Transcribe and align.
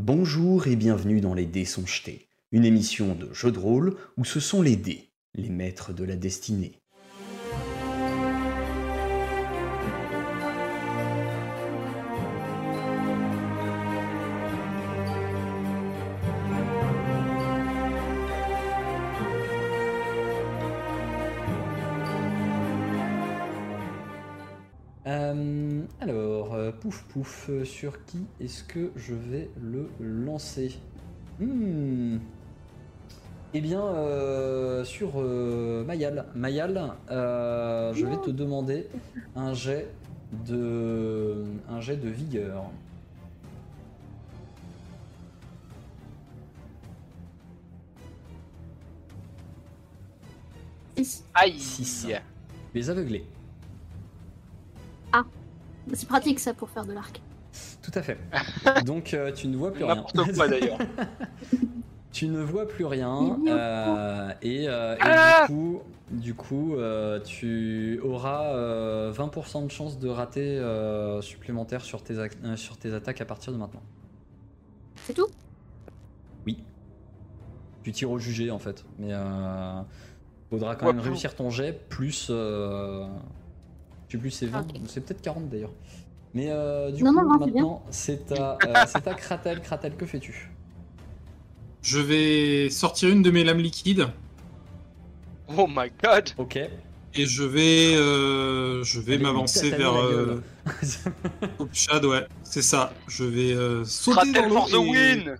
Bonjour 0.00 0.68
et 0.68 0.76
bienvenue 0.76 1.20
dans 1.20 1.34
Les 1.34 1.44
Dés 1.44 1.64
sont 1.64 1.84
jetés, 1.84 2.28
une 2.52 2.64
émission 2.64 3.16
de 3.16 3.34
jeu 3.34 3.50
de 3.50 3.58
rôle 3.58 3.96
où 4.16 4.24
ce 4.24 4.38
sont 4.38 4.62
les 4.62 4.76
dés, 4.76 5.10
les 5.34 5.48
maîtres 5.48 5.92
de 5.92 6.04
la 6.04 6.14
destinée. 6.14 6.78
Pouf 27.08 27.48
euh, 27.50 27.64
sur 27.64 28.04
qui 28.04 28.26
est-ce 28.40 28.64
que 28.64 28.90
je 28.96 29.14
vais 29.14 29.50
le 29.60 29.88
lancer 30.00 30.78
Hmm. 31.40 32.18
Eh 33.54 33.60
bien, 33.60 33.82
euh, 33.82 34.84
sur 34.84 35.12
euh, 35.16 35.84
Mayal. 35.84 36.26
Mayal, 36.34 36.92
euh, 37.10 37.94
je 37.94 38.04
vais 38.04 38.16
te 38.18 38.30
demander 38.30 38.88
un 39.36 39.54
jet 39.54 39.88
de, 40.46 41.44
un 41.70 41.80
jet 41.80 41.96
de 41.96 42.08
vigueur. 42.08 42.64
Aïe 51.34 51.58
Six. 51.58 52.08
Les 52.74 52.90
aveugler. 52.90 53.24
C'est 55.94 56.08
pratique 56.08 56.40
ça 56.40 56.54
pour 56.54 56.68
faire 56.70 56.84
de 56.84 56.92
l'arc. 56.92 57.20
Tout 57.82 57.90
à 57.94 58.02
fait. 58.02 58.18
Donc, 58.84 59.14
euh, 59.14 59.32
tu 59.32 59.48
ne 59.48 59.56
vois 59.56 59.72
plus 59.72 59.84
rien. 59.84 60.04
N'importe 60.14 60.34
quoi 60.36 60.48
d'ailleurs. 60.48 60.78
Tu 62.10 62.26
ne 62.26 62.40
vois 62.40 62.66
plus 62.66 62.86
rien 62.86 63.38
euh, 63.46 64.30
et, 64.42 64.66
euh, 64.66 64.94
et 64.96 64.98
Ah 65.02 65.44
du 65.46 65.52
coup, 65.52 65.82
du 66.10 66.34
coup 66.34 66.74
euh, 66.74 67.20
tu 67.20 68.00
auras 68.02 68.46
euh, 68.54 69.12
20% 69.12 69.66
de 69.66 69.70
chance 69.70 69.98
de 70.00 70.08
rater 70.08 70.58
euh, 70.58 71.20
supplémentaire 71.20 71.82
sur 71.84 72.02
tes, 72.02 72.14
euh, 72.14 72.56
sur 72.56 72.78
tes 72.78 72.94
attaques 72.94 73.20
à 73.20 73.24
partir 73.26 73.52
de 73.52 73.58
maintenant. 73.58 73.82
C'est 75.04 75.12
tout? 75.12 75.28
Oui. 76.46 76.58
Tu 77.84 77.92
tires 77.92 78.10
au 78.10 78.18
jugé 78.18 78.50
en 78.50 78.58
fait, 78.58 78.84
mais 78.98 79.12
euh, 79.12 79.80
faudra 80.50 80.76
quand 80.76 80.86
Ouais, 80.86 80.94
même 80.94 81.02
plus. 81.02 81.10
réussir 81.10 81.36
ton 81.36 81.50
jet 81.50 81.72
plus. 81.88 82.30
Je 84.08 84.12
sais 84.16 84.18
plus, 84.18 84.30
c'est 84.30 84.46
20, 84.46 84.60
Ok. 84.60 84.66
ou 84.82 84.86
c'est 84.86 85.00
peut-être 85.04 85.20
40 85.22 85.48
d'ailleurs. 85.50 85.72
Mais 86.34 86.46
euh, 86.50 86.90
du 86.90 87.02
Non, 87.04 87.12
coup, 87.12 87.16
non, 87.22 87.38
maintenant, 87.38 87.82
c'est 87.90 88.32
à, 88.32 88.58
euh, 88.66 88.74
c'est 88.86 89.06
à 89.06 89.14
Kratel. 89.14 89.60
Kratel, 89.60 89.96
que 89.96 90.06
fais-tu? 90.06 90.50
Je 91.82 91.98
vais 91.98 92.70
sortir 92.70 93.08
une 93.10 93.22
de 93.22 93.30
mes 93.30 93.44
lames 93.44 93.58
liquides 93.60 94.08
Oh 95.56 95.66
my 95.68 95.90
god 96.02 96.30
Ok. 96.36 96.56
et 96.56 97.26
je 97.26 97.42
vais, 97.42 97.94
euh, 97.96 98.82
je 98.84 99.00
vais 99.00 99.16
m'avancer 99.18 99.70
vers 99.70 99.94
euh. 99.96 100.42
Upshad, 101.60 102.04
ouais, 102.04 102.26
c'est 102.42 102.62
ça. 102.62 102.92
Je 103.06 103.24
vais 103.24 103.52
euh, 103.52 103.84
sauter 103.84 104.32
Kratel 104.32 104.42
dans 104.42 104.48
l'eau 104.48 104.54
for 104.56 104.68
the 104.68 104.74
et- 104.74 104.76
win 105.24 105.36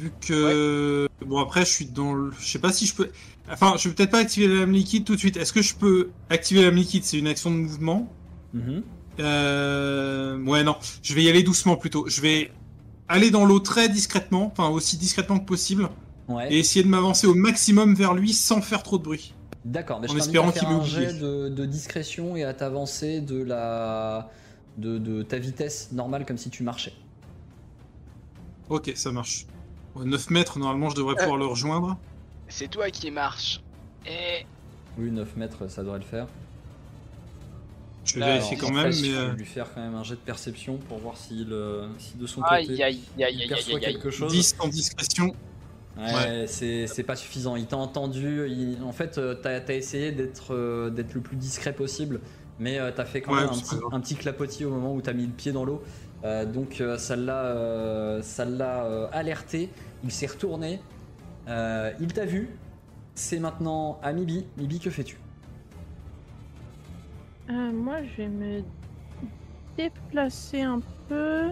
Vu 0.00 0.10
que 0.20 1.06
bon 1.26 1.38
après 1.40 1.60
je 1.66 1.70
suis 1.70 1.84
dans 1.84 2.14
le, 2.14 2.30
je 2.40 2.46
sais 2.46 2.58
pas 2.58 2.72
si 2.72 2.86
je 2.86 2.94
peux, 2.94 3.10
enfin 3.52 3.74
je 3.78 3.88
vais 3.88 3.94
peut-être 3.94 4.10
pas 4.10 4.20
activer 4.20 4.46
la 4.48 4.60
lame 4.60 4.72
liquide 4.72 5.04
tout 5.04 5.14
de 5.14 5.20
suite. 5.20 5.36
Est-ce 5.36 5.52
que 5.52 5.60
je 5.60 5.74
peux 5.74 6.10
activer 6.30 6.60
la 6.60 6.66
lame 6.68 6.76
liquide? 6.76 7.04
C'est 7.04 7.18
une 7.18 7.26
action 7.26 7.50
de 7.50 7.56
mouvement. 7.56 8.10
Mhm. 8.54 8.82
Euh... 9.18 10.42
Ouais 10.44 10.64
non, 10.64 10.76
je 11.02 11.14
vais 11.14 11.22
y 11.22 11.28
aller 11.28 11.42
doucement 11.42 11.76
plutôt. 11.76 12.08
Je 12.08 12.20
vais 12.22 12.50
aller 13.08 13.30
dans 13.30 13.44
l'eau 13.44 13.58
très 13.60 13.88
discrètement, 13.90 14.46
enfin 14.46 14.68
aussi 14.70 14.96
discrètement 14.96 15.38
que 15.38 15.44
possible, 15.44 15.88
Ouais. 16.28 16.50
et 16.50 16.58
essayer 16.60 16.84
de 16.84 16.88
m'avancer 16.88 17.26
au 17.26 17.34
maximum 17.34 17.94
vers 17.94 18.14
lui 18.14 18.32
sans 18.32 18.62
faire 18.62 18.82
trop 18.84 18.96
de 18.98 19.02
bruit. 19.02 19.34
D'accord, 19.66 20.00
En 20.08 20.16
espérant 20.16 20.52
qu'il 20.52 20.66
oublié. 20.68 20.86
jet 21.08 21.12
de, 21.18 21.48
de 21.50 21.64
discrétion 21.66 22.36
et 22.36 22.44
à 22.44 22.54
t'avancer 22.54 23.20
de 23.20 23.42
la 23.42 24.30
de, 24.78 24.96
de 24.96 25.22
ta 25.22 25.38
vitesse 25.38 25.90
normale 25.92 26.24
comme 26.24 26.38
si 26.38 26.48
tu 26.48 26.62
marchais. 26.62 26.94
Ok, 28.70 28.92
ça 28.94 29.10
marche. 29.12 29.46
Ouais, 29.96 30.04
9 30.04 30.30
mètres, 30.30 30.58
normalement, 30.58 30.88
je 30.90 30.96
devrais 30.96 31.16
pouvoir 31.16 31.36
le 31.36 31.46
rejoindre. 31.46 31.96
C'est 32.48 32.68
toi 32.68 32.90
qui 32.90 33.10
marche. 33.10 33.60
Et 34.06 34.46
Oui, 34.98 35.10
9 35.10 35.36
mètres, 35.36 35.68
ça 35.68 35.82
devrait 35.82 35.98
le 35.98 36.04
faire. 36.04 36.26
Je 38.04 38.14
vais 38.14 38.20
Là, 38.20 38.26
vérifier 38.34 38.56
alors, 38.56 38.70
quand 38.70 38.76
même, 38.76 38.92
je 38.92 39.02
mais... 39.02 39.08
vais 39.08 39.14
euh, 39.16 39.32
lui 39.34 39.44
faire 39.44 39.72
quand 39.74 39.80
même 39.80 39.94
un 39.94 40.02
jet 40.02 40.14
de 40.14 40.20
perception 40.20 40.78
pour 40.88 40.98
voir 40.98 41.16
si, 41.16 41.44
le, 41.44 41.82
si 41.98 42.16
de 42.16 42.26
son 42.26 42.42
aïe 42.42 42.66
côté 42.66 42.82
aïe 42.82 43.00
aïe 43.18 43.34
il 43.36 43.42
aïe 43.42 43.48
perçoit 43.48 43.78
aïe 43.78 43.84
aïe 43.84 43.92
quelque 43.94 44.10
chose. 44.10 44.32
10 44.32 44.56
en 44.58 44.68
discrétion. 44.68 45.34
Ouais, 45.98 46.46
c'est 46.46 46.86
c'est 46.86 47.02
pas 47.02 47.14
suffisant. 47.14 47.56
Il 47.56 47.66
t'a 47.66 47.76
entendu. 47.76 48.48
il- 48.48 48.78
En 48.84 48.92
fait, 48.92 49.18
euh, 49.18 49.34
t'as 49.34 49.60
as 49.60 49.72
essayé 49.74 50.12
d'être 50.12 50.54
euh, 50.54 50.88
d'être 50.88 51.12
le 51.14 51.20
plus 51.20 51.36
discret 51.36 51.74
possible, 51.74 52.20
mais 52.58 52.78
euh, 52.78 52.90
t'as 52.94 53.04
fait 53.04 53.20
quand 53.20 53.34
Ouais, 53.34 53.40
même 53.42 53.50
un 53.50 53.52
c'est 53.52 53.62
petit, 53.64 53.74
pas 53.74 53.80
grave. 53.82 53.94
un 53.94 54.00
petit 54.00 54.14
clapotis 54.14 54.64
au 54.64 54.70
moment 54.70 54.94
où 54.94 55.02
t'as 55.02 55.12
mis 55.12 55.26
le 55.26 55.32
pied 55.32 55.52
dans 55.52 55.64
l'eau. 55.66 55.82
Euh, 56.22 56.44
donc 56.44 56.80
euh, 56.80 56.98
ça 56.98 57.16
l'a 57.16 57.44
euh, 57.44 58.22
ça 58.22 58.44
l'a 58.44 59.08
alerté. 59.12 59.70
Il 60.04 60.10
s'est 60.10 60.26
retourné. 60.26 60.80
Il 61.46 62.12
t'a 62.12 62.26
vu. 62.26 62.50
C'est 63.14 63.40
maintenant 63.40 63.98
à 64.02 64.12
Mibi. 64.12 64.46
Mibi, 64.56 64.78
que 64.78 64.90
fais-tu? 64.90 65.18
Moi, 67.48 68.02
je 68.04 68.22
vais 68.22 68.28
me 68.28 68.62
déplacer 69.76 70.62
un 70.62 70.80
peu. 71.08 71.50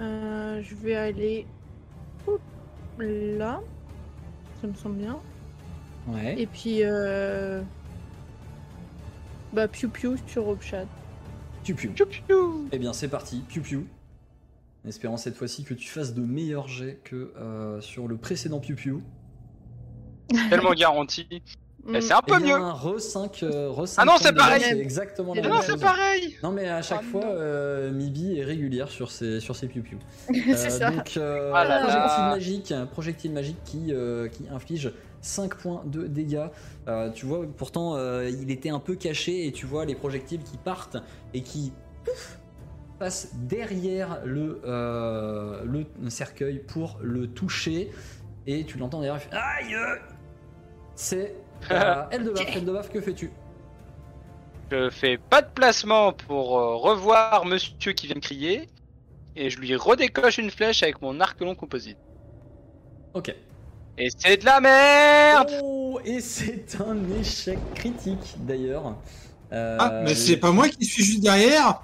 Euh, 0.00 0.60
je 0.62 0.74
vais 0.74 0.96
aller 0.96 1.46
là. 2.98 3.60
Ça 4.60 4.66
me 4.66 4.74
semble 4.74 4.96
bien. 4.96 5.18
Ouais. 6.08 6.40
Et 6.40 6.46
puis, 6.46 6.80
euh... 6.82 7.62
bah, 9.52 9.68
piou 9.68 9.88
piou 9.88 10.16
sur 10.26 10.48
Opchat. 10.48 10.86
Piu. 11.74 11.92
Eh 12.72 12.78
bien, 12.78 12.92
c'est 12.92 13.08
parti. 13.08 13.42
Piu 13.48 13.60
piu. 13.60 13.86
En 14.84 14.88
espérant 14.88 15.16
cette 15.16 15.36
fois-ci 15.36 15.64
que 15.64 15.74
tu 15.74 15.88
fasses 15.88 16.14
de 16.14 16.22
meilleurs 16.22 16.68
jets 16.68 17.00
que 17.04 17.32
euh, 17.38 17.80
sur 17.80 18.06
le 18.08 18.16
précédent 18.16 18.60
piu 18.60 18.74
piu. 18.74 18.98
Tellement 20.50 20.74
garanti. 20.74 21.26
Mm. 21.30 21.36
Eh, 21.94 22.00
C'est 22.00 22.14
un 22.14 22.20
peu 22.20 22.34
Eh 22.40 22.42
bien, 22.42 22.58
mieux 22.58 22.64
Re 22.72 23.00
5, 23.00 23.44
euh, 23.44 23.70
re 23.70 23.86
5 23.86 24.02
Ah 24.02 24.04
non, 24.04 24.14
c'est 24.20 24.32
pareil. 24.34 24.60
C'est 24.60 24.76
exactement 24.76 25.34
la 25.34 25.42
même 25.42 25.52
non, 25.52 25.60
c'est 25.62 25.80
pareil 25.80 26.36
Non, 26.42 26.50
mais 26.50 26.66
à 26.68 26.82
chaque 26.82 27.02
Oh 27.04 27.10
fois, 27.12 27.24
euh, 27.26 27.92
Mibi 27.92 28.38
est 28.38 28.44
régulière 28.44 28.88
sur 28.88 29.12
ses, 29.12 29.38
sur 29.38 29.54
ses 29.54 29.68
piou 29.68 29.84
c'est 30.34 30.70
ça. 30.70 30.90
Donc, 30.90 31.16
euh, 31.16 31.52
Ah 31.54 31.64
là 31.64 31.78
projectile 31.82 32.18
là. 32.18 32.30
magique, 32.30 32.72
un 32.72 32.86
projectile 32.86 33.32
magique 33.32 33.58
qui, 33.64 33.92
euh, 33.92 34.26
qui 34.26 34.48
inflige 34.52 34.90
5 35.26 35.56
points 35.56 35.82
de 35.86 36.06
dégâts. 36.06 36.46
Euh, 36.88 37.10
tu 37.10 37.26
vois, 37.26 37.44
pourtant, 37.56 37.96
euh, 37.96 38.30
il 38.30 38.50
était 38.50 38.70
un 38.70 38.78
peu 38.78 38.94
caché 38.94 39.46
et 39.46 39.52
tu 39.52 39.66
vois 39.66 39.84
les 39.84 39.94
projectiles 39.94 40.42
qui 40.42 40.56
partent 40.56 40.96
et 41.34 41.42
qui 41.42 41.72
pouf, 42.04 42.38
passent 42.98 43.34
derrière 43.34 44.20
le, 44.24 44.60
euh, 44.64 45.64
le 45.64 46.10
cercueil 46.10 46.60
pour 46.60 46.98
le 47.02 47.26
toucher. 47.26 47.90
Et 48.46 48.64
tu 48.64 48.78
l'entends 48.78 49.00
derrière, 49.00 49.20
il 49.22 49.28
fait 49.28 49.36
Aïe 49.36 49.76
C'est 50.94 51.34
euh, 51.70 52.04
Eldebaf. 52.10 52.56
Eldebaf, 52.56 52.88
que 52.90 53.00
fais-tu? 53.00 53.30
Je 54.70 54.90
fais 54.90 55.18
pas 55.18 55.42
de 55.42 55.48
placement 55.48 56.12
pour 56.12 56.48
revoir 56.82 57.44
monsieur 57.44 57.92
qui 57.92 58.06
vient 58.06 58.16
me 58.16 58.20
crier. 58.20 58.68
Et 59.36 59.50
je 59.50 59.60
lui 59.60 59.76
redécoche 59.76 60.38
une 60.38 60.50
flèche 60.50 60.82
avec 60.82 61.02
mon 61.02 61.20
arc 61.20 61.40
long 61.40 61.54
composite. 61.54 61.98
Ok. 63.14 63.34
Et 63.98 64.08
c'est 64.16 64.36
de 64.36 64.44
la 64.44 64.60
merde 64.60 65.50
Oh, 65.62 65.98
et 66.04 66.20
c'est 66.20 66.76
un 66.80 66.96
échec 67.18 67.58
critique 67.74 68.36
d'ailleurs. 68.38 68.94
Euh, 69.52 69.76
Ah, 69.80 70.02
mais 70.04 70.14
c'est 70.14 70.36
pas 70.36 70.50
moi 70.52 70.68
qui 70.68 70.84
suis 70.84 71.04
juste 71.04 71.22
derrière 71.22 71.80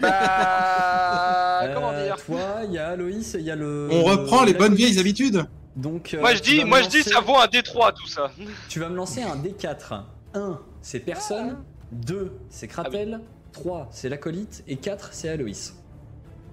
Bah. 0.00 1.62
euh, 1.64 1.74
comment 1.74 1.92
dire 1.92 2.16
Toi, 2.24 2.60
il 2.64 2.72
y 2.72 2.78
a 2.78 2.96
Loïs, 2.96 3.34
il 3.38 3.44
y 3.44 3.50
a 3.50 3.56
le. 3.56 3.88
On 3.90 4.02
reprend 4.04 4.44
les 4.44 4.54
bonnes 4.54 4.74
vieilles 4.74 4.98
habitudes 4.98 5.34
Moi 5.34 5.46
Donc, 5.76 6.14
euh, 6.14 6.26
je 6.34 6.40
tu 6.40 6.50
dis, 6.58 6.64
moi 6.64 6.80
je 6.82 6.88
dis, 6.88 7.02
ça 7.02 7.20
vaut 7.20 7.36
un 7.36 7.46
D3 7.46 7.92
tout 7.94 8.06
ça. 8.06 8.30
Tu 8.68 8.80
vas 8.80 8.88
me 8.88 8.96
lancer 8.96 9.22
un 9.22 9.36
D4. 9.36 10.02
1, 10.34 10.60
c'est 10.80 11.00
personne. 11.00 11.58
2, 11.90 12.32
c'est 12.48 12.68
Kratel. 12.68 13.20
3, 13.52 13.88
c'est 13.90 14.08
l'acolyte. 14.08 14.64
Et 14.66 14.76
4, 14.76 15.10
c'est 15.12 15.28
Aloïs. 15.28 15.74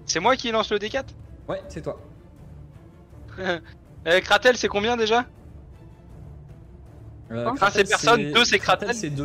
C'est 0.04 0.20
moi 0.20 0.36
qui 0.36 0.50
lance 0.50 0.70
le 0.70 0.78
D4 0.78 1.04
Ouais, 1.48 1.62
c'est 1.68 1.80
toi. 1.82 1.98
Euh, 4.06 4.20
Kratel, 4.20 4.56
c'est 4.56 4.68
combien 4.68 4.96
déjà? 4.96 5.24
Euh, 7.30 7.46
Un, 7.48 7.70
c'est 7.70 7.88
personne, 7.88 8.32
deux, 8.32 8.44
c'est 8.44 8.58
Kratel. 8.58 8.94
c'est 8.94 9.10
2. 9.10 9.24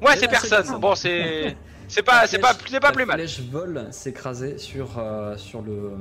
Ouais, 0.00 0.14
c'est 0.16 0.22
là, 0.22 0.28
personne. 0.28 0.64
c'est- 0.64 0.78
Bon, 0.78 0.94
c'est. 0.94 1.56
C'est 1.88 2.02
pas, 2.02 2.26
c'est 2.26 2.38
pas, 2.38 2.54
c'est 2.66 2.80
pas 2.80 2.90
plus 2.90 3.04
mal. 3.04 3.18
La 3.18 3.26
flèche 3.26 3.40
vole 3.50 3.88
s'écraser 3.90 4.56
sur, 4.56 4.98
euh, 4.98 5.36
sur, 5.36 5.60
le, 5.60 5.92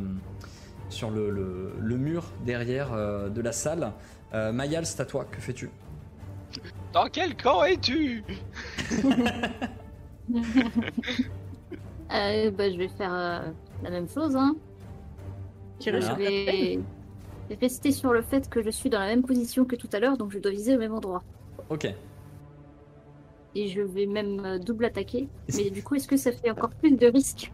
sur 0.88 1.10
le, 1.12 1.30
le- 1.30 1.74
le 1.78 1.98
mur 1.98 2.32
derrière 2.46 2.94
euh, 2.94 3.28
de 3.28 3.42
la 3.42 3.52
salle. 3.52 3.92
Euh, 4.34 4.54
Mayal, 4.54 4.86
c'est 4.86 5.02
à 5.02 5.06
toi. 5.06 5.26
Que 5.30 5.42
fais-tu? 5.42 5.70
Dans 6.94 7.08
quel 7.08 7.36
camp 7.36 7.66
es-tu? 7.66 8.24
Euh, 12.14 12.52
bah, 12.52 12.70
je 12.72 12.78
vais 12.78 12.90
faire 12.90 13.14
euh, 13.14 13.40
la 13.84 13.90
même 13.90 14.08
chose. 14.08 14.36
Hein. 14.36 14.56
Tirer 15.82 16.00
Voilà. 16.00 16.16
Je 16.18 16.24
sur 16.24 16.80
vais 17.50 17.58
rester 17.60 17.92
sur 17.92 18.14
le 18.14 18.22
fait 18.22 18.50
que 18.50 18.64
je 18.64 18.70
suis 18.70 18.90
dans 18.90 19.00
la 19.00 19.08
même 19.08 19.24
position 19.24 19.66
que 19.66 19.76
tout 19.76 19.90
à 19.92 20.00
l'heure, 20.00 20.18
donc 20.18 20.32
je 20.32 20.40
dois 20.40 20.52
viser 20.52 20.76
au 20.76 20.80
même 20.80 20.94
endroit. 20.94 21.24
Ok. 21.70 21.94
Et 23.54 23.68
je 23.68 23.82
vais 23.82 24.06
même 24.06 24.40
euh, 24.46 24.60
double 24.60 24.86
attaquer. 24.86 25.28
Mais 25.58 25.70
du 25.70 25.84
coup, 25.84 25.96
est-ce 25.96 26.08
que 26.08 26.16
ça 26.18 26.32
fait 26.32 26.50
encore 26.50 26.70
plus 26.70 26.92
de 26.92 27.08
risques 27.08 27.52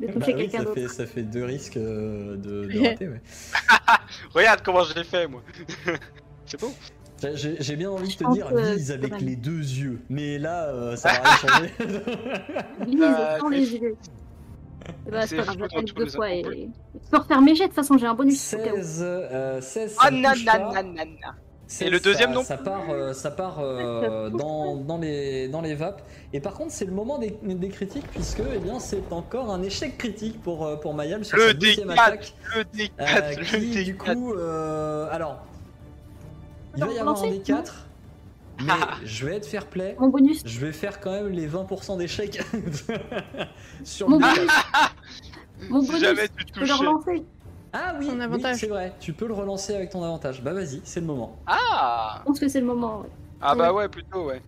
de 0.00 0.06
Bah 0.06 0.12
toucher 0.14 0.34
oui, 0.34 0.40
quelqu'un 0.42 0.58
ça 0.58 0.64
d'autre 0.64 0.74
fait, 0.80 0.88
ça 0.88 1.06
fait 1.06 1.22
deux 1.22 1.44
risques 1.44 1.76
euh, 1.76 2.36
de, 2.36 2.64
de 2.66 2.80
rater, 2.88 3.08
ouais. 3.08 3.20
Regarde 4.34 4.62
comment 4.64 4.82
je 4.84 4.94
l'ai 4.94 5.04
fait, 5.04 5.26
moi. 5.28 5.42
C'est 6.46 6.60
beau. 6.60 6.72
J'ai- 7.34 7.76
bien 7.76 7.90
envie 7.90 8.08
de 8.08 8.14
te 8.24 8.32
dire 8.32 8.48
que 8.48 8.74
vise 8.76 8.92
avec 8.92 9.20
les 9.20 9.34
deux 9.34 9.58
yeux, 9.58 10.00
mais 10.08 10.38
là, 10.38 10.68
euh, 10.68 10.94
ça 10.96 11.12
va 11.12 11.18
rien 11.18 11.36
changer. 11.36 11.72
Vise 12.86 13.00
Bah, 13.00 13.38
sans 13.40 13.48
c'est 13.50 13.56
les 13.56 13.74
yeux. 13.74 13.96
Et 15.06 15.10
bah, 15.10 15.26
c'est 15.26 15.36
pas 15.36 15.42
grave, 15.44 15.56
j'attaque 15.58 15.94
deux 15.94 16.06
fois 16.08 16.30
et. 16.30 16.42
Je 16.42 17.10
peux 17.10 17.18
refaire 17.18 17.40
mes 17.40 17.54
jets, 17.54 17.64
de 17.64 17.68
toute 17.68 17.76
façon, 17.76 17.96
j'ai 17.98 18.06
un 18.06 18.14
bonus. 18.14 18.54
au 18.54 18.56
cas 18.58 18.72
où. 18.72 18.76
16, 18.76 19.00
euh, 19.02 19.60
16 19.60 19.92
ça 19.92 20.00
Ah 20.04 20.10
ne 20.10 20.20
nan 20.20 20.32
touche 20.34 20.44
nan 20.44 20.58
pas. 20.60 20.72
nan 20.82 20.94
nan 20.94 21.08
nan. 21.20 21.34
16, 21.66 21.86
Et 21.86 21.90
le 21.90 22.00
deuxième 22.00 22.30
ça, 22.30 22.34
non 22.34 22.42
ça 22.44 22.56
part, 22.56 22.84
euh, 22.90 23.12
ça 23.12 23.30
part 23.30 23.58
euh, 23.60 24.30
dans, 24.30 24.76
dans, 24.76 24.96
les, 24.96 25.48
dans 25.48 25.60
les 25.60 25.74
vapes. 25.74 26.00
Et 26.32 26.40
par 26.40 26.54
contre, 26.54 26.72
c'est 26.72 26.86
le 26.86 26.92
moment 26.92 27.18
des, 27.18 27.36
des 27.42 27.68
critiques, 27.68 28.06
puisque 28.10 28.40
eh 28.54 28.58
bien, 28.58 28.80
c'est 28.80 29.02
encore 29.12 29.50
un 29.50 29.62
échec 29.62 29.98
critique 29.98 30.40
pour, 30.42 30.64
euh, 30.66 30.76
pour 30.76 30.94
Mayal 30.94 31.24
sur 31.26 31.36
Le 31.36 31.48
sa 31.48 31.52
deuxième 31.52 31.88
D4, 31.88 31.92
attaque. 31.92 32.34
Le 32.54 32.60
euh, 32.60 32.64
D4, 32.74 33.38
le 33.38 33.44
qui, 33.44 33.84
du 33.84 33.94
D4. 33.94 33.96
coup, 34.14 34.32
euh, 34.32 35.08
alors, 35.12 35.40
il 36.76 36.84
va 36.84 36.92
y 36.92 36.98
avoir 36.98 37.22
un 37.22 37.26
lancez, 37.26 37.38
D4, 37.38 37.64
mais 38.64 38.72
je 39.04 39.26
vais 39.26 39.36
être 39.36 39.46
fair 39.46 39.66
play. 39.66 39.96
Mon 39.98 40.08
bonus. 40.08 40.42
Je 40.44 40.58
vais 40.60 40.72
faire 40.72 41.00
quand 41.00 41.12
même 41.12 41.28
les 41.28 41.48
20% 41.48 41.98
d'échecs 41.98 42.40
sur 43.84 44.08
Mon 44.08 44.18
le 44.18 44.24
bonus. 44.24 44.50
D4. 44.50 44.90
Mon 45.70 45.82
bonus. 45.82 46.00
jamais 46.00 46.28
tu 46.28 46.34
Je 46.46 46.52
peux 46.52 46.60
le 46.60 46.66
touchais. 46.68 46.72
relancer. 46.86 47.24
Ah 47.72 47.94
oui, 47.98 48.10
c'est 48.54 48.66
vrai. 48.68 48.94
Tu 48.98 49.12
peux 49.12 49.26
le 49.26 49.34
relancer 49.34 49.74
avec 49.74 49.90
ton 49.90 50.02
avantage. 50.02 50.42
Bah 50.42 50.52
vas-y, 50.54 50.80
c'est 50.84 51.00
le 51.00 51.06
moment. 51.06 51.36
Ah 51.46 52.16
Je 52.20 52.24
pense 52.24 52.40
que 52.40 52.48
c'est 52.48 52.60
le 52.60 52.66
moment. 52.66 53.00
ouais. 53.00 53.08
Ah 53.40 53.54
bah 53.54 53.72
ouais, 53.72 53.88
plutôt, 53.88 54.24
ouais. 54.26 54.40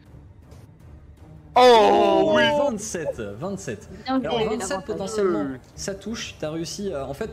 Oh 1.57 2.33
oui 2.37 2.43
27, 2.71 3.21
27. 3.21 3.89
Bien 4.05 4.19
joué, 4.19 4.27
Alors 4.27 4.39
27 4.39 4.61
l'avantage. 4.71 4.85
potentiellement, 4.87 5.39
Euh. 5.41 5.57
ça 5.75 5.95
touche, 5.95 6.37
t'as 6.39 6.51
réussi 6.51 6.93
à... 6.95 7.07
En 7.07 7.13
fait, 7.15 7.31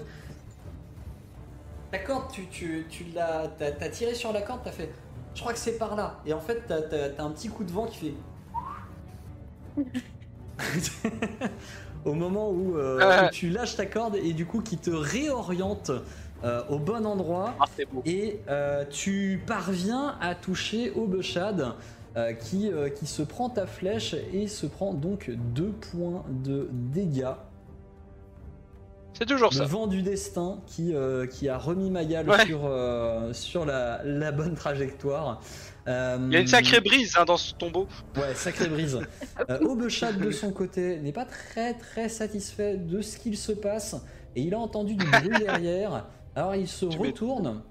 la 1.94 2.00
corde, 2.00 2.31
tu, 2.31 2.47
tu, 2.47 2.85
tu 2.89 3.06
l'as... 3.15 3.47
T'as 3.57 3.89
tiré 3.89 4.13
sur 4.15 4.33
la 4.33 4.41
corde, 4.41 4.62
t'as 4.63 4.71
fait... 4.71 4.91
Je 5.38 5.42
crois 5.44 5.54
que 5.54 5.60
c'est 5.60 5.78
par 5.78 5.95
là. 5.95 6.19
Et 6.25 6.34
en 6.34 6.39
fait, 6.39 6.63
t'as, 6.68 6.81
t'as 6.81 7.24
un 7.24 7.30
petit 7.30 7.48
coup 7.48 7.63
de 7.63 7.72
vent 7.72 7.86
qui 7.86 8.16
fait... 9.78 9.86
Au 12.06 12.13
moment 12.13 12.50
où, 12.50 12.75
euh, 12.75 13.28
où 13.28 13.30
tu 13.31 13.50
lâches 13.50 13.75
ta 13.75 13.86
corde 13.86 14.16
et 14.16 14.34
du 14.34 14.48
coup 14.48 14.62
qui 14.62 14.78
te 14.80 14.89
réoriente 14.89 15.92
euh, 16.44 16.63
au 16.69 16.80
bon 16.80 17.06
endroit. 17.06 17.54
Ah 17.60 17.66
beau. 17.92 18.01
Et 18.04 18.39
euh, 18.50 18.84
tu 18.89 19.44
parviens 19.45 20.16
à 20.22 20.34
toucher 20.34 20.92
Obeshad 20.95 21.74
euh, 22.16 22.33
qui, 22.33 22.72
euh, 22.72 22.90
qui 22.90 23.06
se 23.06 23.22
prend 23.22 23.48
ta 23.48 23.68
flèche 23.68 24.16
et 24.33 24.48
se 24.48 24.66
prend 24.66 24.95
donc 24.95 25.30
deux 25.30 25.69
points 25.92 26.24
de 26.30 26.68
dégâts. 26.72 27.36
C'est 29.18 29.25
toujours 29.25 29.50
Le 29.52 29.58
ça. 29.58 29.66
vent 29.66 29.88
du 29.88 30.02
destin 30.04 30.60
qui, 30.68 30.94
euh, 30.94 31.25
qui 31.25 31.50
a 31.50 31.58
remis 31.58 31.90
Mayal 31.90 32.30
Ouais. 32.30 32.46
sur, 32.46 32.62
euh, 32.66 33.34
sur 33.34 33.66
la, 33.66 34.02
la 34.04 34.31
bonne 34.31 34.54
trajectoire. 34.56 35.42
Euh, 35.88 36.18
Il 36.28 36.34
y 36.34 36.38
a 36.38 36.42
une 36.42 36.48
sacrée 36.48 36.81
brise 36.81 37.16
hein, 37.18 37.25
dans 37.25 37.38
ce 37.38 37.54
tombeau. 37.56 37.88
Ouais, 38.16 38.34
sacrée 38.36 38.68
brise. 38.69 39.00
Euh, 39.50 39.60
Obeshad 39.62 40.19
de 40.19 40.31
son 40.31 40.52
côté 40.52 41.00
n'est 41.00 41.14
pas 41.14 41.24
très 41.25 41.74
très 41.75 42.10
satisfait 42.10 42.75
de 42.75 43.02
ce 43.02 43.18
qu'il 43.18 43.38
se 43.38 43.52
passe 43.54 43.96
et 44.36 44.42
il 44.42 44.54
a 44.54 44.60
entendu 44.60 44.96
du 44.96 45.06
bruit 45.06 45.30
derrière. 45.40 46.08
Alors 46.36 46.56
il 46.56 46.68
se 46.68 46.86
Tu 46.86 46.98
retourne 46.98 47.62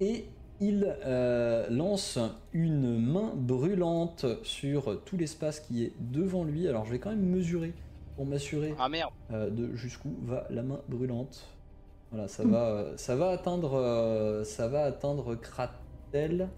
et 0.00 0.26
il 0.60 0.94
euh, 1.06 1.66
lance 1.70 2.18
une 2.52 2.98
main 3.00 3.32
brûlante 3.34 4.26
sur 4.42 5.02
tout 5.04 5.16
l'espace 5.16 5.60
qui 5.60 5.82
est 5.84 5.92
devant 5.98 6.44
lui. 6.44 6.68
Alors 6.68 6.84
je 6.84 6.92
vais 6.92 6.98
quand 6.98 7.10
même 7.10 7.26
mesurer 7.26 7.72
pour 8.18 8.26
m'assurer 8.26 8.74
Ah 8.80 8.88
merde. 8.88 9.12
euh, 9.30 9.48
de 9.48 9.76
jusqu'où 9.76 10.10
va 10.24 10.44
la 10.50 10.62
main 10.64 10.80
brûlante. 10.88 11.46
Voilà, 12.10 12.26
ça 12.26 12.42
va, 12.44 12.64
euh, 12.70 12.96
ça 12.96 13.14
va 13.14 13.28
atteindre, 13.30 13.74
euh, 13.74 14.42
ça 14.42 14.66
va 14.66 14.82
atteindre 14.84 15.36
Kratel, 15.36 16.48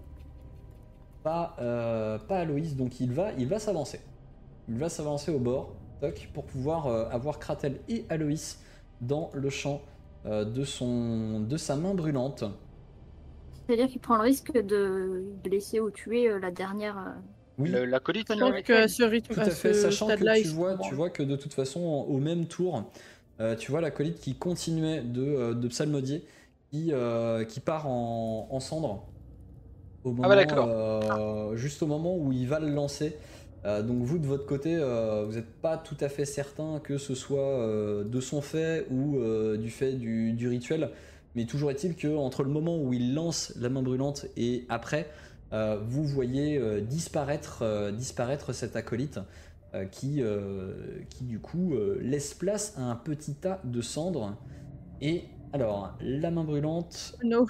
pas, 1.23 1.55
euh, 1.59 2.17
pas 2.17 2.39
Aloïs. 2.39 2.75
Donc 2.75 2.99
il 2.99 3.11
va, 3.13 3.31
il 3.33 3.47
va 3.47 3.59
s'avancer. 3.59 4.01
Il 4.69 4.77
va 4.79 4.89
s'avancer 4.89 5.31
au 5.31 5.39
bord, 5.39 5.75
toc, 5.99 6.29
pour 6.33 6.45
pouvoir 6.45 6.87
euh, 6.87 7.05
avoir 7.11 7.37
Kratel 7.37 7.79
et 7.89 8.05
Aloïs 8.09 8.59
dans 9.01 9.29
le 9.33 9.49
champ 9.51 9.81
euh, 10.25 10.45
de 10.45 10.63
son, 10.63 11.41
de 11.41 11.57
sa 11.57 11.75
main 11.75 11.93
brûlante. 11.93 12.43
C'est-à-dire 13.67 13.87
qu'il 13.87 14.01
prend 14.01 14.15
le 14.15 14.23
risque 14.23 14.51
de 14.53 15.23
blesser 15.43 15.79
ou 15.79 15.91
tuer 15.91 16.27
euh, 16.29 16.39
la 16.39 16.51
dernière. 16.51 17.15
Oui, 17.57 17.71
L'acolyte. 17.71 18.27
Pense 18.27 18.61
qu'à 18.63 18.87
ce 18.87 19.03
rythme, 19.03 19.33
Tout 19.33 19.39
à 19.39 19.43
à 19.45 19.55
fait, 19.55 19.73
sachant 19.73 20.13
que 20.13 20.25
tu 20.25 20.47
vois, 20.49 20.77
tu 20.77 20.93
vois 20.95 21.09
que 21.09 21.23
de 21.23 21.35
toute 21.35 21.53
façon, 21.53 21.79
au 21.81 22.17
même 22.19 22.47
tour, 22.47 22.91
euh, 23.39 23.55
tu 23.55 23.71
vois 23.71 23.81
l'acolyte 23.81 24.19
qui 24.19 24.35
continuait 24.37 25.01
de, 25.03 25.21
euh, 25.23 25.53
de 25.53 25.67
psalmodier, 25.69 26.25
qui, 26.71 26.91
euh, 26.93 27.45
qui 27.45 27.59
part 27.61 27.87
en, 27.87 28.47
en 28.51 28.59
cendre. 28.59 29.07
Au 30.03 30.11
moment, 30.13 30.23
Ah 30.23 30.27
bah 30.29 30.35
d'accord. 30.35 30.77
euh, 31.51 31.55
juste 31.57 31.83
au 31.83 31.87
moment 31.87 32.17
où 32.17 32.31
il 32.31 32.47
va 32.47 32.59
le 32.59 32.69
lancer. 32.69 33.17
Euh, 33.65 33.83
donc 33.83 34.03
vous, 34.03 34.17
de 34.17 34.25
votre 34.25 34.45
côté, 34.47 34.75
euh, 34.75 35.25
vous 35.25 35.33
n'êtes 35.35 35.61
pas 35.61 35.77
tout 35.77 35.97
à 35.99 36.09
fait 36.09 36.25
certain 36.25 36.79
que 36.79 36.97
ce 36.97 37.13
soit 37.15 37.39
euh, 37.59 38.03
de 38.03 38.19
son 38.21 38.41
fait 38.41 38.87
ou 38.89 39.17
euh, 39.19 39.57
du 39.57 39.69
fait 39.69 39.93
du, 39.93 40.33
du 40.33 40.47
rituel. 40.47 40.91
Mais 41.35 41.45
toujours 41.45 41.71
est-il 41.71 41.95
que 41.95 42.07
entre 42.15 42.43
le 42.43 42.49
moment 42.49 42.77
où 42.81 42.93
il 42.93 43.13
lance 43.13 43.53
la 43.57 43.69
main 43.69 43.83
brûlante 43.83 44.25
et 44.37 44.65
après, 44.69 45.09
vous 45.51 46.03
voyez 46.05 46.57
euh, 46.57 46.81
disparaître, 46.81 47.59
euh, 47.61 47.91
disparaître 47.91 48.53
cet 48.53 48.75
acolyte 48.75 49.19
euh, 49.73 49.85
qui, 49.85 50.21
euh, 50.21 50.73
qui 51.09 51.23
du 51.25 51.39
coup 51.39 51.73
euh, 51.75 51.97
laisse 52.01 52.33
place 52.33 52.73
à 52.77 52.81
un 52.83 52.95
petit 52.95 53.35
tas 53.35 53.59
de 53.63 53.81
cendres. 53.81 54.35
Et 55.01 55.25
alors, 55.53 55.93
la 56.01 56.31
main 56.31 56.43
brûlante. 56.43 57.15
No. 57.23 57.45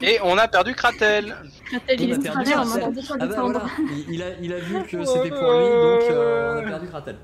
Et 0.00 0.18
on 0.22 0.38
a 0.38 0.46
perdu 0.46 0.74
Kratel. 0.74 1.34
Kratel, 1.66 2.00
il 2.00 2.12
a 2.12 2.18
perdu 2.18 2.50
Kratel. 2.50 2.78
on 2.78 3.16
Ah 3.20 3.26
bah 3.26 3.42
voilà, 3.42 3.62
il, 3.90 4.14
il 4.14 4.22
a, 4.22 4.38
il 4.40 4.52
a 4.52 4.58
vu 4.58 4.82
que 4.84 5.04
c'était 5.04 5.30
pour 5.30 5.50
lui, 5.52 5.68
donc 5.70 6.02
euh, 6.10 6.54
on 6.54 6.66
a 6.66 6.68
perdu 6.68 6.86
Kratel. 6.86 7.16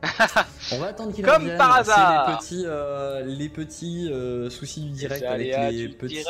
On 0.72 0.78
va 0.78 0.86
attendre 0.88 1.12
qu'il 1.12 1.24
Comme 1.24 1.42
revienne. 1.42 1.58
par 1.58 1.74
C'est 1.84 1.90
hasard. 1.90 2.30
les 2.30 2.36
petits, 2.36 2.62
euh, 2.66 3.24
les 3.24 3.48
petits 3.48 4.08
euh, 4.12 4.48
soucis 4.48 4.82
du 4.84 4.90
direct 4.90 5.24
avec 5.24 5.56
les 5.72 5.88
petits, 5.88 6.24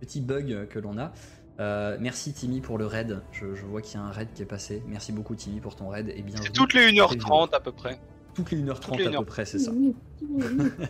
petits 0.00 0.20
bugs 0.20 0.66
que 0.68 0.78
l'on 0.78 0.98
a. 0.98 1.12
Euh, 1.60 1.96
merci 2.00 2.32
Timmy 2.32 2.60
pour 2.60 2.78
le 2.78 2.86
raid. 2.86 3.20
Je, 3.32 3.54
je 3.54 3.64
vois 3.66 3.82
qu'il 3.82 3.94
y 4.00 4.02
a 4.02 4.06
un 4.06 4.10
raid 4.10 4.28
qui 4.34 4.42
est 4.42 4.46
passé. 4.46 4.82
Merci 4.86 5.12
beaucoup 5.12 5.34
Timmy 5.34 5.60
pour 5.60 5.76
ton 5.76 5.88
raid 5.88 6.08
et. 6.08 6.24
C'est 6.42 6.52
toutes 6.52 6.72
les 6.74 6.90
1h30 6.92 7.54
à 7.54 7.60
peu 7.60 7.72
près. 7.72 8.00
Toutes 8.32 8.52
les 8.52 8.58
1h30 8.62 8.80
toutes 8.80 8.96
les 8.98 9.06
à 9.06 9.10
peu 9.10 9.16
1h30. 9.18 9.24
près, 9.24 9.44
c'est 9.44 9.58
ça. 9.58 9.72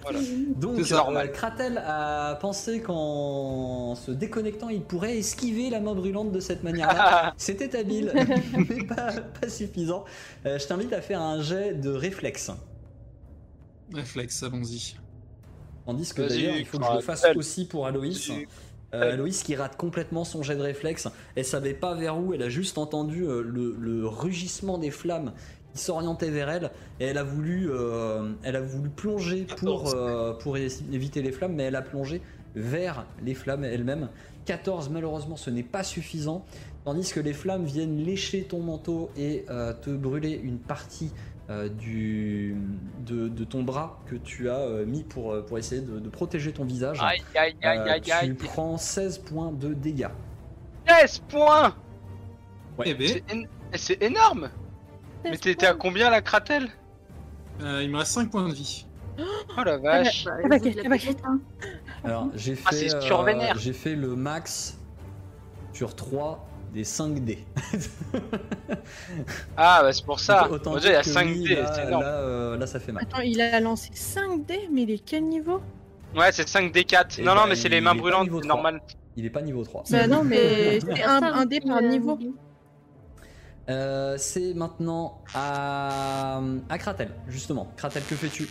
Voilà. 0.02 0.18
Donc, 0.56 0.80
C'est 0.84 0.94
normal. 0.94 1.28
euh, 1.28 1.32
Kratel 1.32 1.78
a 1.84 2.34
pensé 2.40 2.80
qu'en 2.82 3.94
se 3.94 4.10
déconnectant, 4.10 4.68
il 4.68 4.82
pourrait 4.82 5.16
esquiver 5.18 5.70
la 5.70 5.80
main 5.80 5.94
brûlante 5.94 6.30
de 6.32 6.40
cette 6.40 6.62
manière-là. 6.62 7.32
C'était 7.38 7.74
habile, 7.78 8.12
mais 8.68 8.84
pas, 8.84 9.12
pas 9.40 9.48
suffisant. 9.48 10.04
Euh, 10.44 10.58
je 10.58 10.66
t'invite 10.66 10.92
à 10.92 11.00
faire 11.00 11.22
un 11.22 11.40
jet 11.40 11.74
de 11.74 11.90
réflexe. 11.90 12.50
Réflexe, 13.94 14.42
allons-y. 14.42 14.96
Tandis 15.86 16.12
que 16.12 16.22
d'ailleurs, 16.22 16.56
il 16.56 16.66
faut 16.66 16.78
que 16.78 16.84
je 16.84 16.92
le 16.96 17.00
fasse 17.00 17.24
aussi 17.34 17.66
pour 17.66 17.86
Aloïs. 17.86 18.30
Euh, 18.94 19.12
Aloïs 19.12 19.42
qui 19.42 19.54
rate 19.54 19.76
complètement 19.76 20.24
son 20.24 20.42
jet 20.42 20.56
de 20.56 20.62
réflexe. 20.62 21.08
Elle 21.36 21.44
savait 21.44 21.74
pas 21.74 21.94
vers 21.94 22.18
où, 22.18 22.34
elle 22.34 22.42
a 22.42 22.48
juste 22.48 22.78
entendu 22.78 23.24
euh, 23.24 23.42
le, 23.42 23.76
le 23.78 24.06
rugissement 24.06 24.78
des 24.78 24.90
flammes 24.90 25.32
qui 25.74 25.80
s'orientait 25.80 26.30
vers 26.30 26.50
elle 26.50 26.70
et 26.98 27.06
elle 27.06 27.18
a 27.18 27.22
voulu, 27.22 27.70
euh, 27.70 28.32
elle 28.42 28.56
a 28.56 28.60
voulu 28.60 28.88
plonger 28.90 29.46
pour, 29.58 29.84
14. 29.84 30.38
pour 30.40 30.56
éviter 30.56 31.22
les 31.22 31.30
flammes, 31.30 31.54
mais 31.54 31.64
elle 31.64 31.76
a 31.76 31.82
plongé 31.82 32.20
vers 32.56 33.06
les 33.24 33.34
flammes 33.34 33.62
elle-même. 33.62 34.08
14, 34.46 34.88
malheureusement, 34.88 35.36
ce 35.36 35.50
n'est 35.50 35.62
pas 35.62 35.84
suffisant. 35.84 36.44
Tandis 36.84 37.12
que 37.12 37.20
les 37.20 37.34
flammes 37.34 37.64
viennent 37.64 38.02
lécher 38.02 38.42
ton 38.42 38.60
manteau 38.60 39.10
et 39.16 39.44
te 39.82 39.90
brûler 39.90 40.40
une 40.42 40.58
partie 40.58 41.12
euh, 41.50 41.68
du, 41.68 42.56
de, 43.04 43.28
de 43.28 43.44
ton 43.44 43.62
bras 43.64 43.98
que 44.06 44.14
tu 44.14 44.48
as 44.48 44.58
euh, 44.58 44.86
mis 44.86 45.02
pour, 45.02 45.32
euh, 45.32 45.42
pour 45.44 45.58
essayer 45.58 45.80
de, 45.82 45.98
de 45.98 46.08
protéger 46.08 46.52
ton 46.52 46.64
visage. 46.64 46.98
Aïe 47.02 47.22
aïe 47.34 47.56
aïe 47.62 47.78
Euh, 47.78 47.92
aïe 47.92 48.12
aïe. 48.12 48.28
Tu 48.28 48.34
prends 48.34 48.76
16 48.78 49.18
points 49.18 49.50
de 49.52 49.74
dégâts. 49.74 50.08
16 50.88 51.18
points 51.28 51.74
Ouais. 52.78 52.86
Eh 52.88 52.94
ben, 52.94 53.08
C'est 53.08 53.34
én- 53.34 53.48
C'est 53.74 54.02
énorme 54.02 54.48
Mais 55.24 55.36
t'étais 55.36 55.66
à 55.66 55.74
combien 55.74 56.08
la 56.10 56.22
Kratel 56.22 56.68
euh, 57.62 57.82
il 57.82 57.90
me 57.90 57.98
reste 57.98 58.12
5 58.12 58.30
points 58.30 58.48
de 58.48 58.54
vie. 58.54 58.86
Oh 59.58 59.62
la 59.62 59.76
vache 59.76 60.26
Ah 60.26 60.48
bah, 60.48 60.56
la 60.56 60.70
ah 60.84 60.88
bah. 60.88 60.96
Alors 62.04 62.28
j'ai 62.34 62.56
Ah, 62.64 62.70
fait, 62.70 62.88
c'est 62.88 62.94
euh, 62.94 63.54
j'ai 63.58 63.72
fait 63.74 63.94
le 63.96 64.16
max 64.16 64.78
sur 65.74 65.94
3 65.94 66.46
des 66.72 66.84
5 66.84 67.24
dés. 67.24 67.44
Ah, 69.56 69.80
bah 69.82 69.92
c'est 69.92 70.04
pour 70.04 70.20
ça. 70.20 70.50
Autant 70.50 70.74
déjà, 70.76 70.88
il 70.88 70.92
y 70.92 70.96
a 70.96 71.02
dire 71.02 71.04
que 71.04 71.10
5 71.10 71.26
oui, 71.28 71.44
dés, 71.44 71.54
là, 71.56 71.72
c'est 71.74 71.86
énorme. 71.86 72.02
là, 72.02 72.08
euh, 72.20 72.56
là, 72.56 72.66
ça 72.66 72.80
fait 72.80 72.92
mal. 72.92 73.02
Attends, 73.02 73.20
il 73.20 73.40
a 73.40 73.60
lancé 73.60 73.90
5 73.94 74.46
dés, 74.46 74.68
mais 74.72 74.82
il 74.82 74.90
est 74.90 74.98
quel 75.04 75.24
niveau? 75.24 75.60
Ouais, 76.16 76.32
c'est 76.32 76.48
5 76.48 76.72
D4. 76.74 77.20
Et 77.20 77.22
non, 77.22 77.34
bah, 77.34 77.40
non, 77.42 77.46
mais 77.48 77.56
c'est 77.56 77.68
les 77.68 77.80
mains 77.80 77.94
brûlantes, 77.94 78.24
niveau 78.24 78.40
c'est 78.40 78.48
3. 78.48 78.56
normal. 78.56 78.80
Il 79.16 79.24
est 79.26 79.30
pas 79.30 79.42
niveau 79.42 79.64
3. 79.64 79.84
Bah 79.90 80.06
non, 80.06 80.24
mais 80.24 80.80
C'est 80.94 81.02
un, 81.02 81.22
un 81.22 81.46
dé 81.46 81.60
par 81.60 81.78
euh, 81.78 81.88
niveau. 81.88 82.18
Euh, 83.68 84.16
c'est 84.18 84.54
maintenant 84.54 85.22
à, 85.34 86.40
à 86.68 86.78
Kratel, 86.78 87.10
justement. 87.28 87.72
Kratel, 87.76 88.02
que 88.04 88.14
fais-tu? 88.16 88.48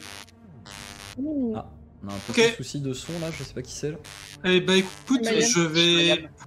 Ouh. 1.17 1.53
Ah. 1.55 1.69
On 2.03 2.07
a 2.09 2.13
un 2.13 2.17
petit 2.33 2.55
souci 2.55 2.79
de 2.79 2.93
son 2.93 3.11
là, 3.19 3.27
je 3.37 3.43
sais 3.43 3.53
pas 3.53 3.61
qui 3.61 3.73
c'est 3.73 3.91
là. 3.91 3.97
Eh 4.45 4.61
bah 4.61 4.75
écoute, 4.77 5.21
je 5.25 5.59
vais, 5.59 6.29
Ah, 6.39 6.45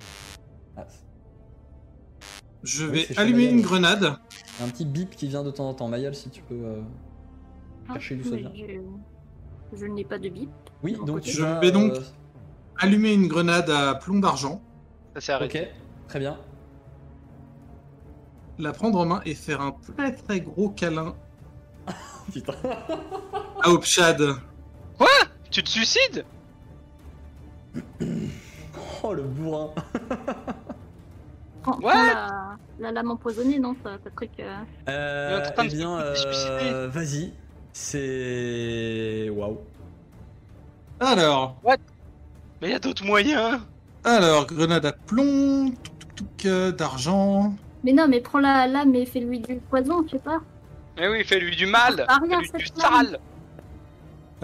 je 2.62 2.86
Oui, 2.86 3.06
vais 3.08 3.18
allumer 3.18 3.44
une 3.46 3.60
grenade. 3.62 4.16
un 4.62 4.68
petit 4.68 4.84
bip 4.84 5.10
qui 5.16 5.26
vient 5.28 5.42
de 5.42 5.50
temps 5.50 5.68
en 5.68 5.74
temps. 5.74 5.88
Mayal, 5.88 6.14
si 6.14 6.30
tu 6.30 6.42
peux. 6.42 6.54
euh, 6.54 6.82
Ah, 7.88 7.94
Cherchez 7.94 8.16
d'où 8.16 8.24
ça 8.24 8.30
mais 8.30 8.42
vient. 8.42 8.52
Je, 9.72 9.78
je 9.78 9.86
n'ai 9.86 10.04
pas 10.04 10.18
de 10.18 10.28
bip. 10.28 10.50
Oui, 10.82 10.92
donc 10.94 11.06
côté. 11.16 11.30
tu 11.30 11.36
Je 11.38 11.44
vais 11.60 11.70
donc- 11.72 11.92
euh, 11.92 12.00
Allumer 12.78 13.12
une 13.12 13.28
grenade 13.28 13.68
à 13.70 13.94
plomb 13.94 14.18
d'argent, 14.18 14.60
Ça 15.14 15.20
s'est 15.20 15.32
arrêté. 15.32 15.60
Ok, 15.62 15.68
très 16.08 16.18
bien. 16.18 16.38
la 18.58 18.72
prendre 18.72 18.98
en 18.98 19.06
main 19.06 19.20
et 19.24 19.34
faire 19.34 19.60
un 19.60 19.72
très 19.72 20.12
très 20.14 20.40
gros 20.40 20.68
câlin 20.70 21.14
Putain. 22.32 22.54
à 23.62 23.68
Opchad. 23.70 24.20
Tu 25.50 25.62
te 25.62 25.68
suicides? 25.68 26.24
Oh 29.04 29.12
le 29.14 29.22
bourrin. 29.24 29.70
Prends, 31.62 31.78
What? 31.80 31.92
prends 31.92 32.04
la, 32.04 32.56
la 32.80 32.92
lame 32.92 33.10
empoisonnée, 33.12 33.58
non 33.58 33.74
Ça, 33.84 33.90
ça 34.02 34.10
truc. 34.10 34.30
euh, 34.40 34.56
Euh, 34.88 35.40
eh 35.62 35.68
bien, 35.68 35.98
euh, 35.98 36.88
vas-y. 36.88 37.32
C'est. 37.72 39.30
Waouh. 39.30 39.58
Alors, 41.00 41.56
Mais 41.64 42.68
il 42.68 42.70
y 42.70 42.74
a 42.74 42.78
d'autres 42.78 43.04
moyens. 43.04 43.60
alors 44.04 44.46
grenade 44.46 44.86
à 44.86 44.92
plomb, 44.92 45.70
touc, 45.82 45.98
touc, 45.98 46.14
touc, 46.16 46.46
euh, 46.46 46.70
d'argent. 46.72 47.54
Mais 47.84 47.92
non, 47.92 48.06
mais 48.08 48.20
prends 48.20 48.38
la 48.40 48.66
lame 48.66 48.94
et 48.94 49.06
fais-lui 49.06 49.40
du 49.40 49.56
poison, 49.56 50.04
je 50.06 50.12
sais 50.12 50.18
pas. 50.18 50.40
Mais 50.96 51.08
oui, 51.08 51.24
fais-lui 51.24 51.56
du 51.56 51.66
mal. 51.66 52.04
Ah, 52.08 52.18
rien, 52.22 52.40
Fais-lui 52.42 52.70
du 52.70 52.80
sale. 52.80 53.18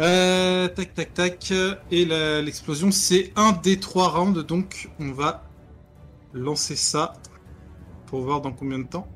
Euh, 0.01 0.69
tac 0.69 0.95
tac 0.95 1.15
tac. 1.15 1.53
Et 1.91 2.05
l'explosion 2.05 2.91
c'est 2.91 3.33
un 3.37 3.53
des 3.53 3.79
trois 3.81 4.09
rounds, 4.09 4.45
donc 4.47 4.89
on 5.01 5.13
va 5.13 5.45
lancer 6.33 6.77
ça 6.77 7.15
pour 8.07 8.21
voir 8.23 8.41
dans 8.41 8.53
combien 8.53 8.79
de 8.79 8.87
temps. 8.87 9.07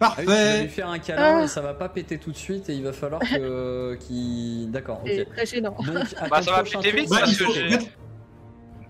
Ah 0.00 0.14
oui, 0.18 0.24
tu 0.24 0.26
vas 0.26 0.34
lui 0.34 0.52
Parfait. 0.58 0.68
faire 0.68 0.88
un 0.90 0.98
câlin 0.98 1.38
Ah. 1.40 1.44
et 1.44 1.48
ça 1.48 1.62
va 1.62 1.72
pas 1.72 1.88
péter 1.88 2.18
tout 2.18 2.30
de 2.30 2.36
suite 2.36 2.68
et 2.68 2.74
il 2.74 2.82
va 2.82 2.92
falloir 2.92 3.20
que. 3.22 3.94
qu'il. 4.00 4.70
D'accord, 4.70 5.00
C'est 5.06 5.22
ok. 5.22 5.28
très 5.34 5.46
gênant. 5.46 5.74
Donc, 5.78 6.04
à 6.18 6.28
Bah, 6.28 6.42
ça 6.42 6.50
va 6.52 6.62
péter 6.64 6.92
vite, 6.92 7.08
Bah, 7.08 7.26
faut 7.26 7.52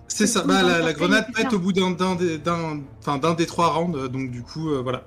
C'est 0.08 0.26
ça, 0.26 0.42
bah, 0.44 0.62
la, 0.62 0.92
grenade 0.92 1.26
pète 1.34 1.52
au 1.52 1.58
bout 1.58 1.72
d'un 1.72 1.90
d'un 1.92 2.14
des, 2.16 2.38
d'un- 2.38 2.80
enfin, 3.00 3.18
d'un 3.18 3.34
des 3.34 3.46
trois 3.46 3.68
rounds, 3.72 4.08
donc 4.08 4.30
du 4.30 4.42
coup, 4.42 4.70
euh, 4.70 4.80
voilà. 4.82 5.04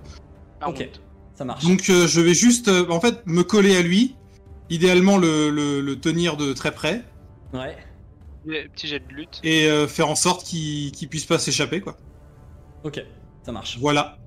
Ah, 0.61 0.69
Ok, 0.69 0.88
ça 1.35 1.45
marche. 1.45 1.65
Donc 1.65 1.89
euh, 1.89 2.05
je 2.07 2.21
vais 2.21 2.33
juste, 2.33 2.67
euh, 2.67 2.85
en 2.89 2.99
fait, 3.01 3.25
me 3.25 3.43
coller 3.43 3.75
à 3.75 3.81
lui, 3.81 4.15
idéalement 4.69 5.17
le, 5.17 5.49
le- 5.49 5.81
le 5.81 5.99
tenir 5.99 6.38
de 6.38 6.53
très 6.53 6.71
près, 6.71 7.03
Ouais. 7.53 7.75
Petit 8.46 8.88
jet 8.88 9.00
de 9.00 9.13
lutte. 9.13 9.39
et 9.43 9.67
euh, 9.69 9.88
faire 9.88 10.10
en 10.10 10.15
sorte 10.15 10.43
qu'il 10.46 11.10
puisse 11.10 11.25
pas 11.25 11.38
s'échapper, 11.39 11.81
quoi. 11.81 11.98
Ok, 12.84 13.03
ça 13.43 13.51
marche. 13.51 13.77
Voilà. 13.79 14.17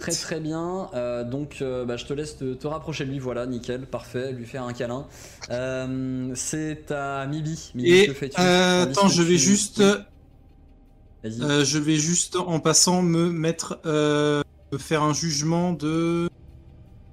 Très 0.00 0.12
très 0.12 0.40
bien. 0.40 0.88
Euh, 0.94 1.24
donc 1.24 1.58
euh, 1.60 1.84
bah, 1.84 1.98
je 1.98 2.06
te 2.06 2.14
laisse 2.14 2.38
te, 2.38 2.54
te 2.54 2.66
rapprocher 2.66 3.04
de 3.04 3.10
lui. 3.10 3.18
Voilà, 3.18 3.44
nickel, 3.46 3.86
parfait. 3.86 4.32
Lui 4.32 4.46
faire 4.46 4.62
un 4.64 4.72
câlin. 4.72 5.06
Euh, 5.50 6.32
c'est 6.34 6.90
à 6.90 7.26
Mibi. 7.26 7.70
Mibi, 7.74 7.90
Et 7.92 8.06
que 8.06 8.14
fais-tu 8.14 8.40
euh, 8.40 8.84
attends, 8.84 9.08
je 9.08 9.22
vais 9.22 9.34
tu- 9.34 9.38
juste, 9.40 9.80
euh, 9.80 11.64
je 11.64 11.78
vais 11.78 11.96
juste 11.96 12.36
en 12.36 12.60
passant 12.60 13.02
me 13.02 13.30
mettre, 13.30 13.78
euh, 13.84 14.42
me 14.72 14.78
faire 14.78 15.02
un 15.02 15.12
jugement 15.12 15.74
de, 15.74 16.30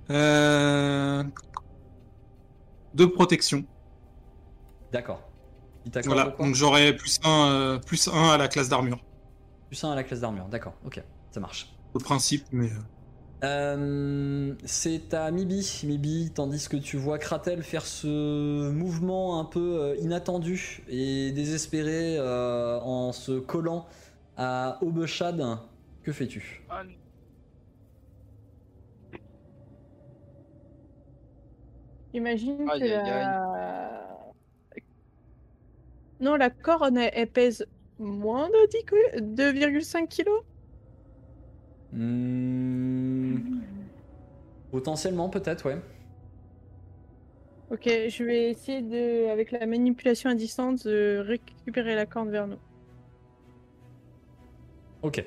euh, 0.10 1.24
de 2.94 3.06
protection. 3.06 3.66
D'accord. 4.94 5.22
Il 5.86 5.92
Voilà. 6.06 6.26
quoi 6.26 6.46
Donc 6.46 6.56
j'aurai 6.56 6.96
plus 6.96 7.20
un, 7.24 7.50
euh, 7.50 7.80
plus 7.80 8.08
un 8.08 8.30
à 8.30 8.38
la 8.38 8.48
classe 8.48 8.70
d'armure. 8.70 9.00
Plus 9.68 9.84
un 9.84 9.92
à 9.92 9.96
la 9.96 10.04
classe 10.04 10.20
d'armure. 10.20 10.48
D'accord, 10.50 10.74
ok, 10.86 11.02
ça 11.32 11.40
marche. 11.40 11.74
Le 11.94 12.00
principe, 12.00 12.46
mais. 12.52 12.68
euh, 12.68 12.80
Euh, 13.44 14.54
c'est 14.66 15.14
à 15.16 15.32
Mibi, 15.32 15.82
Mibi, 15.86 16.32
tandis 16.34 16.68
que 16.70 16.78
tu 16.78 16.98
vois 16.98 17.18
Kratel 17.18 17.64
faire 17.64 17.86
ce 17.88 18.70
mouvement 18.70 19.40
un 19.40 19.46
peu 19.46 19.96
inattendu 20.00 20.84
et 20.88 21.32
désespéré 21.32 22.18
euh, 22.20 22.80
en 22.82 23.12
se 23.12 23.40
collant 23.40 23.88
à 24.38 24.78
Obeshad. 24.84 25.44
Que 26.04 26.12
fais-tu? 26.12 26.64
Ah, 26.70 26.84
Imagine 32.14 32.70
Aïe, 32.70 32.80
que 32.80 32.86
aïe, 32.86 33.30
la... 33.34 34.11
Non, 36.22 36.36
la 36.38 36.50
corne, 36.50 36.98
elle, 36.98 37.12
elle 37.13 37.32
pèse 37.32 37.66
moins 38.00 38.48
de 38.50 38.70
10 38.72 38.86
que- 38.86 39.20
2,5 39.20 40.08
kilos 40.10 40.42
Hmm, 41.92 43.38
Potentiellement, 44.72 45.30
peut-être, 45.30 45.66
ouais. 45.68 45.78
Ok, 47.70 47.84
je 47.86 48.24
vais 48.24 48.50
essayer 48.51 48.82
de, 48.82 49.30
avec 49.30 49.51
la 49.51 49.66
manipulation 49.66 50.30
à 50.30 50.36
distance, 50.36 50.84
de 50.84 51.24
récupérer 51.25 51.96
la 51.96 52.06
corne 52.06 52.30
vers 52.30 52.48
nous. 52.48 52.60
Ok. 55.01 55.24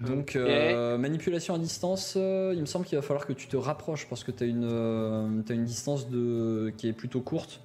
Donc, 0.00 0.34
euh, 0.34 0.96
manipulation 0.96 1.54
à 1.54 1.58
distance, 1.58 2.14
euh, 2.16 2.52
il 2.54 2.60
me 2.60 2.66
semble 2.66 2.86
qu'il 2.86 2.96
va 2.96 3.02
falloir 3.02 3.26
que 3.26 3.34
tu 3.34 3.48
te 3.48 3.56
rapproches 3.56 4.08
parce 4.08 4.24
que 4.24 4.30
tu 4.30 4.44
as 4.44 4.46
une, 4.46 4.64
euh, 4.64 5.42
t'as 5.44 5.54
une 5.54 5.64
distance 5.64 6.08
de, 6.08 6.72
qui 6.78 6.88
est 6.88 6.94
plutôt 6.94 7.20
courte. 7.20 7.60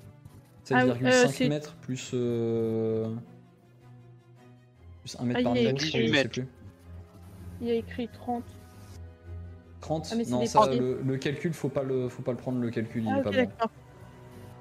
Ah 0.72 0.84
oui, 0.86 0.91
7,5 0.91 1.05
euh, 1.05 1.27
c'est- 1.27 1.50
mètres 1.50 1.75
plus, 1.81 2.12
euh, 2.13 3.07
plus 5.01 5.15
1 5.19 5.25
mètre 5.25 5.39
Ah, 5.41 5.43
par 5.43 5.55
je 5.55 5.86
sais 5.86 6.27
plus. 6.27 6.48
Il 7.62 7.67
y 7.67 7.72
a 7.72 7.75
écrit 7.75 8.07
30. 8.10 8.43
30 9.81 10.07
Ah, 10.12 10.15
Non, 10.29 10.45
ça, 10.45 10.74
le, 10.74 11.01
le 11.05 11.17
calcul, 11.17 11.53
faut 11.53 11.69
pas 11.69 11.84
le, 11.84 12.10
faut 12.10 12.24
pas 12.24 12.31
le 12.31 12.38
prendre, 12.38 12.60
le 12.60 12.69
calcul, 12.72 13.03
il 13.03 13.10
Ah, 13.13 13.19
est 13.19 13.24
pas 13.24 13.31
bon. 13.31 13.38
d'accord. 13.38 13.69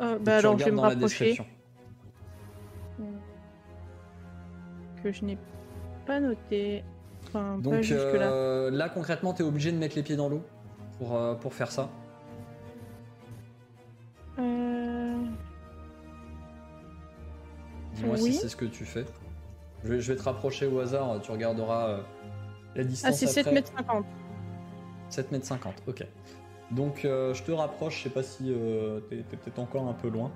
Euh, 0.00 0.18
bah 0.18 0.36
alors, 0.38 0.58
je 0.58 0.64
vais 0.64 0.70
me 0.70 0.76
dans 0.76 0.82
la 0.82 0.88
rapprocher. 0.90 1.24
description. 1.26 1.46
Que 5.02 5.12
je 5.12 5.24
n'ai 5.24 5.38
pas 6.06 6.20
noté. 6.20 6.82
Enfin, 7.26 7.56
pas 7.62 7.70
Donc 7.70 7.90
euh, 7.90 8.70
là, 8.70 8.88
concrètement, 8.88 9.32
tu 9.34 9.42
es 9.42 9.44
obligé 9.44 9.70
de 9.72 9.76
mettre 9.78 9.96
les 9.96 10.02
pieds 10.02 10.16
dans 10.16 10.28
l'eau 10.28 10.42
pour, 10.98 11.14
euh, 11.16 11.34
pour 11.34 11.52
faire 11.54 11.70
ça. 11.70 11.88
Euh, 14.38 14.73
Dis-moi 17.94 18.16
Oui. 18.20 18.32
si 18.32 18.38
c'est 18.38 18.48
ce 18.48 18.56
que 18.56 18.64
tu 18.64 18.84
fais. 18.84 19.04
Je 19.82 19.88
vais, 19.88 20.00
je 20.00 20.12
vais 20.12 20.18
te 20.18 20.24
rapprocher 20.24 20.66
au 20.66 20.80
hasard, 20.80 21.20
tu 21.22 21.30
regarderas 21.30 21.88
euh, 21.88 22.00
la 22.74 22.84
distance. 22.84 23.10
Ah, 23.10 23.16
c'est 23.16 23.26
7 23.26 23.46
après. 23.46 23.54
mètres 23.54 23.72
50. 23.76 24.06
7 25.10 25.32
mètres 25.32 25.46
50, 25.46 25.82
ok. 25.86 26.06
Donc 26.70 27.04
euh, 27.04 27.34
je 27.34 27.42
te 27.42 27.52
rapproche, 27.52 27.98
je 27.98 28.02
sais 28.04 28.10
pas 28.10 28.22
si 28.22 28.50
euh, 28.50 29.00
t'es 29.00 29.16
t'es 29.28 29.36
peut-être 29.36 29.58
encore 29.58 29.86
un 29.86 29.92
peu 29.92 30.08
loin. 30.08 30.32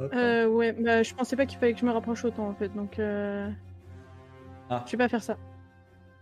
Hop. 0.00 0.12
Euh, 0.14 0.46
ouais, 0.46 0.72
bah, 0.72 1.02
je 1.02 1.14
pensais 1.14 1.36
pas 1.36 1.46
qu'il 1.46 1.58
fallait 1.58 1.74
que 1.74 1.80
je 1.80 1.86
me 1.86 1.92
rapproche 1.92 2.24
autant 2.24 2.48
en 2.48 2.54
fait, 2.54 2.70
donc. 2.74 2.96
Ah. 2.98 4.84
je 4.86 4.90
vais 4.92 4.98
pas 4.98 5.08
faire 5.08 5.22
ça. 5.22 5.36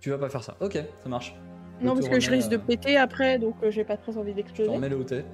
Tu 0.00 0.10
vas 0.10 0.18
pas 0.18 0.28
faire 0.28 0.42
ça, 0.44 0.56
ok, 0.60 0.78
ça 1.02 1.08
marche. 1.08 1.34
Je 1.80 1.86
Non, 1.86 1.94
parce 1.94 2.08
que 2.08 2.20
je 2.20 2.30
risque 2.30 2.50
de 2.50 2.56
péter 2.56 2.96
après, 2.96 3.38
donc 3.38 3.56
j'ai 3.70 3.84
pas 3.84 3.96
très 3.96 4.16
envie 4.18 4.30
Je 4.30 4.36
te 4.36 4.36
d'exploser. 4.36 4.70
remets 4.70 4.88
le. 4.88 5.04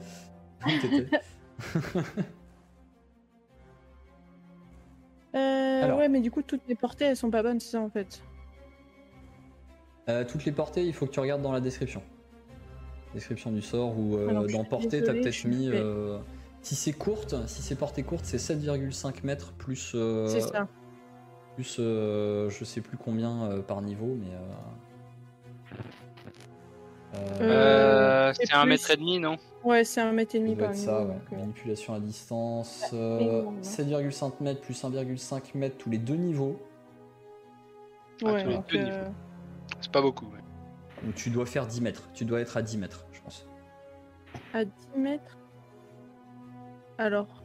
Euh, 5.35 5.83
Alors. 5.85 5.99
Ouais, 5.99 6.09
mais 6.09 6.21
du 6.21 6.31
coup, 6.31 6.43
toutes 6.43 6.67
mes 6.69 6.75
portées, 6.75 7.07
elles 7.07 7.17
sont 7.17 7.31
pas 7.31 7.43
bonnes, 7.43 7.61
c'est 7.61 7.73
ça 7.73 7.81
en 7.81 7.91
fait. 7.91 8.23
Euh, 10.09 10.25
toutes 10.25 10.45
les 10.45 10.53
portées, 10.53 10.85
il 10.85 10.93
faut 10.93 11.07
que 11.07 11.11
tu 11.13 11.21
regardes 11.21 11.43
dans 11.43 11.53
la 11.53 11.61
description. 11.61 12.03
Description 13.15 13.51
du 13.53 13.63
sort 13.63 13.99
ou 13.99 14.17
euh, 14.17 14.29
Alors, 14.29 14.47
dans 14.47 14.65
portée, 14.65 15.03
t'as 15.03 15.13
peut-être 15.13 15.45
mis. 15.45 15.69
euh, 15.69 16.19
si 16.63 16.75
c'est 16.75 16.93
courte, 16.93 17.35
si 17.47 17.63
c'est 17.63 17.75
portée 17.77 18.03
courte, 18.03 18.25
c'est 18.25 18.39
7,5 18.39 19.25
mètres 19.25 19.53
plus. 19.53 19.93
euh, 19.95 20.27
C'est 20.29 20.41
ça. 20.41 20.69
Plus 21.55 21.77
je 21.79 22.65
sais 22.65 22.81
plus 22.81 22.97
combien 22.97 23.63
par 23.67 23.83
niveau, 23.83 24.17
mais. 24.21 24.37
Euh, 27.41 28.31
euh, 28.31 28.33
c'est 28.35 28.53
un 28.55 28.61
plus- 28.63 28.69
mètre 28.71 28.91
et 28.91 28.97
demi, 28.97 29.19
non? 29.19 29.37
Ouais, 29.65 29.85
c'est 29.85 30.01
un 30.01 30.13
mètre 30.13 30.35
et 30.35 30.41
demi 30.41 30.55
par 30.57 30.75
ça, 30.75 31.01
ouais. 31.01 31.07
donc, 31.07 31.23
euh, 31.33 31.37
Manipulation 31.37 31.95
à 31.95 32.01
distance. 32.01 32.87
Ouais, 32.93 32.99
euh, 32.99 33.19
énorme. 33.21 33.63
7,5 33.63 34.41
mètres 34.41 34.61
plus 34.61 34.85
1,5 34.85 35.55
mètres 35.55 35.77
tous 35.79 35.91
les 35.91 35.99
deux 35.99 36.17
niveaux. 36.17 36.61
Ah, 38.25 38.33
Ouais, 38.33 38.45
tous 38.45 38.49
les 38.77 38.85
deux 38.85 38.91
euh, 38.91 39.09
C'est 39.81 39.91
pas 39.93 40.03
beaucoup. 40.03 40.27
ouais. 40.27 40.41
Donc 41.03 41.15
tu 41.15 41.31
dois 41.31 41.47
faire 41.47 41.67
10 41.67 41.81
mètres. 41.81 42.09
Tu 42.15 42.25
dois 42.25 42.41
être 42.41 42.57
à 42.57 42.63
10 42.63 42.77
mètres, 42.79 43.07
je 43.13 43.21
pense. 43.23 43.49
à 44.53 44.65
10 44.65 44.73
mètres? 44.97 45.39
Alors. 46.99 47.43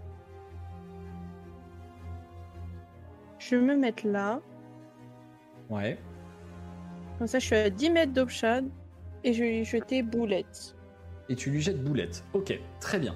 Je 3.40 3.56
vais 3.56 3.62
me 3.62 3.76
mettre 3.78 4.06
là. 4.06 4.42
Ouais. 5.70 5.98
Comme 7.18 7.28
ça, 7.28 7.40
je 7.40 7.46
suis 7.46 7.56
à 7.56 7.70
10 7.70 7.90
mètres 7.90 8.12
d'Obshad. 8.14 8.70
Et 9.24 9.34
je 9.34 9.44
vais 9.44 9.50
lui 9.58 9.66
jeter 9.66 10.02
boulette. 10.04 10.76
Et 11.30 11.36
tu 11.36 11.52
lui 11.52 11.62
jettes 11.62 11.84
boulette. 11.84 12.24
Ok, 12.34 12.58
très 12.80 13.00
bien. 13.00 13.16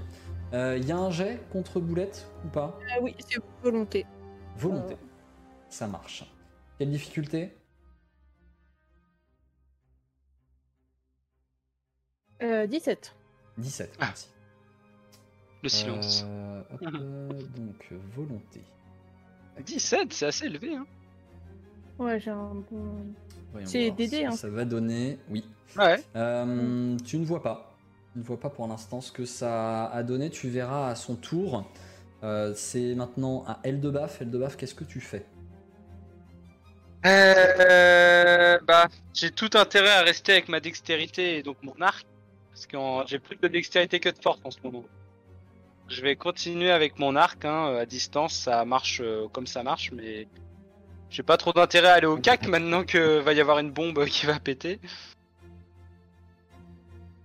Il 0.54 0.86
y 0.86 0.92
a 0.92 0.98
un 0.98 1.10
jet 1.10 1.40
contre 1.52 1.80
boulette 1.80 2.30
ou 2.46 2.48
pas? 2.50 2.78
Ah 2.92 3.00
oui, 3.02 3.16
c'est 3.28 3.42
volonté. 3.64 4.06
Volonté. 4.56 4.96
Ça 5.70 5.88
marche. 5.88 6.24
Quelle 6.78 6.92
difficulté? 6.92 7.58
Euh, 12.44 12.68
17. 12.68 13.16
17, 13.58 13.96
Ah. 14.00 14.06
merci. 14.08 14.28
Le 15.64 15.70
silence. 15.70 16.24
Euh, 16.28 16.62
hop, 16.74 16.82
euh, 16.84 17.28
donc, 17.56 17.88
euh, 17.92 17.98
volonté. 18.16 18.62
17, 19.66 20.12
c'est 20.14 20.26
assez 20.26 20.46
élevé. 20.46 20.76
Hein. 20.76 20.86
Ouais, 22.00 22.20
j'ai 22.20 22.32
un 22.32 22.56
bon. 22.70 23.06
C'est 23.66 23.92
DD, 23.92 24.26
hein. 24.26 24.32
Ça 24.32 24.50
va 24.50 24.66
donner. 24.66 25.20
Oui. 25.30 25.46
Ouais. 25.78 26.04
Euh, 26.16 26.98
tu 27.06 27.18
ne 27.18 27.26
vois 27.26 27.42
pas. 27.42 27.76
Tu 28.14 28.20
ne 28.20 28.24
vois 28.24 28.40
pas 28.40 28.50
pour 28.50 28.68
l'instant 28.68 29.02
ce 29.02 29.12
que 29.12 29.26
ça 29.26 29.86
a 29.86 30.04
donné. 30.04 30.30
Tu 30.30 30.50
verras 30.50 30.90
à 30.90 30.96
son 30.96 31.16
tour. 31.16 31.66
Euh, 32.24 32.54
c'est 32.56 32.96
maintenant 32.96 33.44
à 33.48 33.60
Eldebaf. 33.64 34.22
Eldebaf, 34.22 34.56
qu'est-ce 34.56 34.76
que 34.76 34.84
tu 34.84 35.02
fais? 35.02 35.26
Euh, 37.06 38.60
bah, 38.66 38.88
j'ai 39.14 39.32
tout 39.32 39.50
intérêt 39.56 39.92
à 39.92 40.02
rester 40.04 40.32
avec 40.32 40.48
ma 40.48 40.60
dextérité 40.60 41.38
et 41.38 41.44
donc 41.44 41.58
mon 41.64 41.76
arc. 41.82 42.06
Parce 42.52 42.68
que 42.68 42.78
j'ai 43.08 43.20
plus 43.20 43.36
de 43.36 43.48
dextérité 43.48 44.00
que 44.00 44.10
de 44.10 44.20
force 44.22 44.40
en 44.44 44.52
ce 44.52 44.60
moment. 44.64 44.86
Je 45.90 46.02
vais 46.02 46.16
continuer 46.16 46.72
avec 46.72 46.98
mon 46.98 47.16
arc 47.16 47.44
hein, 47.46 47.76
à 47.76 47.86
distance, 47.86 48.34
ça 48.34 48.64
marche 48.64 49.02
euh, 49.04 49.28
comme 49.34 49.48
ça 49.48 49.64
marche, 49.64 49.92
mais 49.92 50.28
j'ai 51.14 51.22
pas 51.24 51.38
trop 51.38 51.54
d'intérêt 51.54 51.90
à 51.90 51.94
aller 51.94 52.08
au 52.08 52.18
cac 52.18 52.48
maintenant 52.48 52.84
que 52.84 53.20
va 53.20 53.34
y 53.34 53.40
avoir 53.40 53.60
une 53.60 53.72
bombe 53.72 54.04
qui 54.14 54.26
va 54.26 54.40
péter. 54.40 54.80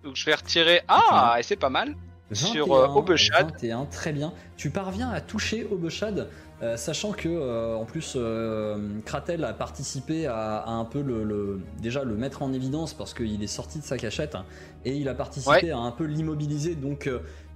Donc 0.05 0.15
je 0.15 0.25
vais 0.27 0.35
retirer. 0.35 0.83
Ah, 0.89 1.37
et 1.39 1.43
c'est 1.43 1.57
pas 1.57 1.71
mal. 1.71 1.97
Sur, 2.33 2.75
euh, 2.75 2.87
Obeshad. 2.89 3.53
21, 3.53 3.87
très 3.87 4.13
bien. 4.13 4.35
Tu 4.59 4.69
parviens 4.69 5.09
à 5.09 5.23
toucher 5.23 5.67
Obeshad, 5.73 6.29
euh, 6.63 6.77
sachant 6.77 7.13
que 7.13 7.27
euh, 7.31 7.75
en 7.77 7.87
plus 7.87 8.13
euh, 8.17 9.01
Kratel 9.07 9.43
a 9.45 9.55
participé 9.55 10.27
à, 10.27 10.59
à 10.59 10.71
un 10.73 10.85
peu 10.85 11.01
le, 11.01 11.25
le- 11.25 11.61
déjà 11.81 12.05
le 12.05 12.15
mettre 12.17 12.43
en 12.43 12.53
évidence 12.53 12.93
parce 12.93 13.15
qu'il 13.15 13.43
est 13.43 13.47
sorti 13.47 13.79
de 13.79 13.85
sa 13.85 13.97
cachette 13.97 14.35
hein, 14.35 14.45
et 14.85 14.93
il 14.95 15.09
a 15.09 15.15
participé 15.15 15.71
à 15.71 15.79
un 15.79 15.91
peu 15.91 16.05
l'immobiliser. 16.05 16.75
Donc 16.75 17.09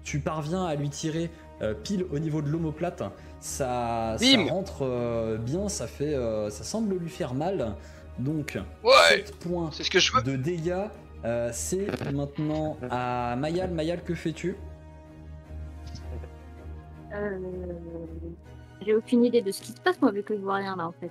tu 0.04 0.20
parviens 0.20 0.64
à 0.64 0.74
lui 0.74 0.88
tirer 0.88 1.30
pile 1.84 2.06
au 2.10 2.18
niveau 2.18 2.40
de 2.40 2.48
l'omoplate. 2.48 3.02
Ça, 3.42 4.16
rentre 4.48 4.82
euh, 4.82 5.36
bien, 5.36 5.68
ça 5.68 5.88
fait, 5.88 6.14
euh, 6.14 6.48
ça 6.48 6.62
semble 6.62 6.96
lui 6.96 7.10
faire 7.10 7.34
mal. 7.34 7.74
Donc 8.20 8.56
Ouais, 8.84 9.24
7 9.24 9.36
points 9.38 9.70
c'est 9.72 9.82
ce 9.82 9.90
que 9.90 9.98
je 9.98 10.12
veux. 10.14 10.22
de 10.22 10.36
dégâts. 10.36 10.84
Euh, 11.24 11.50
c'est 11.52 11.86
maintenant 12.12 12.76
à 12.90 13.34
Mayal. 13.36 13.70
Mayal, 13.72 14.02
que 14.04 14.14
fais-tu? 14.14 14.56
Euh, 17.14 17.38
J'ai 18.84 18.94
aucune 18.94 19.24
idée 19.24 19.42
de 19.42 19.50
ce 19.50 19.60
qui 19.62 19.72
se 19.72 19.80
passe, 19.80 20.00
moi, 20.00 20.10
vu 20.12 20.22
que 20.22 20.34
je 20.36 20.40
vois 20.40 20.54
rien 20.56 20.76
là, 20.76 20.86
en 20.86 20.92
fait. 20.92 21.10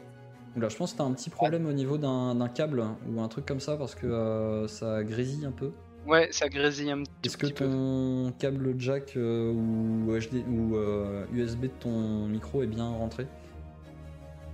Oula, 0.56 0.70
je 0.70 0.76
pense 0.78 0.94
que 0.94 0.98
t'as 0.98 1.04
un 1.04 1.12
petit 1.14 1.30
problème 1.30 1.66
au 1.66 1.72
niveau 1.74 1.98
d'un 1.98 2.36
d'un 2.36 2.50
câble 2.50 2.84
ou 3.10 3.22
un 3.22 3.28
truc 3.30 3.46
comme 3.46 3.62
ça 3.62 3.78
parce 3.78 3.96
que 3.96 4.06
euh, 4.08 4.68
ça 4.68 5.04
grésille 5.04 5.46
un 5.46 5.52
peu. 5.52 5.72
Ouais, 6.08 6.30
ça 6.32 6.50
grésille 6.50 6.92
un 6.92 7.04
tout 7.04 7.12
Est-ce 7.24 7.38
que 7.38 7.46
petit 7.48 7.54
peu. 7.54 7.66
ton 7.70 8.34
câble 8.40 8.74
jack 8.80 9.14
euh, 9.18 9.52
ou, 9.54 10.08
HD, 10.18 10.44
ou 10.50 10.76
euh, 10.76 11.26
USB 11.32 11.64
de 11.64 11.68
ton 11.68 12.26
micro 12.28 12.64
est 12.64 12.68
bien 12.68 12.88
rentré? 12.90 13.28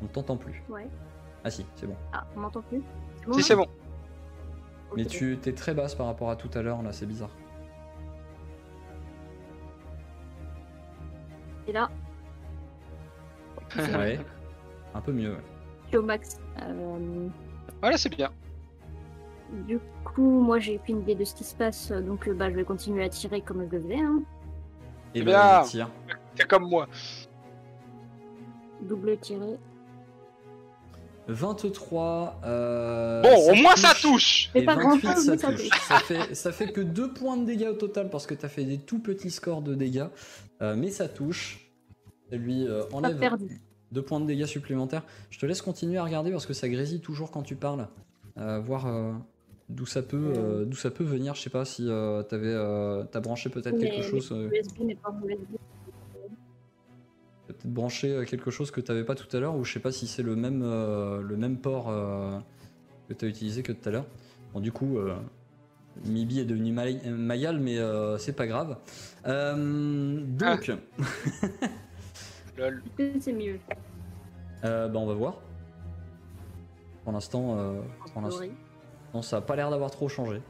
On 0.02 0.04
ne 0.04 0.10
t'entend 0.10 0.36
plus. 0.38 0.62
Ouais. 0.70 0.88
Ah 1.44 1.50
si, 1.50 1.66
c'est 1.76 1.88
bon. 1.88 1.96
Ah, 2.14 2.26
on 2.36 2.42
m'entend 2.42 2.62
plus? 2.62 2.82
Si 3.32 3.44
c'est 3.44 3.56
bon. 3.56 3.68
Mais 4.96 5.04
Ok. 5.04 5.10
tu 5.10 5.38
t'es 5.42 5.54
très 5.54 5.74
basse 5.74 5.96
par 5.96 6.06
rapport 6.08 6.30
à 6.30 6.36
tout 6.36 6.50
à 6.54 6.62
l'heure, 6.62 6.82
là, 6.82 6.92
c'est 6.92 7.06
bizarre. 7.06 7.32
Et 11.68 11.72
là, 11.74 11.90
Ouais. 13.78 14.20
Un 14.94 15.02
peu 15.02 15.12
mieux, 15.12 15.32
ouais. 15.34 15.42
je 15.84 15.88
suis 15.90 15.98
au 15.98 16.02
max. 16.04 16.40
Euh, 16.62 17.28
Voilà, 17.82 17.98
c'est 17.98 18.10
bien. 18.10 18.30
Du 19.68 19.80
coup, 20.04 20.42
moi, 20.42 20.60
j'ai 20.60 20.76
aucune 20.78 21.02
idée 21.02 21.16
de 21.16 21.24
ce 21.24 21.36
qui 21.36 21.44
se 21.44 21.56
passe, 21.56 21.92
donc 21.92 22.28
euh, 22.28 22.34
bah, 22.34 22.50
je 22.50 22.56
vais 22.56 22.64
continuer 22.64 23.04
à 23.04 23.10
tirer 23.10 23.42
comme 23.42 23.66
je 23.70 23.76
le 23.76 23.82
faisais. 23.82 24.00
Hein. 24.00 24.22
Et 25.16 25.22
Bien. 25.24 25.34
bah, 25.34 25.60
vas-y, 25.62 25.70
tire. 25.70 25.90
C'est 26.36 26.48
comme 26.48 26.70
moi. 26.70 26.88
Double 28.82 29.18
tiré. 29.18 29.58
23. 31.28 32.40
euh, 32.46 33.22
Bon, 33.22 33.52
au 33.52 33.56
moins 33.56 33.76
ça 33.76 33.94
touche. 34.00 34.50
Et 34.56 34.64
pas 34.64 34.76
28, 34.76 35.02
grand-chose, 35.02 35.26
ça 35.38 35.52
touche. 35.52 35.70
Ça 35.88 36.00
fait, 36.00 36.36
ça 36.36 36.52
fait 36.52 36.72
que 36.72 36.80
2 36.82 37.14
points 37.14 37.36
de 37.38 37.46
dégâts 37.46 37.68
au 37.70 37.74
total 37.74 38.10
parce 38.10 38.26
que 38.26 38.34
t'as 38.34 38.48
fait 38.48 38.64
des 38.64 38.78
tout 38.78 39.00
petits 39.00 39.32
scores 39.32 39.62
de 39.62 39.76
dégâts. 39.76 40.08
Euh, 40.62 40.76
mais 40.78 40.90
ça 40.90 41.10
touche. 41.10 41.70
Ça 42.30 42.38
lui 42.38 42.66
euh, 42.66 42.84
enlève 42.94 43.18
perdu. 43.20 43.60
2 43.92 44.02
points 44.02 44.20
de 44.22 44.26
dégâts 44.26 44.46
supplémentaires. 44.46 45.04
Je 45.30 45.40
te 45.40 45.46
laisse 45.46 45.62
continuer 45.62 45.98
à 45.98 46.04
regarder 46.04 46.32
parce 46.32 46.46
que 46.46 46.54
ça 46.54 46.70
grésille 46.70 47.02
toujours 47.02 47.32
quand 47.32 47.44
tu 47.44 47.56
parles. 47.56 47.88
Euh, 48.38 48.60
voir 48.60 48.86
euh, 48.88 49.12
d'où 49.70 49.86
ça, 49.86 50.02
peut, 50.02 50.18
euh, 50.36 50.66
d'où 50.66 50.76
ça 50.76 50.92
peut 50.92 51.04
venir. 51.04 51.36
Je 51.36 51.42
sais 51.42 51.50
pas 51.50 51.66
si 51.66 51.88
euh, 51.90 52.24
t'avais, 52.24 52.48
euh, 52.54 53.04
t'as 53.12 53.20
branché 53.20 53.50
peut-être 53.50 53.78
quelque 53.80 54.02
chose. 54.02 54.32
euh, 54.32 54.50
USB 54.50 54.80
n'est 54.82 54.96
pas 54.96 55.12
mon 55.12 55.28
USB. 55.28 55.56
T'as 57.48 57.54
peut-être 57.54 57.74
branché 57.74 58.24
quelque 58.28 58.52
chose 58.52 58.72
que 58.72 58.82
t'avais 58.82 59.04
pas 59.06 59.16
tout 59.16 59.36
à 59.36 59.40
l'heure 59.40 59.56
ou 59.56 59.64
je 59.64 59.72
sais 59.74 59.80
pas 59.80 59.92
si 59.92 60.08
c'est 60.08 60.24
le 60.24 60.36
même, 60.36 60.62
euh, 60.64 61.22
le 61.22 61.38
même 61.38 61.58
port 61.58 61.90
euh, 61.90 62.38
que 63.08 63.14
t'as 63.14 63.28
utilisé 63.28 63.64
que 63.64 63.72
tout 63.72 63.88
à 63.88 63.92
l'heure. 63.92 64.06
Bon, 64.54 64.60
du 64.60 64.72
coup, 64.72 64.98
euh, 64.98 65.16
Mibi 66.06 66.40
est 66.40 66.46
devenu 66.46 66.72
May- 66.72 67.02
Mayal, 67.10 67.60
mais 67.60 67.78
euh, 67.78 68.18
c'est 68.18 68.34
pas 68.34 68.48
grave. 68.48 68.78
Euh, 69.26 70.22
donc, 70.22 70.72
que 72.98 73.20
c'est 73.20 73.34
mieux? 73.34 73.60
Euh, 74.64 74.88
bah, 74.88 75.00
on 75.00 75.06
va 75.06 75.14
voir. 75.14 75.40
Pour 77.04 77.14
l'instant, 77.14 77.58
euh, 77.58 77.82
pour 78.12 78.22
l'instant. 78.22 78.44
Non, 79.14 79.22
ça 79.22 79.38
a 79.38 79.42
pas 79.42 79.56
l'air 79.56 79.70
d'avoir 79.70 79.92
trop 79.92 80.10
changé. 80.10 80.42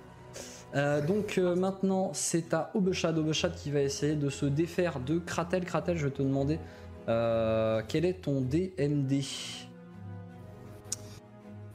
Euh, 0.75 1.05
donc 1.05 1.37
euh, 1.37 1.55
maintenant, 1.55 2.11
c'est 2.13 2.53
à 2.53 2.71
Obeshad, 2.73 3.17
Obeshad 3.17 3.55
qui 3.55 3.71
va 3.71 3.81
essayer 3.81 4.15
de 4.15 4.29
se 4.29 4.45
défaire 4.45 4.99
de 4.99 5.19
Kratel. 5.19 5.63
Kratel, 5.65 5.97
je 5.97 6.05
vais 6.05 6.13
te 6.13 6.21
demander 6.21 6.59
euh, 7.07 7.81
quel 7.87 8.05
est 8.05 8.21
ton 8.21 8.41
DMD 8.41 9.23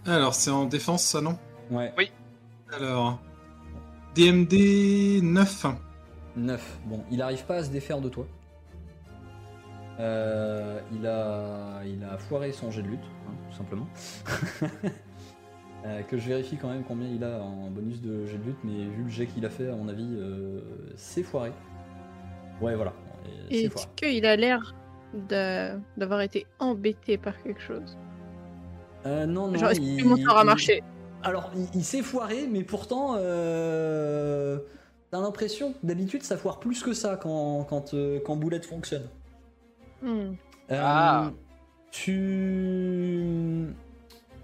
Alors, 0.07 0.35
c'est 0.35 0.51
en 0.51 0.67
défense, 0.67 1.05
ça, 1.05 1.21
non? 1.21 1.39
Ouais. 1.71 1.93
Alors, 2.77 3.19
DMD 4.15 5.23
9. 5.23 5.67
9. 6.37 6.79
Bon, 6.87 7.05
il 7.11 7.23
arrive 7.23 7.45
pas 7.45 7.57
à 7.57 7.65
se 7.65 7.71
défaire 7.71 8.01
de 8.01 8.09
toi. 8.09 8.27
Euh, 10.01 10.81
il, 10.93 11.07
a, 11.07 11.83
il 11.85 12.03
a 12.05 12.19
foiré 12.19 12.53
son 12.53 12.71
jet 12.71 12.83
de 12.83 12.89
lutte, 12.89 13.05
hein, 13.29 13.33
tout 13.51 13.57
simplement. 13.57 13.87
Euh, 15.85 16.03
que 16.03 16.17
je 16.17 16.29
vérifie 16.29 16.57
quand 16.57 16.69
même 16.69 16.85
combien 16.85 17.09
il 17.09 17.25
a 17.25 17.41
en 17.43 17.69
bonus 17.69 18.01
de 18.01 18.25
jet 18.27 18.39
de 18.39 18.45
lutte, 18.45 18.59
mais 18.63 18.85
vu 18.85 19.03
le 19.05 19.09
jet 19.09 19.27
qu'il 19.27 19.45
a 19.45 19.51
fait, 19.51 19.69
à 19.69 19.75
mon 19.75 19.89
avis, 19.89 20.07
euh, 20.17 20.61
c'est 20.97 21.25
foiré. 21.25 21.51
Ouais, 22.61 22.77
voilà. 22.77 22.93
Et 23.51 23.65
est-ce 23.65 23.71
foiré. 23.73 23.89
qu'il 23.97 24.27
a 24.27 24.37
l'air 24.37 24.75
d'avoir 25.29 26.21
été 26.21 26.47
embêté 26.61 27.19
par 27.19 27.41
quelque 27.43 27.61
chose 27.61 27.99
Euh, 29.07 29.27
non, 29.27 29.49
non. 29.49 29.59
Genre, 29.59 29.71
est-ce 29.71 29.81
il- 29.81 30.03
que 30.03 30.09
mon 30.09 30.17
sort 30.17 30.39
a 30.39 30.43
il- 30.43 30.47
marché 30.47 30.83
Alors, 31.25 31.51
il, 31.57 31.67
il 31.75 31.85
s'est 31.85 32.03
foiré, 32.03 32.47
mais 32.49 32.63
pourtant, 32.63 33.17
euh, 33.19 34.59
t'as 35.11 35.21
l'impression 35.21 35.73
que 35.73 35.79
d'habitude, 35.85 36.23
ça 36.23 36.37
foire 36.37 36.61
plus 36.61 36.83
que 36.85 36.93
ça 36.93 37.17
quand, 37.17 37.65
quand, 37.65 37.93
euh, 37.95 38.21
quand 38.25 38.37
Boulette 38.37 38.67
fonctionne. 38.67 39.09
Hmm. 40.01 40.35
Euh, 40.71 40.81
Ah. 40.81 41.33
Tu. 41.91 43.67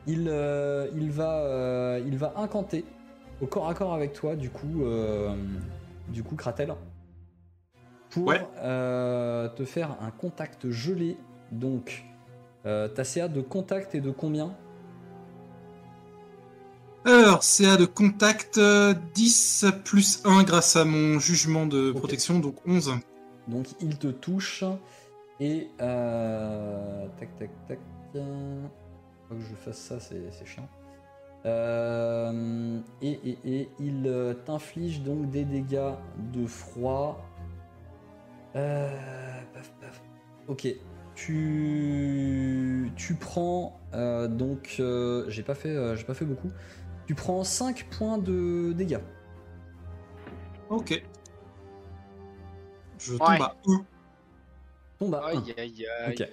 Il, 0.09 0.27
euh, 0.29 0.88
il, 0.97 1.11
va, 1.11 1.42
euh, 1.42 2.03
il 2.07 2.16
va 2.16 2.33
incanter 2.37 2.85
au 3.42 3.47
corps 3.47 3.68
à 3.68 3.75
corps 3.75 3.92
avec 3.94 4.14
toi, 4.14 4.35
du 4.37 4.49
coup, 4.51 4.83
euh, 4.85 5.37
du 6.09 6.23
coup 6.23 6.35
Kratel, 6.35 6.75
pour 8.11 8.27
Ouais. 8.29 8.40
euh, 8.57 9.49
te 9.51 9.64
faire 9.66 9.97
un 10.01 10.11
contact 10.11 10.71
gelé. 10.71 11.18
Donc, 11.53 12.05
euh, 12.66 12.88
ta 12.88 13.05
CA 13.05 13.29
de 13.29 13.42
contact 13.42 13.94
est 13.94 14.01
de 14.01 14.11
combien? 14.11 14.57
Alors, 17.05 17.42
CA 17.42 17.77
de 17.77 17.85
contact 17.85 18.59
euh, 18.59 18.94
10 19.14 19.66
plus 19.85 20.23
1 20.25 20.42
grâce 20.42 20.75
à 20.77 20.85
mon 20.85 21.18
jugement 21.18 21.66
de 21.66 21.92
protection, 21.92 22.38
donc 22.38 22.57
11. 22.66 22.94
Donc, 23.47 23.66
il 23.81 23.99
te 23.99 24.09
touche 24.09 24.64
et. 25.38 25.68
euh, 25.81 27.07
tac, 27.18 27.29
tac, 27.38 27.51
tac. 27.68 27.79
Faut 29.29 29.35
que 29.35 29.41
je 29.43 29.55
fasse 29.55 29.79
ça, 29.79 30.01
c'est 30.01 30.31
c'est 30.33 30.47
chiant. 30.47 30.69
Euh, 31.47 32.81
et, 33.01 33.12
et, 33.31 33.38
et 33.45 33.69
il 33.79 34.07
euh, 34.07 34.35
t'inflige 34.35 35.03
donc 35.03 35.31
des 35.31 35.45
dégâts 35.45 35.93
de 36.33 36.47
froid. 36.47 37.25
Euh, 38.57 38.91
paf, 39.55 39.71
paf. 39.81 40.03
Ok. 40.49 40.67
Tu, 41.14 42.93
tu 42.97 43.14
prends 43.14 43.81
euh, 43.93 44.29
donc 44.29 44.77
euh, 44.79 45.25
j'ai 45.29 45.43
pas 45.43 45.55
fait 45.55 45.69
euh, 45.69 45.97
j'ai 45.97 46.05
pas 46.05 46.14
fait 46.14 46.25
beaucoup. 46.25 46.51
Tu 47.07 47.14
prends 47.14 47.43
5 47.45 47.87
points 47.91 48.19
de 48.19 48.73
dégâts. 48.73 49.01
Ok. 50.71 51.03
Je 52.99 53.12
tombe 53.17 53.29
Ouais. 53.29 53.41
à 53.41 53.57
1. 53.67 53.85
Tombe 54.99 55.14
à 55.14 55.19
un. 55.19 55.29
Aïe 55.29 55.55
aïe 55.57 55.87
aïe. 56.05 56.12
Ok. 56.12 56.29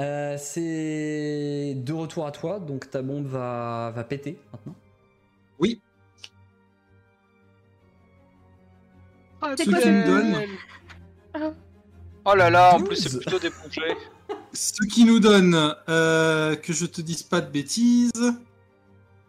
Euh, 0.00 0.36
c'est 0.38 1.74
de 1.76 1.92
retour 1.92 2.26
à 2.26 2.32
toi, 2.32 2.58
donc 2.58 2.90
ta 2.90 3.00
bombe 3.02 3.26
va, 3.26 3.92
va 3.94 4.04
péter 4.04 4.38
maintenant. 4.52 4.74
Oui. 5.60 5.80
Ah, 9.40 9.54
C'est 9.56 9.64
Ce 9.64 9.70
quoi 9.70 9.80
qui 9.80 9.90
me 9.90 10.04
donne 10.04 10.36
Oh 12.24 12.34
là 12.34 12.50
là, 12.50 12.74
en 12.74 12.78
plus 12.78 12.96
12. 12.96 12.98
c'est 12.98 13.18
plutôt 13.18 13.38
des 13.38 13.50
projets. 13.50 13.96
Ce 14.52 14.82
qui 14.86 15.04
nous 15.04 15.20
donne, 15.20 15.74
euh, 15.88 16.56
que 16.56 16.72
je 16.72 16.86
te 16.86 17.00
dise 17.00 17.22
pas 17.22 17.40
de 17.40 17.50
bêtises, 17.50 18.10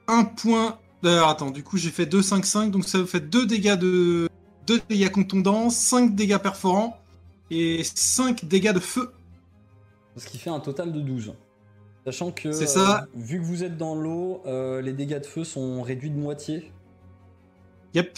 un 0.07 0.23
point. 0.23 0.79
Alors 1.03 1.29
attends, 1.29 1.51
du 1.51 1.63
coup 1.63 1.77
j'ai 1.77 1.91
fait 1.91 2.05
2, 2.07 2.21
5, 2.23 2.45
5, 2.45 2.71
donc 2.71 2.85
ça 2.85 2.97
vous 2.99 3.05
fait 3.05 3.19
2 3.19 3.45
dégâts 3.45 3.75
de. 3.75 4.29
2 4.65 4.81
dégâts 4.89 5.11
contondants, 5.11 5.69
5 5.69 6.15
dégâts 6.15 6.37
perforants 6.39 6.97
et 7.51 7.83
5 7.83 8.45
dégâts 8.45 8.71
de 8.73 8.79
feu. 8.79 9.11
Ce 10.17 10.25
qui 10.27 10.37
fait 10.37 10.49
un 10.49 10.59
total 10.59 10.91
de 10.93 11.01
12. 11.01 11.33
Sachant 12.05 12.31
que, 12.31 12.51
ça. 12.51 13.01
euh, 13.01 13.05
vu 13.15 13.39
que 13.39 13.43
vous 13.45 13.63
êtes 13.63 13.77
dans 13.77 13.95
l'eau, 13.95 14.41
euh, 14.45 14.81
les 14.81 14.93
dégâts 14.93 15.19
de 15.19 15.25
feu 15.25 15.43
sont 15.43 15.81
réduits 15.81 16.11
de 16.11 16.17
moitié. 16.19 16.71
Yep. 17.95 18.17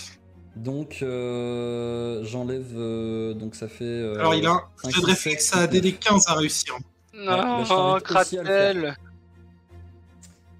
Donc 0.55 0.99
euh, 1.01 2.23
j'enlève. 2.23 2.73
euh, 2.75 3.33
donc 3.33 3.55
ça 3.55 3.67
fait. 3.67 3.83
euh, 3.85 4.19
Alors 4.19 4.35
il 4.35 4.45
a 4.45 4.51
un 4.83 4.89
jet 4.89 5.01
de 5.01 5.05
réflexe 5.05 5.55
à. 5.55 5.67
DD 5.67 5.93
15 5.93 6.25
à 6.27 6.33
réussir. 6.33 6.73
bah, 7.13 7.63
je 7.63 7.69
Non, 7.73 7.99
t'invite 7.99 8.11
aussi 8.11 8.37
à 8.39 8.43
le 8.43 8.47
faire. 8.47 8.75
Kratel. 8.81 8.85
Euh, 8.85 8.91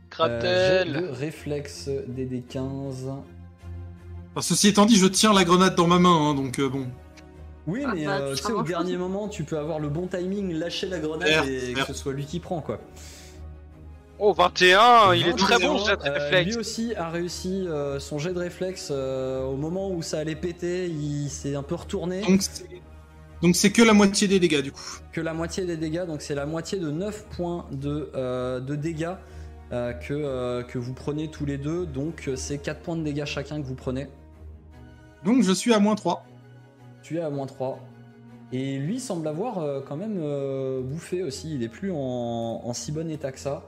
Kratel. 0.10 1.10
réflexe 1.12 1.90
DD15. 1.90 3.08
Alors, 3.10 4.44
ceci 4.44 4.68
étant 4.70 4.86
dit, 4.86 4.96
je 4.98 5.08
tiens 5.08 5.34
la 5.34 5.44
grenade 5.44 5.76
dans 5.76 5.88
ma 5.88 5.98
main, 6.00 6.16
hein, 6.30 6.34
donc 6.36 6.60
euh, 6.60 6.70
bon. 6.70 6.88
Oui, 7.68 7.84
Ah, 7.86 7.92
mais 7.94 8.06
bah, 8.06 8.18
euh, 8.22 8.36
tu 8.36 8.44
sais, 8.44 8.54
au 8.54 8.64
dernier 8.64 8.98
moment, 8.98 9.28
tu 9.28 9.44
peux 9.44 9.58
avoir 9.58 9.80
le 9.80 9.90
bon 9.90 10.08
timing, 10.08 10.54
lâcher 10.54 10.88
la 10.88 11.00
grenade 11.00 11.48
et 11.48 11.74
que 11.74 11.86
ce 11.86 11.94
soit 11.94 12.14
lui 12.14 12.26
qui 12.26 12.40
prend, 12.40 12.62
quoi. 12.62 12.80
Oh, 14.20 14.34
21, 14.34 15.14
il 15.14 15.28
est 15.28 15.32
21, 15.32 15.36
très 15.36 15.60
bon 15.60 15.78
ce 15.78 15.90
jet 15.92 15.98
de 15.98 16.08
euh, 16.08 16.14
réflexe. 16.14 16.52
Lui 16.52 16.58
aussi 16.58 16.96
a 16.96 17.10
réussi 17.10 17.68
euh, 17.68 18.00
son 18.00 18.18
jet 18.18 18.34
de 18.34 18.40
réflexe 18.40 18.88
euh, 18.90 19.46
au 19.46 19.58
moment 19.58 19.92
où 19.92 20.02
ça 20.02 20.18
allait 20.18 20.36
péter, 20.36 20.88
il 20.88 21.30
s'est 21.30 21.56
un 21.56 21.62
peu 21.62 21.76
retourné. 21.76 22.24
Donc 23.42 23.56
c'est 23.56 23.72
que 23.72 23.84
la 23.84 23.94
moitié 23.94 24.28
des 24.28 24.40
dégâts 24.40 24.62
du 24.62 24.72
coup. 24.72 25.00
Que 25.12 25.22
la 25.22 25.34
moitié 25.34 25.66
des 25.66 25.78
dégâts, 25.78 26.06
donc 26.06 26.22
c'est 26.22 26.34
la 26.34 26.46
moitié 26.48 26.80
de 26.80 26.90
9 26.90 27.26
points 27.30 27.66
de, 27.72 28.10
euh, 28.16 28.60
de 28.60 28.76
dégâts 28.76 29.14
euh, 29.72 29.94
que, 29.94 30.14
euh, 30.14 30.64
que 30.64 30.80
vous 30.80 30.94
prenez 30.94 31.30
tous 31.30 31.46
les 31.46 31.58
deux. 31.60 31.86
Donc 31.86 32.30
c'est 32.36 32.58
4 32.58 32.82
points 32.82 32.96
de 32.96 33.04
dégâts 33.04 33.26
chacun 33.26 33.62
que 33.62 33.68
vous 33.68 33.76
prenez. 33.76 34.08
Donc 35.24 35.44
je 35.44 35.52
suis 35.52 35.74
à 35.74 35.80
moins 35.80 35.96
3. 35.96 36.26
Tu 37.08 37.20
es 37.20 37.22
à 37.22 37.30
moins 37.30 37.46
3. 37.46 37.80
Et 38.52 38.78
lui 38.78 39.00
semble 39.00 39.30
avoir 39.30 39.60
euh, 39.60 39.80
quand 39.80 39.96
même 39.96 40.18
euh, 40.20 40.82
bouffé 40.82 41.24
aussi. 41.24 41.56
Il 41.56 41.64
est 41.64 41.70
plus 41.70 41.90
en, 41.90 41.96
en 42.66 42.74
si 42.74 42.92
bon 42.92 43.10
état 43.10 43.32
que 43.32 43.40
ça. 43.40 43.64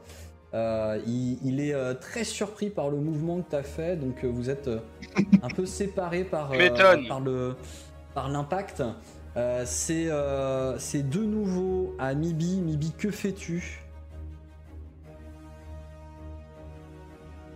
Euh, 0.54 1.00
il, 1.08 1.38
il 1.46 1.62
est 1.62 1.74
euh, 1.74 1.94
très 1.94 2.26
surpris 2.26 2.70
par 2.70 2.90
le 2.90 2.98
mouvement 2.98 3.40
que 3.42 3.50
tu 3.52 3.56
as 3.56 3.64
fait. 3.64 3.96
Donc 3.96 4.26
euh, 4.26 4.28
vous 4.28 4.50
êtes 4.50 4.68
euh, 4.68 4.80
un 5.42 5.48
peu 5.48 5.66
séparés 5.66 6.26
par, 6.26 6.52
le 6.54 7.56
par 8.14 8.28
l'impact. 8.28 8.84
Euh, 9.38 9.64
c'est 9.66 10.10
euh, 10.10 10.78
c'est 10.78 11.08
de 11.10 11.20
nouveau 11.24 11.96
à 11.98 12.14
Mibi. 12.16 12.60
Mibi, 12.60 12.92
que 12.92 13.10
fais-tu? 13.10 13.86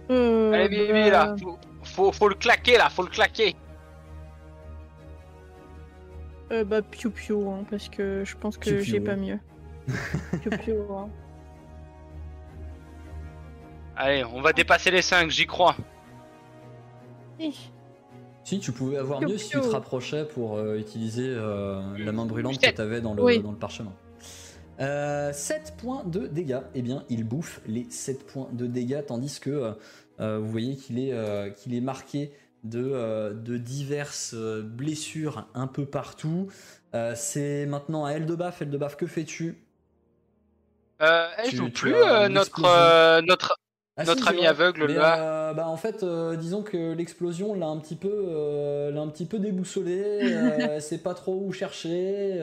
Allez, 0.10 0.94
bah, 0.94 1.10
là. 1.10 1.36
Faut, 1.38 1.58
faut, 1.84 2.12
faut 2.14 2.30
le 2.30 2.36
claquer, 2.36 2.78
là. 2.78 2.90
Faut 2.90 3.04
le 3.04 3.10
claquer. 3.10 3.56
Euh, 6.54 6.64
bah, 6.64 6.82
piou 6.82 7.10
piou, 7.10 7.50
hein, 7.50 7.66
parce 7.70 7.90
que 7.90 8.24
je 8.26 8.36
pense 8.38 8.58
que 8.58 8.80
j'ai 8.80 9.00
pas 9.00 9.16
mieux. 9.16 9.40
piou 10.42 10.52
piou, 10.64 10.96
hein. 10.96 11.10
Allez, 13.96 14.24
on 14.24 14.42
va 14.42 14.54
dépasser 14.54 14.90
les 14.92 15.02
5, 15.02 15.30
j'y 15.30 15.46
crois. 15.46 15.76
Si 18.44 18.60
tu 18.60 18.72
pouvais 18.72 18.98
avoir 18.98 19.20
Piou, 19.20 19.30
mieux 19.30 19.38
si 19.38 19.50
tu 19.50 19.60
te 19.60 19.68
rapprochais 19.68 20.26
pour 20.26 20.58
euh, 20.58 20.78
utiliser 20.78 21.28
euh, 21.28 21.82
la 21.98 22.12
main 22.12 22.26
brûlante 22.26 22.56
que 22.56 22.60
Putain. 22.60 22.74
tu 22.74 22.82
avais 22.82 23.02
dans 23.02 23.14
le, 23.14 23.24
Oui. 23.24 23.42
dans 23.42 23.52
le 23.52 23.58
parchemin. 23.58 23.94
Euh, 24.80 25.32
7 25.32 25.76
points 25.78 26.04
de 26.06 26.28
dégâts. 26.28 26.62
Eh 26.74 26.82
bien, 26.82 27.04
il 27.10 27.24
bouffe 27.24 27.62
les 27.68 27.86
7 27.90 28.26
points 28.26 28.50
de 28.52 28.66
dégâts, 28.66 29.04
tandis 29.06 29.40
que 29.40 29.76
euh, 30.20 30.40
vous 30.40 30.50
voyez 30.50 30.76
qu'il 30.76 31.00
est, 31.00 31.14
euh, 31.14 31.50
qu'il 31.50 31.76
est 31.76 31.82
marqué 31.82 32.32
de, 32.64 32.80
euh, 32.94 33.34
de 33.34 33.58
diverses 33.58 34.34
euh, 34.36 34.62
blessures 34.64 35.48
un 35.54 35.68
peu 35.68 35.86
partout. 35.86 36.50
Euh, 36.96 37.14
C'est 37.16 37.66
maintenant 37.66 38.06
à 38.06 38.12
Eldebaf. 38.14 38.62
Eldebaf, 38.62 38.96
que 38.98 39.08
fais-tu? 39.08 39.58
Euh, 41.02 41.28
elle 41.38 41.50
Tu- 41.50 41.56
joue 41.58 41.66
tu 41.66 41.72
plus, 41.82 41.94
notre, 42.30 42.62
notre, 43.22 43.58
Ah, 43.98 44.06
notre 44.06 44.22
si, 44.22 44.24
c'est 44.26 44.30
ami 44.30 44.48
aveugle, 44.48 44.88
Mais, 44.88 44.94
là. 44.94 45.18
euh, 45.20 45.54
bah, 45.54 45.68
en 45.68 45.78
fait, 45.78 46.04
euh, 46.04 46.36
disons 46.36 46.64
que 46.64 46.94
l'explosion 46.94 47.54
l'a 47.54 47.68
un 47.68 47.78
petit 47.80 47.96
peu, 47.96 48.10
euh, 48.12 48.92
l'a 48.92 49.02
un 49.02 49.08
petit 49.10 49.26
peu 49.26 49.40
déboussolé. 49.40 50.80
sait 50.82 50.98
pas 51.00 51.14
trop 51.14 51.36
où 51.46 51.52
chercher. 51.52 52.40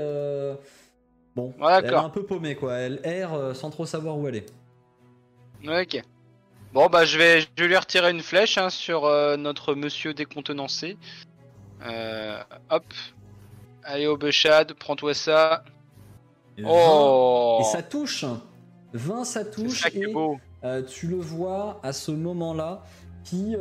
bon, 1.36 1.54
Ouais, 1.58 1.80
elle 1.82 1.94
est 1.94 1.98
un 1.98 2.10
peu 2.10 2.24
paumée 2.24 2.54
quoi. 2.56 2.74
Elle 2.74 3.00
erre 3.04 3.54
sans 3.54 3.70
trop 3.70 3.86
savoir 3.86 4.18
où 4.18 4.28
elle 4.28 4.36
est. 4.36 4.46
Ok. 5.64 6.02
Bon, 6.72 6.86
bah, 6.88 7.04
je 7.04 7.18
vais, 7.18 7.40
je 7.40 7.46
vais 7.58 7.68
lui 7.68 7.76
retirer 7.76 8.10
une 8.10 8.22
flèche 8.22 8.56
hein, 8.58 8.70
sur 8.70 9.04
euh, 9.04 9.36
notre 9.36 9.74
monsieur 9.74 10.14
décontenancé. 10.14 10.96
Euh, 11.84 12.40
hop. 12.70 12.84
Allez, 13.82 14.06
au 14.06 14.16
Bechad, 14.16 14.74
prends-toi 14.74 15.14
ça. 15.14 15.64
Et 16.56 16.62
Oh 16.64 17.58
20, 17.60 17.60
et 17.60 17.72
ça 17.72 17.82
touche. 17.82 18.24
20 18.92 19.24
ça 19.24 19.44
touche 19.44 19.82
ça 19.82 19.88
et 19.88 20.12
euh, 20.64 20.82
tu 20.82 21.06
le 21.06 21.16
vois 21.16 21.78
à 21.82 21.92
ce 21.92 22.10
moment-là 22.10 22.82
qui 23.24 23.54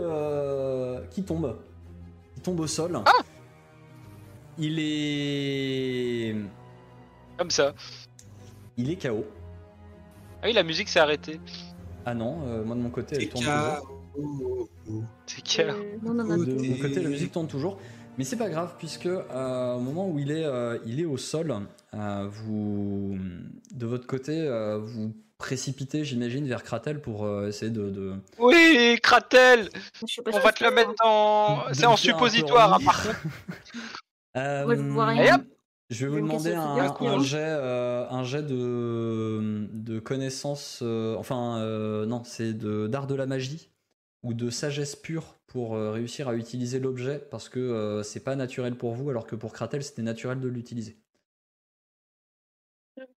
qui 1.12 1.24
tombe, 1.24 1.60
qui 2.36 2.42
tombe 2.42 2.60
au 2.60 2.68
sol. 2.68 3.00
Ah 3.06 3.12
Il 4.58 4.78
est 4.80 6.36
Comme 7.38 7.52
ça. 7.52 7.74
il 8.78 8.92
est 8.92 9.02
KO. 9.02 9.24
Ah 10.42 10.46
oui, 10.48 10.54
la 10.54 10.64
musique 10.64 10.90
s'est 10.90 11.00
arrêtée. 11.00 11.40
Ah 12.12 12.16
non, 12.16 12.40
euh, 12.48 12.64
moi 12.64 12.76
de 12.76 12.82
mon 12.82 12.90
côté 12.90 13.18
elle 13.18 13.30
tourne 13.30 13.44
toujours. 13.46 13.56
Euh, 14.18 15.74
non. 16.04 16.14
De 16.16 16.68
mon 16.70 16.78
côté, 16.82 17.02
la 17.04 17.10
musique 17.10 17.32
tourne 17.32 17.48
toujours. 17.48 17.78
Mais 18.18 18.24
c'est 18.24 18.36
pas 18.36 18.50
grave, 18.50 18.74
puisque 18.80 19.06
euh, 19.06 19.76
au 19.76 19.80
moment 19.80 20.10
où 20.10 20.18
il 20.18 20.32
est, 20.32 20.44
euh, 20.44 20.80
il 20.88 21.00
est 21.00 21.06
au 21.06 21.18
sol, 21.18 21.56
euh, 21.94 22.28
vous, 22.30 23.16
de 23.76 23.86
votre 23.86 24.08
côté, 24.08 24.42
euh, 24.42 24.80
vous 24.80 25.14
précipitez, 25.38 26.04
j'imagine, 26.04 26.48
vers 26.48 26.64
Kratel 26.64 27.00
pour 27.00 27.26
euh, 27.26 27.48
essayer 27.48 27.70
de. 27.72 27.92
de- 27.92 28.16
Oui, 28.40 28.98
Kratel 29.04 29.70
On 30.34 30.40
va 30.40 30.52
te 30.52 30.64
le 30.64 30.70
c'est. 30.72 30.76
mettre 30.76 30.94
dans. 31.04 31.68
de 31.70 31.74
C'est 31.74 31.86
en 31.86 31.96
suppositoire, 31.96 32.74
à 32.74 32.80
part. 32.80 33.04
Euh, 34.38 34.64
Ouais, 34.66 34.76
rien. 34.76 35.24
Et 35.24 35.34
hop 35.34 35.42
je 35.90 36.06
vais 36.06 36.12
vous 36.12 36.22
demander 36.22 36.54
un, 36.54 36.62
un 36.76 37.24
jet, 37.24 37.38
euh, 37.40 38.08
un 38.10 38.24
jet 38.24 38.44
de, 38.44 39.68
de 39.72 40.00
connaissance, 40.00 40.80
euh, 40.84 41.16
enfin 41.16 41.60
euh, 41.60 42.06
non, 42.06 42.24
c'est 42.24 42.54
d'art 42.54 43.08
de 43.08 43.16
la 43.16 43.26
magie 43.26 43.72
ou 44.22 44.34
de 44.34 44.50
sagesse 44.50 44.96
pure 44.96 45.40
pour 45.48 45.76
euh, 45.76 45.92
réussir 45.92 46.28
à 46.28 46.36
utiliser 46.36 46.80
l'objet 46.80 47.20
parce 47.32 47.50
que 47.50 47.60
euh, 47.60 48.04
c'est 48.04 48.24
pas 48.24 48.36
naturel 48.36 48.76
pour 48.76 48.94
vous 48.94 49.10
alors 49.10 49.26
que 49.26 49.36
pour 49.36 49.54
Kratel 49.54 49.84
c'était 49.84 50.02
naturel 50.04 50.40
de 50.40 50.48
l'utiliser. 50.48 51.00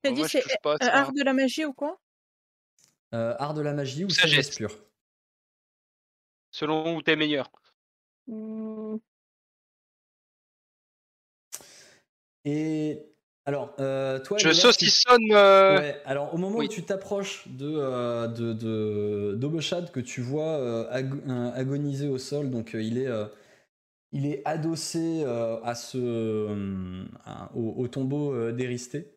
T'as 0.02 0.12
dit 0.12 0.24
c'est 0.26 0.44
euh, 0.64 0.76
art 0.80 1.12
de 1.12 1.22
la 1.22 1.34
magie 1.34 1.64
ou 1.64 1.72
quoi? 1.72 2.00
Euh, 3.14 3.34
art 3.38 3.52
de 3.52 3.60
la 3.60 3.74
magie 3.74 4.04
ou 4.04 4.10
Sagesse. 4.10 4.46
sagesse 4.46 4.56
pure 4.56 4.78
Selon 6.52 6.96
où 6.96 7.02
t'es 7.02 7.16
meilleur. 7.16 7.50
Et 12.44 13.06
alors, 13.44 13.74
euh, 13.80 14.18
toi, 14.20 14.38
Je 14.38 14.44
Elena, 14.48 14.54
tu- 14.54 14.60
saucissonne. 14.60 15.32
euh, 15.32 15.78
Ouais, 15.78 16.00
alors 16.04 16.32
au 16.34 16.38
moment 16.38 16.58
oui. 16.58 16.66
où 16.66 16.68
tu 16.68 16.82
t'approches 16.84 17.46
de, 17.48 17.72
euh, 17.76 18.26
de, 18.28 18.52
de- 18.52 19.34
d'Obochad, 19.36 19.90
que 19.92 20.00
tu 20.00 20.20
vois 20.20 20.88
ag- 20.90 21.22
agoniser 21.54 22.08
au 22.08 22.18
sol, 22.18 22.50
donc 22.50 22.72
il 22.74 22.98
est, 22.98 23.08
il 24.12 24.26
est 24.26 24.42
adossé 24.44 25.24
à 25.24 25.74
ce, 25.74 26.56
à- 27.24 27.50
au, 27.54 27.74
au 27.82 27.88
tombeau 27.88 28.50
d'Éristé. 28.52 29.16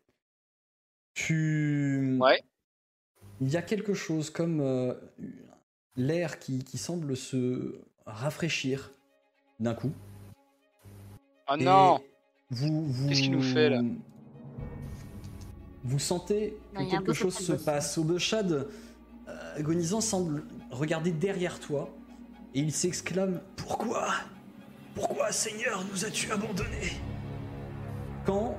Tu, 1.13 2.17
Ouais. 2.19 2.43
il 3.41 3.49
y 3.51 3.57
a 3.57 3.61
quelque 3.61 3.93
chose 3.93 4.29
comme 4.29 4.95
l'air 5.95 6.39
qui, 6.39 6.63
qui 6.63 6.77
semble 6.77 7.15
se 7.15 7.79
rafraîchir 8.05 8.91
d'un 9.59 9.73
coup. 9.73 9.91
Oh 11.49 11.55
Et 11.59 11.63
non 11.63 11.99
vous, 12.51 12.86
vous, 12.88 13.08
Qu'est-ce 13.10 13.21
qu'il 13.21 13.31
nous 13.31 13.41
fait, 13.41 13.69
là? 13.69 13.81
Vous 15.84 15.99
sentez 15.99 16.58
que 16.73 16.79
Non, 16.79 16.88
un 16.88 16.89
quelque 16.89 17.13
chose 17.13 17.36
se 17.36 17.53
passe. 17.53 17.97
Obeshad, 17.97 18.51
euh, 19.27 19.55
agonisant, 19.58 20.01
semble 20.01 20.43
regarder 20.71 21.12
derrière 21.12 21.60
toi 21.60 21.89
et 22.53 22.60
il 22.60 22.71
s'exclame 22.71 23.41
Pourquoi? 23.55 24.08
Pourquoi, 24.95 25.31
Seigneur, 25.31 25.84
nous 25.91 26.05
as-tu 26.05 26.31
abandonnés? 26.31 26.93
Quand, 28.25 28.55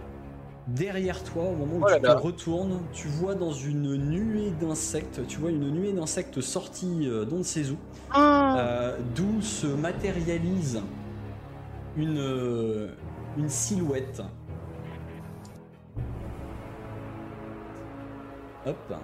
derrière 0.68 1.24
toi, 1.24 1.44
au 1.44 1.56
moment 1.56 1.76
où 1.76 1.82
Oh 1.84 1.88
là 1.88 1.96
tu 1.96 2.02
te 2.02 2.08
retournes, 2.10 2.80
tu 2.92 3.08
vois 3.08 3.34
dans 3.34 3.52
une 3.52 3.96
nuée 3.96 4.50
d'insectes, 4.60 5.26
tu 5.26 5.38
vois 5.38 5.50
une 5.50 5.70
nuée 5.70 5.92
d'insectes 5.92 6.40
sortis 6.40 7.08
euh, 7.08 7.24
d'on 7.24 7.38
ne 7.38 7.42
sait 7.42 7.70
où, 7.70 7.76
Ah. 8.12 8.56
euh, 8.58 8.98
d'où 9.16 9.40
se 9.40 9.66
matérialise 9.66 10.80
une, 11.96 12.18
euh, 12.18 12.88
une 13.36 13.48
silhouette. 13.48 14.22
Hop. 18.66 18.94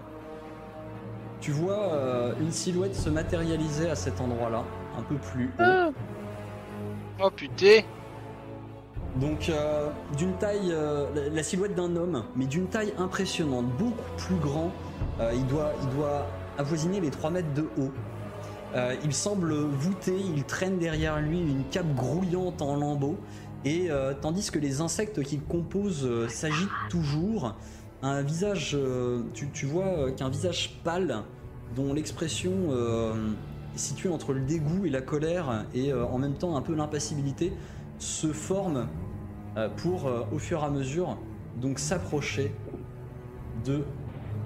Tu 1.40 1.50
vois 1.50 1.92
euh, 1.92 2.34
une 2.40 2.52
silhouette 2.52 2.94
se 2.94 3.10
matérialiser 3.10 3.90
à 3.90 3.96
cet 3.96 4.20
endroit-là, 4.20 4.64
un 4.98 5.02
peu 5.02 5.16
plus 5.16 5.50
haut. 5.58 5.92
Oh 7.22 7.30
putain 7.30 7.82
Donc 9.16 9.48
euh, 9.48 9.90
d'une 10.16 10.34
taille, 10.34 10.70
euh, 10.72 11.06
la, 11.14 11.28
la 11.28 11.42
silhouette 11.42 11.74
d'un 11.74 11.94
homme, 11.96 12.24
mais 12.36 12.46
d'une 12.46 12.66
taille 12.66 12.94
impressionnante, 12.98 13.66
beaucoup 13.76 14.16
plus 14.16 14.36
grand. 14.36 14.70
Il, 15.34 15.46
doit, 15.46 15.72
il 15.82 15.96
doit 15.96 16.26
avoisiner 16.58 17.00
les 17.00 17.10
3 17.10 17.30
mètres 17.30 17.52
de 17.54 17.68
haut. 17.78 17.92
Il 19.04 19.12
semble 19.12 19.52
voûté, 19.52 20.16
il 20.16 20.42
traîne 20.44 20.78
derrière 20.78 21.20
lui 21.20 21.38
une 21.38 21.64
cape 21.70 21.94
grouillante 21.94 22.60
en 22.62 22.74
lambeaux. 22.74 23.18
Et 23.64 23.90
euh, 23.90 24.12
tandis 24.20 24.50
que 24.50 24.58
les 24.58 24.80
insectes 24.80 25.22
qu'il 25.22 25.40
compose 25.42 26.04
euh, 26.04 26.28
s'agitent 26.28 26.68
toujours, 26.90 27.54
un 28.02 28.22
visage, 28.22 28.72
euh, 28.74 29.22
tu, 29.34 29.66
vois 29.66 30.10
qu'un 30.10 30.28
visage 30.28 30.80
pâle, 30.82 31.22
dont 31.76 31.94
l'expression 31.94 32.52
est 33.74 33.78
située 33.78 34.10
entre 34.10 34.32
le 34.32 34.40
dégoût 34.40 34.84
et 34.84 34.90
la 34.90 35.00
colère, 35.00 35.64
et 35.72 35.94
en 35.94 36.18
même 36.18 36.34
temps 36.34 36.56
un 36.56 36.60
peu 36.60 36.74
l'impassibilité, 36.74 37.52
se 37.98 38.26
forme 38.26 38.88
pour, 39.78 40.10
au 40.32 40.38
fur 40.38 40.60
et 40.60 40.66
à 40.66 40.70
mesure, 40.70 41.16
donc 41.56 41.78
s'approcher 41.78 42.52
de 43.64 43.84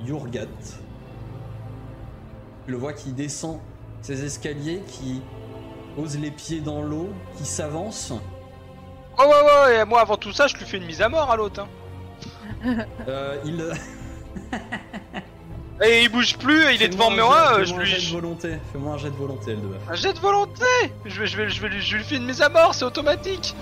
Yurgat. 0.05 0.46
Tu 2.66 2.70
le 2.70 2.76
vois 2.76 2.92
qui 2.92 3.11
descend 3.11 3.59
ses 4.02 4.24
escaliers, 4.24 4.83
qui 4.87 5.20
pose 5.96 6.16
les 6.16 6.31
pieds 6.31 6.61
dans 6.61 6.83
l'eau, 6.83 7.09
qui 7.37 7.44
s'avance. 7.44 8.12
Oh 9.18 9.22
ouais 9.22 9.29
ouais, 9.29 9.81
et 9.81 9.85
moi 9.85 10.00
avant 10.00 10.16
tout 10.16 10.33
ça, 10.33 10.46
je 10.46 10.57
lui 10.57 10.64
fais 10.64 10.76
une 10.76 10.87
mise 10.87 11.00
à 11.00 11.09
mort 11.09 11.31
à 11.31 11.37
l'autre. 11.37 11.61
Hein. 11.62 11.68
Euh, 13.09 13.37
il 13.44 13.62
Et 15.85 16.02
il 16.02 16.09
bouge 16.09 16.38
plus, 16.38 16.64
et 16.64 16.74
il 16.74 16.83
est 16.83 16.88
devant 16.88 17.11
moi, 17.11 17.59
euh, 17.59 17.64
je 17.64 17.74
fais-moi 17.74 17.83
un 17.83 17.85
jet 17.85 17.96
de 17.96 18.00
lui... 18.00 18.12
volonté. 18.12 18.59
Fais-moi 18.72 18.94
un 18.94 18.98
jet 18.98 19.11
de 19.11 19.16
volonté, 19.16 19.55
L2. 19.55 19.90
Un 19.90 19.94
jet 19.94 20.12
de 20.14 20.18
volonté? 20.18 20.64
Je 21.05 21.20
vais, 21.20 21.26
je, 21.26 21.37
vais, 21.37 21.48
je, 21.50 21.61
vais 21.61 21.68
lui, 21.68 21.83
je 21.83 21.96
lui 21.96 22.05
fais 22.05 22.16
une 22.16 22.24
mise 22.24 22.40
à 22.40 22.48
mort, 22.48 22.74
c'est 22.74 22.85
automatique 22.85 23.55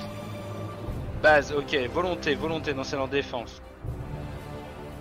Base, 1.23 1.53
ok, 1.53 1.77
volonté, 1.93 2.35
volonté, 2.35 2.73
non 2.73 2.85
c'est 2.85 2.97
en 2.97 3.09
défense. 3.09 3.61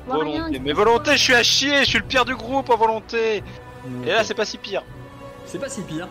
Volonté, 0.08 0.60
mais 0.60 0.74
volonté, 0.74 1.12
je 1.12 1.22
suis 1.22 1.36
à 1.36 1.44
chier, 1.44 1.80
je 1.80 1.90
suis 1.90 2.00
le 2.00 2.06
pire 2.06 2.26
du 2.26 2.36
groupe 2.36 2.70
en 2.70 2.78
volonté 2.78 3.44
Et 4.06 4.10
là 4.10 4.24
c'est 4.24 4.34
pas 4.34 4.46
si 4.46 4.58
pire. 4.58 4.84
C'est 5.46 5.60
pas 5.60 5.70
si 5.70 5.82
pire, 5.82 6.08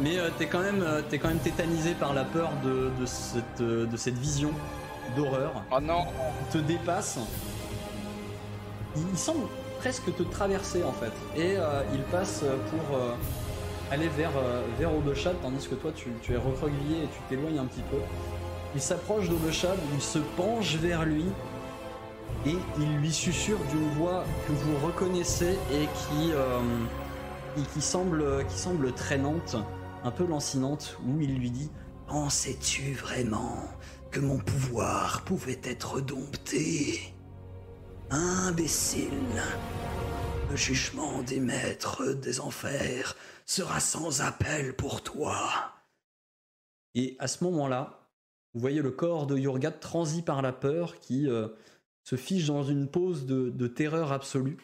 mais 0.00 0.18
euh, 0.18 0.30
t'es 0.36 0.46
quand 0.46 0.60
même, 0.60 0.82
euh, 0.82 1.02
t'es 1.08 1.18
quand 1.18 1.28
même 1.28 1.38
tétanisé 1.38 1.94
par 1.94 2.14
la 2.14 2.24
peur 2.24 2.50
de, 2.64 2.90
de 3.00 3.06
cette, 3.06 3.60
euh, 3.60 3.86
de 3.86 3.96
cette 3.96 4.18
vision 4.18 4.50
d'horreur. 5.16 5.62
Oh 5.70 5.80
non 5.80 6.04
Il 6.40 6.52
te 6.52 6.58
dépasse. 6.58 7.18
Il, 8.96 9.02
il 9.10 9.18
semble 9.18 9.46
presque 9.78 10.14
te 10.16 10.22
traverser 10.22 10.82
en 10.82 10.92
fait, 10.92 11.12
et 11.36 11.56
euh, 11.56 11.82
il 11.92 12.00
passe 12.04 12.42
pour 12.70 12.96
euh, 12.96 13.12
aller 13.90 14.08
vers 14.08 14.30
euh, 14.36 14.62
vers 14.78 14.90
tandis 15.42 15.68
que 15.68 15.74
toi 15.74 15.92
tu, 15.94 16.08
tu 16.22 16.32
es 16.32 16.36
recroquevillé 16.36 17.04
et 17.04 17.08
tu 17.08 17.20
t'éloignes 17.28 17.58
un 17.58 17.66
petit 17.66 17.82
peu. 17.90 17.98
Il 18.74 18.80
s'approche 18.80 19.28
d'Obeshad, 19.28 19.78
il 19.94 20.02
se 20.02 20.18
penche 20.18 20.76
vers 20.76 21.04
lui. 21.04 21.26
Et 22.46 22.56
il 22.78 22.96
lui 22.98 23.12
susurre 23.12 23.58
d'une 23.70 23.88
voix 23.90 24.24
que 24.46 24.52
vous 24.52 24.86
reconnaissez 24.86 25.56
et 25.72 25.86
qui, 25.86 26.32
et 27.56 27.62
qui, 27.72 27.80
semble, 27.80 28.44
qui 28.48 28.58
semble 28.58 28.92
traînante, 28.92 29.56
un 30.04 30.10
peu 30.10 30.26
lancinante, 30.26 30.98
où 31.04 31.20
il 31.20 31.38
lui 31.38 31.50
dit 31.50 31.70
Pensais-tu 32.06 32.92
vraiment 32.92 33.66
que 34.10 34.20
mon 34.20 34.38
pouvoir 34.38 35.24
pouvait 35.24 35.60
être 35.64 36.00
dompté? 36.00 37.00
Imbécile 38.10 39.42
Le 40.50 40.56
jugement 40.56 41.22
des 41.22 41.40
maîtres 41.40 42.12
des 42.12 42.38
enfers 42.38 43.16
sera 43.46 43.80
sans 43.80 44.20
appel 44.20 44.76
pour 44.76 45.02
toi. 45.02 45.72
Et 46.94 47.16
à 47.18 47.26
ce 47.26 47.42
moment-là, 47.44 48.10
vous 48.52 48.60
voyez 48.60 48.82
le 48.82 48.90
corps 48.90 49.26
de 49.26 49.36
Yurgat 49.36 49.72
transi 49.72 50.22
par 50.22 50.42
la 50.42 50.52
peur 50.52 51.00
qui 51.00 51.28
euh, 51.28 51.48
se 52.04 52.16
fiche 52.16 52.46
dans 52.46 52.62
une 52.62 52.88
pose 52.88 53.24
de, 53.24 53.48
de 53.48 53.66
terreur 53.66 54.12
absolue. 54.12 54.58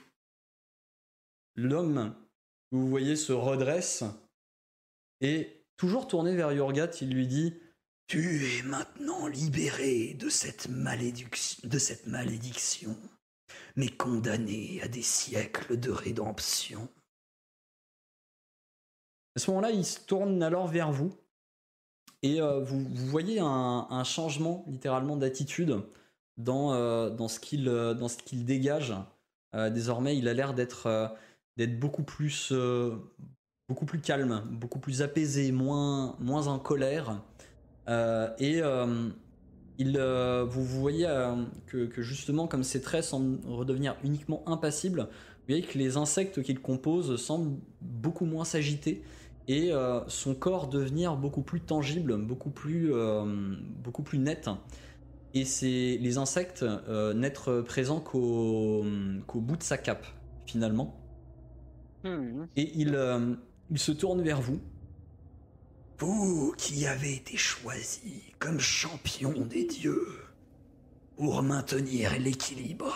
L'homme, 1.56 2.14
vous 2.70 2.88
voyez, 2.88 3.16
se 3.16 3.32
redresse 3.32 4.04
et, 5.20 5.64
toujours 5.76 6.06
tourné 6.06 6.36
vers 6.36 6.52
Yurgat, 6.52 6.90
il 7.00 7.14
lui 7.14 7.26
dit 7.26 7.54
Tu 8.06 8.58
es 8.58 8.62
maintenant 8.62 9.26
libéré 9.26 10.14
de 10.14 10.28
cette, 10.28 10.68
malédiction, 10.68 12.96
mais 13.76 13.88
condamné 13.88 14.80
à 14.82 14.88
des 14.88 15.02
siècles 15.02 15.78
de 15.78 15.90
rédemption. 15.90 16.88
À 19.36 19.40
ce 19.40 19.50
moment-là, 19.50 19.70
il 19.70 19.84
se 19.84 20.00
tourne 20.00 20.42
alors 20.42 20.66
vers 20.66 20.92
vous 20.92 21.14
et 22.22 22.40
euh, 22.40 22.60
vous, 22.60 22.84
voyez 23.06 23.40
un, 23.40 24.04
changement 24.04 24.64
littéralement 24.68 25.16
d'attitude 25.16 25.82
dans, 26.36 26.74
euh, 26.74 27.10
dans 27.10 27.28
ce 27.28 27.40
qu'il 27.40 27.68
euh, 27.68 28.08
ce 28.08 28.18
qu'il 28.18 28.44
dégage. 28.44 28.94
Désormais, 29.52 30.16
il 30.16 30.28
a 30.28 30.34
l'air 30.34 30.54
d'être 30.54 31.16
beaucoup 31.80 32.04
plus 32.04 32.52
beaucoup 33.70 33.86
plus 33.86 34.00
calme, 34.00 34.42
beaucoup 34.50 34.80
plus 34.80 35.00
apaisé, 35.00 35.52
moins 35.52 36.16
moins 36.18 36.48
en 36.48 36.58
colère. 36.58 37.22
Euh, 37.88 38.28
et 38.40 38.60
euh, 38.60 39.08
il 39.78 39.96
euh, 39.96 40.44
vous, 40.44 40.64
vous 40.64 40.80
voyez 40.80 41.06
que, 41.68 41.86
que 41.86 42.02
justement 42.02 42.48
comme 42.48 42.64
ses 42.64 42.82
traits 42.82 43.04
semblent 43.04 43.38
redevenir 43.46 43.94
uniquement 44.02 44.42
impassibles, 44.46 45.02
vous 45.02 45.46
voyez 45.46 45.62
que 45.62 45.78
les 45.78 45.96
insectes 45.96 46.42
qu'il 46.42 46.58
compose 46.60 47.14
semblent 47.14 47.60
beaucoup 47.80 48.24
moins 48.24 48.44
s'agiter 48.44 49.04
et 49.46 49.72
euh, 49.72 50.00
son 50.08 50.34
corps 50.34 50.66
devenir 50.66 51.16
beaucoup 51.16 51.42
plus 51.42 51.60
tangible, 51.60 52.16
beaucoup 52.16 52.50
plus, 52.50 52.92
euh, 52.92 53.24
beaucoup 53.84 54.02
plus 54.02 54.18
net. 54.18 54.50
Et 55.32 55.44
c'est 55.44 55.96
les 56.00 56.18
insectes 56.18 56.64
euh, 56.64 57.14
n'être 57.14 57.60
présents 57.60 58.00
qu'au 58.00 58.84
qu'au 59.28 59.40
bout 59.40 59.56
de 59.56 59.62
sa 59.62 59.78
cape, 59.78 60.04
finalement. 60.44 60.96
Hmm. 62.02 62.46
Et 62.56 62.72
il, 62.74 62.96
il 63.70 63.78
se 63.78 63.92
tourne 63.92 64.22
vers 64.22 64.40
vous. 64.40 64.60
Vous 65.98 66.54
qui 66.56 66.86
avez 66.86 67.14
été 67.14 67.36
choisi 67.36 68.22
comme 68.38 68.58
champion 68.58 69.32
des 69.32 69.64
dieux 69.66 70.06
pour 71.16 71.42
maintenir 71.42 72.18
l'équilibre, 72.18 72.94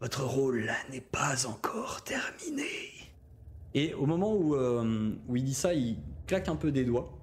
votre 0.00 0.24
rôle 0.24 0.70
n'est 0.90 1.00
pas 1.00 1.46
encore 1.46 2.02
terminé. 2.02 2.66
Et 3.74 3.94
au 3.94 4.06
moment 4.06 4.34
où, 4.34 4.56
euh, 4.56 5.14
où 5.28 5.36
il 5.36 5.44
dit 5.44 5.54
ça, 5.54 5.72
il 5.72 5.96
claque 6.26 6.48
un 6.48 6.56
peu 6.56 6.72
des 6.72 6.84
doigts. 6.84 7.16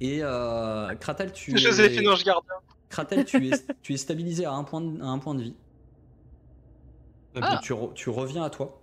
Et 0.00 0.20
euh, 0.22 0.94
Kratel, 0.96 1.32
tu 1.32 1.56
Joséphine 1.58 2.04
es, 2.04 2.08
Ange 2.08 2.24
Gardien. 2.24 2.52
Kratel, 2.90 3.24
tu 3.24 3.48
es, 3.48 3.52
tu 3.82 3.94
es 3.94 3.96
stabilisé 3.96 4.44
à 4.44 4.52
un 4.52 4.64
point 4.64 4.80
de, 4.82 5.00
à 5.02 5.06
un 5.06 5.18
point 5.18 5.34
de 5.34 5.42
vie. 5.42 5.56
Donc 7.34 7.44
Ah. 7.46 7.60
tu, 7.62 7.72
re- 7.72 7.92
tu 7.94 8.10
reviens 8.10 8.42
à 8.44 8.50
toi. 8.50 8.79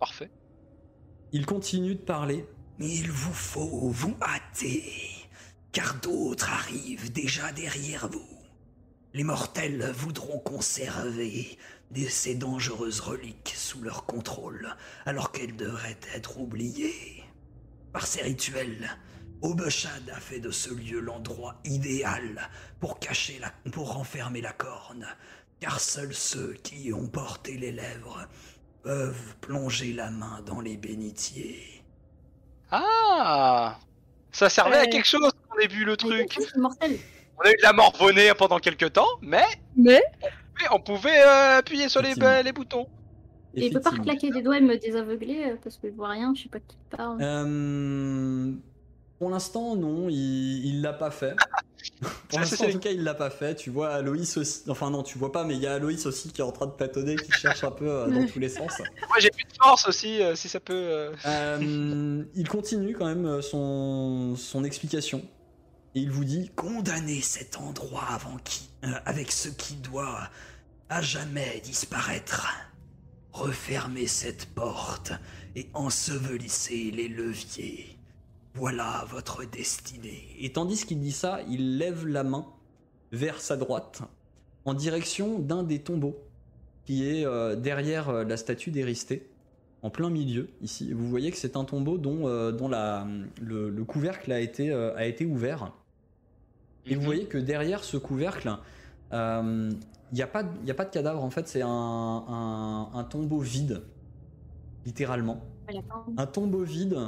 Parfait. 0.00 0.30
Il 1.30 1.46
continue 1.46 1.94
de 1.94 2.00
parler. 2.00 2.46
Mais 2.78 2.88
il 2.88 3.10
vous 3.10 3.34
faut 3.34 3.90
vous 3.90 4.16
hâter, 4.22 4.90
car 5.70 6.00
d'autres 6.00 6.48
arrivent 6.50 7.12
déjà 7.12 7.52
derrière 7.52 8.08
vous. 8.08 8.26
Les 9.12 9.22
mortels 9.22 9.92
voudront 9.94 10.38
conserver 10.38 11.58
de 11.90 12.08
ces 12.08 12.34
dangereuses 12.34 13.00
reliques 13.00 13.52
sous 13.54 13.82
leur 13.82 14.06
contrôle, 14.06 14.74
alors 15.04 15.30
qu'elles 15.30 15.56
devraient 15.56 16.00
être 16.14 16.38
oubliées. 16.38 17.22
Par 17.92 18.06
ces 18.06 18.22
rituels, 18.22 18.88
Obeshad 19.42 20.08
a 20.08 20.20
fait 20.20 20.40
de 20.40 20.50
ce 20.50 20.72
lieu 20.72 21.00
l'endroit 21.00 21.60
idéal 21.64 22.48
pour 22.78 22.98
cacher 22.98 23.38
la, 23.40 23.50
pour 23.70 23.92
renfermer 23.92 24.40
la 24.40 24.52
corne. 24.52 25.06
car 25.60 25.78
seuls 25.80 26.14
ceux 26.14 26.54
qui 26.62 26.92
ont 26.94 27.08
porté 27.08 27.58
les 27.58 27.72
lèvres 27.72 28.26
peuvent 28.82 29.36
plonger 29.40 29.92
la 29.92 30.10
main 30.10 30.40
dans 30.46 30.60
les 30.60 30.76
bénitiers. 30.76 31.82
Ah 32.70 33.78
Ça 34.32 34.48
servait 34.48 34.78
à 34.78 34.86
quelque 34.86 35.06
chose 35.06 35.32
qu'on 35.48 35.58
ait 35.58 35.66
vu 35.66 35.84
le 35.84 35.96
truc. 35.96 36.38
Mortel. 36.56 36.98
On 37.38 37.42
a 37.42 37.50
eu 37.50 37.56
de 37.56 37.62
la 37.62 37.72
morvonnée 37.72 38.32
pendant 38.36 38.58
quelques 38.58 38.92
temps, 38.92 39.08
mais, 39.22 39.44
Mais 39.76 40.02
mais 40.60 40.66
on 40.72 40.80
pouvait 40.80 41.20
euh, 41.20 41.58
appuyer 41.58 41.88
sur 41.88 42.02
les, 42.02 42.14
les 42.44 42.52
boutons. 42.52 42.86
Et 43.54 43.66
il 43.66 43.72
peut 43.72 43.80
pas 43.80 43.90
reclaquer 43.90 44.30
des 44.30 44.42
doigts 44.42 44.58
et 44.58 44.60
me 44.60 44.76
désaveugler 44.76 45.44
euh, 45.44 45.56
parce 45.62 45.76
que 45.76 45.88
je 45.88 45.94
vois 45.94 46.10
rien, 46.10 46.32
je 46.36 46.42
sais 46.42 46.48
pas 46.48 46.60
qui 46.60 46.76
parle. 46.90 47.18
Euh, 47.20 48.52
pour 49.20 49.28
l'instant, 49.28 49.76
non, 49.76 50.08
il 50.08 50.80
l'a 50.80 50.94
pas 50.94 51.10
fait. 51.10 51.36
pour 52.30 52.40
l'instant, 52.40 52.64
en 52.64 52.70
tout 52.72 52.78
cas, 52.78 52.90
il 52.90 53.04
l'a 53.04 53.12
pas 53.12 53.28
fait. 53.28 53.54
Tu 53.54 53.68
vois 53.68 53.90
Aloïs 53.90 54.38
aussi. 54.38 54.62
Enfin, 54.68 54.90
non, 54.90 55.02
tu 55.02 55.18
vois 55.18 55.30
pas, 55.30 55.44
mais 55.44 55.56
il 55.56 55.60
y 55.60 55.66
a 55.66 55.74
Aloïs 55.74 56.06
aussi 56.06 56.32
qui 56.32 56.40
est 56.40 56.44
en 56.44 56.52
train 56.52 56.66
de 56.66 56.72
tâtonner, 56.72 57.16
qui 57.16 57.30
cherche 57.32 57.62
un 57.62 57.70
peu 57.70 57.86
euh, 57.86 58.08
dans 58.08 58.26
tous 58.26 58.38
les 58.38 58.48
sens. 58.48 58.78
Moi 59.08 59.18
j'ai 59.18 59.30
plus 59.30 59.44
de 59.44 59.52
force 59.62 59.86
aussi, 59.86 60.22
euh, 60.22 60.34
si 60.34 60.48
ça 60.48 60.58
peut. 60.58 61.12
euh. 61.26 62.24
Il 62.34 62.48
continue 62.48 62.94
quand 62.96 63.04
même 63.04 63.42
son, 63.42 64.36
son 64.36 64.64
explication. 64.64 65.22
Et 65.94 66.00
il 66.00 66.10
vous 66.10 66.24
dit 66.24 66.50
Condamnez 66.56 67.20
cet 67.20 67.58
endroit 67.58 68.06
avant 68.08 68.38
qui, 68.42 68.70
avec 69.04 69.32
ce 69.32 69.50
qui 69.50 69.74
doit 69.74 70.30
à 70.88 71.02
jamais 71.02 71.60
disparaître. 71.62 72.48
Refermez 73.32 74.06
cette 74.06 74.46
porte 74.54 75.12
et 75.56 75.68
ensevelissez 75.74 76.90
les 76.90 77.08
leviers. 77.08 77.99
Voilà 78.54 79.04
votre 79.08 79.44
destinée. 79.44 80.28
Et 80.40 80.52
tandis 80.52 80.84
qu'il 80.84 81.00
dit 81.00 81.12
ça, 81.12 81.40
il 81.48 81.78
lève 81.78 82.06
la 82.06 82.24
main 82.24 82.46
vers 83.12 83.40
sa 83.40 83.56
droite, 83.56 84.02
en 84.64 84.74
direction 84.74 85.38
d'un 85.38 85.62
des 85.62 85.80
tombeaux, 85.80 86.16
qui 86.84 87.06
est 87.08 87.24
euh, 87.24 87.54
derrière 87.56 88.08
euh, 88.08 88.24
la 88.24 88.36
statue 88.36 88.70
d'Éristée, 88.70 89.28
en 89.82 89.90
plein 89.90 90.10
milieu, 90.10 90.48
ici. 90.62 90.92
Vous 90.92 91.08
voyez 91.08 91.30
que 91.30 91.36
c'est 91.38 91.56
un 91.56 91.64
tombeau 91.64 91.96
dont, 91.96 92.26
euh, 92.26 92.52
dont 92.52 92.68
la, 92.68 93.06
le, 93.40 93.70
le 93.70 93.84
couvercle 93.84 94.30
a 94.32 94.40
été, 94.40 94.70
euh, 94.70 94.94
a 94.96 95.06
été 95.06 95.24
ouvert. 95.24 95.72
Et 96.86 96.94
vous 96.94 97.00
Mhm. 97.00 97.06
voyez 97.06 97.24
que 97.26 97.38
derrière 97.38 97.84
ce 97.84 97.96
couvercle, 97.96 98.50
euh, 99.12 99.70
il 100.12 100.14
n'y 100.14 100.22
a, 100.22 100.26
pas 100.26 100.44
y 100.66 100.70
a 100.70 100.74
pas 100.74 100.84
de 100.84 100.90
cadavre, 100.90 101.22
en 101.22 101.30
fait, 101.30 101.46
c'est 101.46 101.62
un, 101.62 101.68
un- 101.68 102.90
un 102.92 103.04
tombeau 103.04 103.38
vide, 103.38 103.82
littéralement 104.84 105.40
un 106.16 106.26
tombeau 106.26 106.64
vide 106.64 106.98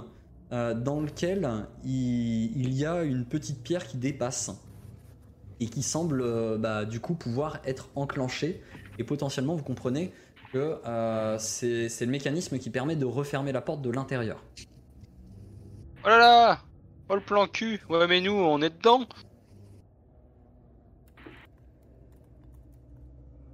euh, 0.53 0.75
dans 0.75 1.01
lequel 1.01 1.67
il, 1.85 2.57
il 2.61 2.73
y 2.75 2.85
a 2.85 3.03
une 3.03 3.25
petite 3.25 3.63
pierre 3.63 3.87
qui 3.87 3.97
dépasse 3.97 4.51
et 5.61 5.67
qui 5.67 5.83
semble 5.83 6.21
euh, 6.23 6.59
bah, 6.59 6.85
du 6.85 7.01
coup 7.01 7.15
pouvoir 7.15 7.59
être 7.65 7.89
enclenchée 7.95 8.63
et 8.99 9.05
potentiellement 9.05 9.55
vous 9.55 9.63
comprenez 9.65 10.13
que 10.53 10.79
euh, 10.87 11.39
c'est 11.39 11.89
c'est 11.89 12.05
le 12.05 12.11
mécanisme 12.11 12.59
qui 12.59 12.69
permet 12.71 12.97
de 12.97 13.07
refermer 13.07 13.53
la 13.53 13.63
porte 13.63 13.81
de 13.83 13.91
l'intérieur. 13.91 14.43
Oh 16.05 16.09
là 16.09 16.19
là 16.19 16.61
Oh 17.09 17.15
le 17.15 17.21
plan 17.23 17.47
cul 17.47 17.81
Ouais 17.89 18.07
mais 18.07 18.21
nous 18.21 18.33
on 18.33 18.61
est 18.61 18.71
dedans 18.71 19.07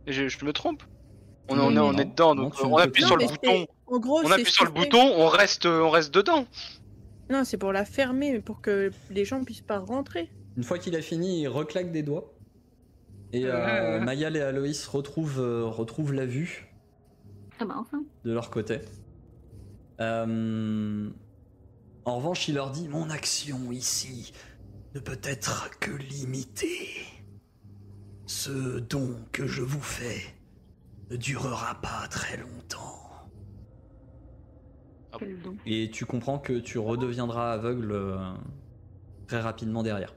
Et 0.07 0.13
je, 0.13 0.29
je 0.29 0.45
me 0.45 0.53
trompe? 0.53 0.83
On, 1.49 1.57
est- 1.57 1.61
on, 1.61 1.71
est, 1.73 1.79
on 1.79 1.93
est 1.99 2.05
Non, 2.05 2.11
dedans, 2.11 2.35
non, 2.35 2.43
donc 2.45 2.57
tu 2.57 2.65
on 2.65 2.77
appuie 2.77 3.03
sur 3.05 3.17
le 3.17 3.25
mais 3.25 3.31
bouton. 3.31 3.67
c'est- 3.67 3.69
En 3.95 3.99
gros, 3.99 4.21
On 4.23 4.27
c'est 4.27 4.33
appuie 4.33 4.53
sur 4.53 4.65
le 4.65 4.71
bouton, 4.71 5.13
on 5.17 5.29
reste, 5.29 5.67
on 5.67 5.91
reste 5.91 6.13
dedans. 6.13 6.47
Non, 7.31 7.45
c'est 7.45 7.59
pour 7.59 7.73
la 7.73 7.85
fermer, 7.85 8.41
pour 8.41 8.61
que 8.61 8.91
les 9.11 9.25
gens 9.25 9.45
puissent 9.45 9.61
pas 9.61 9.79
rentrer. 9.79 10.31
Une 10.57 10.63
fois 10.65 10.79
qu'il 10.79 10.97
a 10.97 11.03
fini, 11.03 11.43
il 11.43 11.49
reclaque 11.49 11.93
des 11.93 12.03
doigts 12.03 12.35
et 13.33 13.45
euh, 13.45 13.99
Ouais. 13.99 14.05
Mayal 14.05 14.37
et 14.37 14.41
Aloïs 14.41 14.87
retrouvent, 14.87 15.41
euh, 15.41 15.65
retrouvent 15.67 16.15
la 16.15 16.25
vue 16.25 16.67
Ah 17.61 17.67
bah 17.67 17.75
enfin. 17.79 18.03
de 18.25 18.33
leur 18.33 18.51
côté. 18.51 18.81
Euh, 20.01 21.11
en 22.05 22.17
revanche, 22.17 22.49
il 22.49 22.55
leur 22.55 22.71
dit 22.71 22.89
Mon 22.89 23.11
action 23.11 23.71
ici 23.71 24.33
ne 24.95 25.01
peut 25.01 25.21
être 25.23 25.71
que 25.81 25.91
limitée. 25.91 26.89
Ce 28.27 28.79
don 28.79 29.17
que 29.33 29.47
je 29.47 29.63
vous 29.63 29.81
fais 29.83 30.23
ne 31.11 31.17
durera 31.17 31.75
pas 31.83 32.07
très 32.09 32.37
longtemps. 32.39 32.98
Quel 35.19 35.41
don. 35.41 35.57
Et 35.67 35.91
tu 35.91 36.07
comprends 36.07 36.39
que 36.39 36.55
tu 36.55 36.79
redeviendras 36.79 37.53
aveugle 37.53 37.93
euh, 37.93 38.17
très 39.27 39.41
rapidement 39.41 39.83
derrière. 39.83 40.15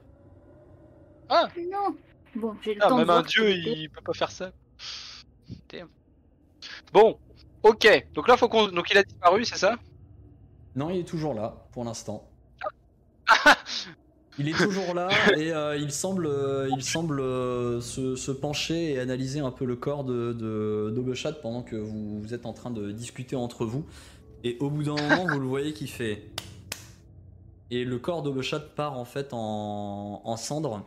Non. 1.29 1.95
Bon, 2.35 2.55
j'ai 2.61 2.75
le 2.75 2.81
Ah, 2.83 2.89
temps 2.89 2.99
de 2.99 3.01
même 3.01 3.09
un 3.09 3.23
dieu, 3.23 3.49
il 3.49 3.89
peut 3.89 4.01
pas 4.01 4.13
faire 4.13 4.31
ça. 4.31 4.51
Damn. 5.69 5.87
Bon, 6.93 7.17
ok. 7.63 8.07
Donc 8.13 8.27
là, 8.27 8.37
faut 8.37 8.47
qu'on. 8.49 8.67
Donc 8.67 8.89
il 8.91 8.97
a 8.97 9.03
disparu, 9.03 9.45
c'est 9.45 9.57
ça? 9.57 9.75
Non, 10.75 10.89
il 10.89 10.99
est 10.99 11.07
toujours 11.07 11.33
là 11.33 11.67
pour 11.71 11.83
l'instant. 11.83 12.29
Il 14.37 14.47
est 14.47 14.57
toujours 14.57 14.93
là 14.93 15.09
et 15.37 15.51
euh, 15.51 15.77
il 15.77 15.91
semble, 15.91 16.25
euh, 16.25 16.69
il 16.75 16.83
semble 16.83 17.19
euh, 17.19 17.81
se, 17.81 18.15
se 18.15 18.31
pencher 18.31 18.93
et 18.93 18.99
analyser 18.99 19.41
un 19.41 19.51
peu 19.51 19.65
le 19.65 19.75
corps 19.75 20.05
de, 20.05 20.31
de 20.31 21.31
pendant 21.41 21.61
que 21.61 21.75
vous, 21.75 22.21
vous 22.21 22.33
êtes 22.33 22.45
en 22.45 22.53
train 22.53 22.71
de 22.71 22.91
discuter 22.91 23.35
entre 23.35 23.65
vous. 23.65 23.85
Et 24.43 24.57
au 24.59 24.69
bout 24.69 24.83
d'un 24.83 24.95
moment, 24.95 25.25
vous 25.27 25.39
le 25.39 25.45
voyez 25.47 25.73
qui 25.73 25.87
fait. 25.87 26.23
Et 27.69 27.85
le 27.85 27.99
corps 27.99 28.21
d'Obechat 28.23 28.59
part 28.59 28.97
en 28.97 29.05
fait 29.05 29.29
en, 29.33 30.21
en 30.23 30.37
cendres. 30.37 30.85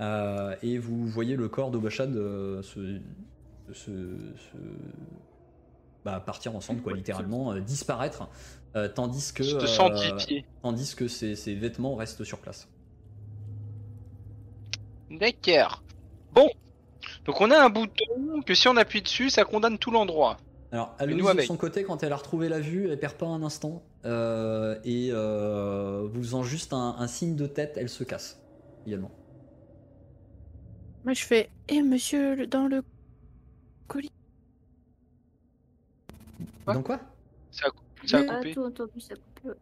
Euh, 0.00 0.54
et 0.62 0.78
vous 0.78 1.06
voyez 1.06 1.36
le 1.36 1.48
corps 1.48 1.70
d'Obechat 1.70 2.04
euh, 2.04 2.62
se, 2.62 3.00
se, 3.72 3.90
se- 3.92 4.56
bah, 6.04 6.20
partir 6.20 6.54
en 6.54 6.60
cendres, 6.60 6.82
quoi, 6.82 6.92
littéralement, 6.94 7.52
euh, 7.52 7.60
disparaître. 7.60 8.28
Euh, 8.76 8.88
tandis 8.88 9.32
que. 9.32 9.42
Je 9.42 9.56
te 9.56 9.66
sens 9.66 9.90
pitié. 10.02 10.44
tandis 10.62 10.94
que 10.94 11.08
ses, 11.08 11.34
ses 11.36 11.54
vêtements 11.54 11.94
restent 11.96 12.24
sur 12.24 12.38
place. 12.38 12.68
D'accord. 15.10 15.82
Bon. 16.32 16.50
Donc 17.24 17.40
on 17.40 17.50
a 17.50 17.58
un 17.64 17.70
bouton 17.70 18.42
que 18.44 18.54
si 18.54 18.68
on 18.68 18.76
appuie 18.76 19.02
dessus, 19.02 19.30
ça 19.30 19.44
condamne 19.44 19.78
tout 19.78 19.90
l'endroit. 19.90 20.36
Alors, 20.72 20.94
Aloïs 20.98 21.22
de 21.36 21.40
son 21.42 21.56
côté, 21.56 21.84
quand 21.84 22.02
elle 22.02 22.12
a 22.12 22.16
retrouvé 22.16 22.48
la 22.48 22.60
vue, 22.60 22.88
elle 22.90 22.98
perd 22.98 23.14
pas 23.14 23.26
un 23.26 23.42
instant. 23.42 23.82
euh, 24.04 24.78
et 24.84 25.08
euh, 25.12 26.06
vous 26.12 26.22
faisant 26.22 26.42
juste 26.42 26.72
un, 26.72 26.96
un 26.98 27.06
signe 27.08 27.34
de 27.36 27.46
tête, 27.46 27.74
elle 27.76 27.88
se 27.88 28.04
casse 28.04 28.40
également. 28.86 29.10
Moi, 31.04 31.14
je 31.14 31.24
fais 31.24 31.50
Eh, 31.68 31.82
monsieur, 31.82 32.34
le- 32.36 32.46
dans 32.46 32.66
le 32.68 32.82
colis. 33.88 34.10
Donc 36.66 36.84
quoi? 36.86 37.00
Ça 37.52 37.66
a, 37.68 37.70
cou- 37.70 37.84
ça 38.06 38.18
a 38.18 38.20
Ah, 38.28 38.36
coupé. 38.36 38.54
tout 38.54 38.64
entendu, 38.64 39.00
ça 39.00 39.14
coupe. 39.14 39.54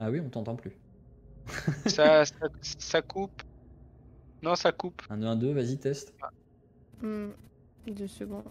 Ah 0.00 0.10
oui, 0.10 0.20
on 0.20 0.28
t'entend 0.30 0.56
plus. 0.56 0.72
ça, 1.86 2.24
ça, 2.24 2.48
ça 2.62 3.02
coupe. 3.02 3.42
Non, 4.42 4.54
ça 4.54 4.72
coupe. 4.72 5.02
1, 5.10 5.18
2, 5.18 5.26
1, 5.26 5.36
2, 5.36 5.52
vas-y, 5.52 5.76
test. 5.78 6.14
Hmm, 7.02 7.28
deux 7.86 8.06
secondes. 8.08 8.44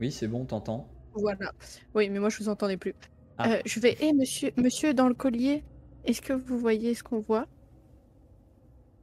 Oui, 0.00 0.10
c'est 0.10 0.26
bon, 0.28 0.40
on 0.42 0.44
t'entend. 0.46 0.88
Voilà. 1.14 1.52
Oui, 1.94 2.08
mais 2.08 2.18
moi, 2.18 2.28
je 2.28 2.38
vous 2.38 2.48
entendais 2.48 2.76
plus. 2.76 2.94
Ah. 3.38 3.52
Euh, 3.52 3.60
je 3.64 3.80
vais 3.80 3.96
Eh, 4.00 4.12
monsieur, 4.12 4.50
monsieur, 4.56 4.94
dans 4.94 5.08
le 5.08 5.14
collier, 5.14 5.62
est-ce 6.04 6.20
que 6.22 6.32
vous 6.32 6.58
voyez 6.58 6.94
ce 6.94 7.02
qu'on 7.02 7.20
voit? 7.20 7.46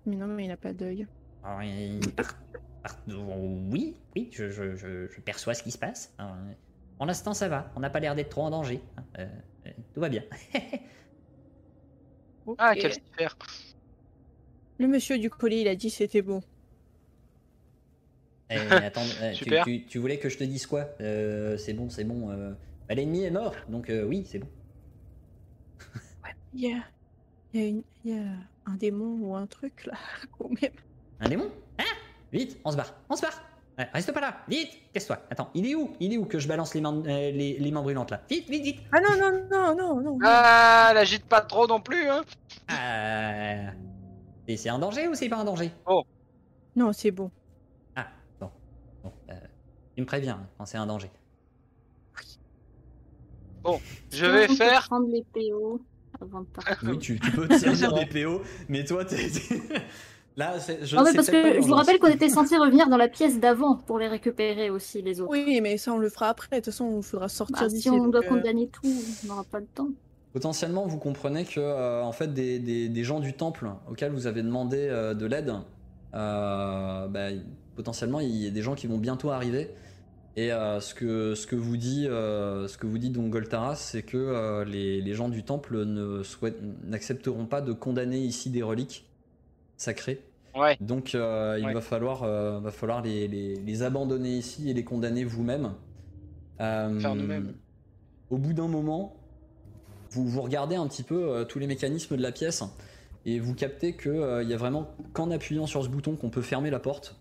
Mais 0.05 0.15
non, 0.15 0.27
mais 0.27 0.45
il 0.45 0.47
n'a 0.47 0.57
pas 0.57 0.73
d'œil. 0.73 1.07
Alors, 1.43 1.62
il- 1.63 1.99
par- 2.13 2.36
par- 2.83 2.97
oui, 3.07 3.95
oui, 4.15 4.29
je, 4.31 4.49
je- 4.49 4.75
je- 4.75 5.07
je 5.07 5.21
perçois 5.21 5.53
ce 5.53 5.63
qui 5.63 5.71
se 5.71 5.77
passe. 5.77 6.13
Alors, 6.17 6.33
euh, 6.33 7.05
l'instant, 7.05 7.33
ça 7.33 7.47
va. 7.49 7.71
On 7.75 7.79
n'a 7.79 7.89
pas 7.89 7.99
l'air 7.99 8.15
d'être 8.15 8.29
trop 8.29 8.41
en 8.43 8.49
danger. 8.49 8.81
hein. 8.97 9.03
Euh, 9.19 9.27
euh, 9.67 9.71
tout 9.93 9.99
va 10.01 10.10
bien. 10.10 10.23
Ah, 12.57 12.71
Ok. 12.71 12.79
quel 12.79 12.93
faire 13.17 13.38
Le 14.79 14.88
monsieur 14.88 15.19
du 15.19 15.29
collier, 15.29 15.62
il 15.62 15.67
a 15.67 15.75
dit 15.75 15.89
c'était 15.89 16.21
bon. 16.21 16.41
Euh, 18.52 18.56
attends, 18.88 19.02
euh, 19.22 19.34
tu, 19.34 19.39
Super. 19.39 19.64
tu- 19.64 19.86
tu 19.86 19.98
voulais 20.00 20.18
que 20.20 20.30
je 20.30 20.38
te 20.38 20.43
dise 20.43 20.66
quoi? 20.66 20.89
Euh, 21.02 21.58
C'est 21.58 21.74
bon, 21.74 21.89
c'est 21.89 22.04
bon. 22.04 22.30
euh, 22.32 22.52
bah, 22.88 22.95
L'ennemi 22.95 23.24
est 23.24 23.32
mort, 23.32 23.56
donc 23.68 23.89
euh, 23.89 24.04
oui, 24.06 24.26
c'est 24.30 24.39
bon. 24.39 24.48
Il 26.54 26.62
y 26.62 26.74
a, 26.74 26.84
il 27.54 27.62
y, 27.62 27.64
a 27.64 27.68
une- 27.68 27.84
il 28.04 28.12
y 28.16 28.18
a 28.18 28.34
un 28.66 28.76
démon 28.76 29.18
ou 29.22 29.36
un 29.36 29.48
truc 29.48 29.86
là, 29.86 29.93
quand 30.38 30.50
même. 30.62 30.72
Un 31.20 31.30
démon? 31.30 31.52
Ah 31.78 31.84
Vite, 32.32 32.58
on 32.66 32.72
se 32.72 32.78
barre, 32.78 32.93
on 33.10 33.16
se 33.16 33.22
barre 33.22 33.41
Ouais, 33.78 33.88
Reste 33.93 34.12
pas 34.12 34.22
là, 34.22 34.41
vite 34.48 34.72
Casse-toi. 34.91 35.20
Attends, 35.30 35.52
il 35.54 35.68
est 35.68 35.76
où? 35.76 35.95
Il 36.00 36.12
est 36.12 36.18
où 36.18 36.26
que 36.26 36.39
je 36.39 36.48
balance 36.48 36.74
les 36.74 36.82
mains, 36.82 37.00
euh, 37.06 37.32
les, 37.32 37.60
les 37.60 37.72
mains 37.72 37.84
brûlantes 37.84 38.10
là? 38.10 38.24
Vite, 38.30 38.50
vite, 38.50 38.64
vite 38.64 38.84
Ah 38.91 38.98
non, 39.00 39.20
non, 39.20 39.48
non, 39.52 39.76
non, 39.76 40.02
non. 40.02 40.18
Ah, 40.24 40.91
l'agite 40.95 41.26
pas 41.26 41.41
trop 41.41 41.68
non 41.68 41.80
plus, 41.80 42.10
hein 42.10 42.24
Ah 42.70 43.74
Et 44.48 44.58
c'est 44.58 44.70
un 44.70 44.80
danger 44.80 45.08
ou 45.08 45.14
c'est 45.14 45.30
pas 45.30 45.38
un 45.38 45.45
danger? 45.45 45.72
Non, 46.76 46.91
c'est 46.93 47.12
bon. 47.12 47.32
Ah, 47.95 48.08
bon. 48.39 48.50
bon 49.04 49.12
euh, 49.30 49.34
tu 49.98 50.02
me 50.02 50.06
préviens 50.06 50.39
quand 50.60 50.66
c'est 50.68 50.78
un 50.78 50.86
danger. 50.86 51.10
Je 54.12 54.26
vais 54.28 54.48
faire. 54.48 54.86
prendre 54.86 55.08
les 55.10 55.26
PO 55.34 55.82
avant 56.22 56.41
de 56.41 56.45
partir. 56.45 56.78
Oui, 56.84 57.00
tu, 57.00 57.20
tu 57.20 57.32
peux 57.32 57.48
te 57.48 57.58
servir 57.58 57.91
des 57.93 58.06
PO, 58.06 58.41
mais 58.70 58.86
toi, 58.86 59.04
t'es- 59.04 59.18
Là, 60.38 60.54
je 60.84 60.95
Non, 60.95 61.04
mais 61.04 61.14
parce 61.16 61.32
que 61.32 61.56
je 61.56 61.68
vous 61.68 61.74
rappelle 61.74 61.98
qu'on 61.98 62.08
était 62.12 62.30
censé 62.30 62.58
revenir 62.58 62.88
dans 62.89 62.98
la 62.98 63.08
pièce 63.08 63.39
d'avant 63.39 63.76
pour 63.76 63.98
les 63.98 64.08
récupérer 64.08 64.70
aussi, 64.70 65.02
les 65.02 65.20
autres. 65.20 65.32
Oui, 65.32 65.60
mais 65.62 65.78
ça, 65.78 65.91
on 65.93 65.98
le 65.98 66.10
fera 66.10 66.30
après. 66.30 66.58
De 66.58 66.66
toute 66.66 66.66
façon, 66.66 66.98
il 67.00 67.04
faudra 67.04 67.28
sortir 67.28 67.58
Bah, 67.62 67.68
d'ici. 67.68 67.82
si 67.82 67.89
on 67.89 67.98
donc, 67.98 68.12
doit 68.12 68.24
euh, 68.24 68.30
condamner 68.30 68.68
tout, 68.68 68.82
on 69.24 69.28
n'aura 69.28 69.43
pas 69.45 69.60
le 69.60 69.66
temps. 69.66 69.89
Potentiellement, 70.34 70.86
vous 70.86 71.00
comprenez 71.00 71.43
que 71.43 71.60
euh, 71.60 72.04
en 72.04 72.12
fait, 72.12 72.32
des, 72.36 72.60
des- 72.60 72.88
des 72.88 73.04
gens 73.04 73.20
du 73.20 73.34
temple 73.34 73.68
auxquels 73.89 74.12
vous 74.12 74.28
avez 74.28 74.43
demandé 74.43 74.78
euh, 74.78 75.16
de 75.16 75.26
l'aide, 75.26 75.52
euh, 76.14 77.08
bah, 77.08 77.30
potentiellement, 77.76 78.20
il 78.20 78.36
y 78.36 78.45
a 78.45 78.52
des 78.52 78.62
gens 78.62 78.76
qui 78.76 78.86
vont 78.86 79.00
bientôt 79.00 79.32
arriver. 79.32 79.72
Et 80.38 80.51
euh, 80.53 80.79
ce, 80.79 80.93
que, 80.93 81.33
ce 81.33 81.47
que 81.47 81.55
vous 81.55 81.77
dit, 81.77 82.07
euh, 82.07 82.67
ce 82.67 82.77
que 82.77 82.85
vous 82.85 82.99
dit 82.99 83.09
donc 83.09 83.31
Goltaras, 83.31 83.75
c'est 83.75 84.03
que 84.03 84.17
euh, 84.17 84.63
les, 84.65 85.01
les 85.01 85.13
gens 85.15 85.29
du 85.29 85.43
temple 85.43 85.83
ne 85.83 86.21
n'accepteront 86.85 87.47
pas 87.47 87.59
de 87.61 87.73
condamner 87.73 88.19
ici 88.19 88.51
des 88.51 88.61
reliques 88.61 89.09
sacrées. 89.77 90.21
Ouais. 90.55 90.77
Donc, 90.79 91.15
euh, 91.15 91.57
il 91.59 91.65
Ouais. 91.65 91.73
va 91.73 91.81
falloir, 91.81 92.21
va 92.61 92.71
falloir 92.71 93.01
les, 93.01 93.27
les- 93.27 93.55
les 93.55 93.81
abandonner 93.83 94.38
ici 94.38 94.69
et 94.69 94.73
les 94.75 94.83
condamner 94.83 95.23
vous-même. 95.23 95.73
Faire 96.59 97.15
nous-mêmes. 97.15 97.53
Au 98.29 98.38
bout 98.38 98.53
d'un 98.53 98.67
moment, 98.67 99.15
vous, 100.11 100.27
vous 100.27 100.41
regardez 100.43 100.75
un 100.75 100.88
petit 100.88 101.03
peu 101.03 101.45
tous 101.49 101.57
les 101.59 101.67
mécanismes 101.67 102.15
de 102.15 102.21
la 102.21 102.31
pièce 102.31 102.63
et 103.25 103.39
vous 103.39 103.53
captez 103.55 103.93
que 103.93 104.09
euh, 104.09 104.43
il 104.43 104.49
y 104.49 104.53
a 104.53 104.57
vraiment 104.57 104.89
qu'en 105.13 105.31
appuyant 105.31 105.65
sur 105.65 105.83
ce 105.83 105.89
bouton 105.89 106.15
qu'on 106.15 106.29
peut 106.29 106.41
fermer 106.43 106.69
la 106.69 106.79
porte. 106.79 107.15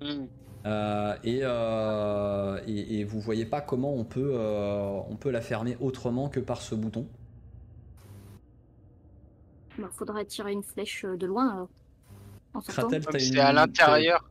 Hmm. 0.00 0.26
Euh, 0.66 1.14
et, 1.24 1.40
euh, 1.42 2.60
et, 2.66 2.98
et 3.00 3.04
vous 3.04 3.20
voyez 3.20 3.46
pas 3.46 3.60
comment 3.60 3.94
on 3.94 4.04
peut, 4.04 4.32
euh, 4.34 4.98
on 5.08 5.16
peut 5.16 5.30
la 5.30 5.40
fermer 5.40 5.76
autrement 5.80 6.28
que 6.28 6.40
par 6.40 6.60
ce 6.60 6.74
bouton. 6.74 7.06
Il 9.78 9.84
faudra 9.92 10.24
tirer 10.24 10.52
une 10.52 10.62
flèche 10.64 11.04
euh, 11.04 11.16
de 11.16 11.26
loin 11.26 11.48
alors. 11.52 11.68
En 12.54 12.60
sortant. 12.60 12.88
Kratel, 12.88 13.04
c'est 13.20 13.28
une- 13.28 13.38
à 13.38 13.52
l'intérieur. 13.52 14.28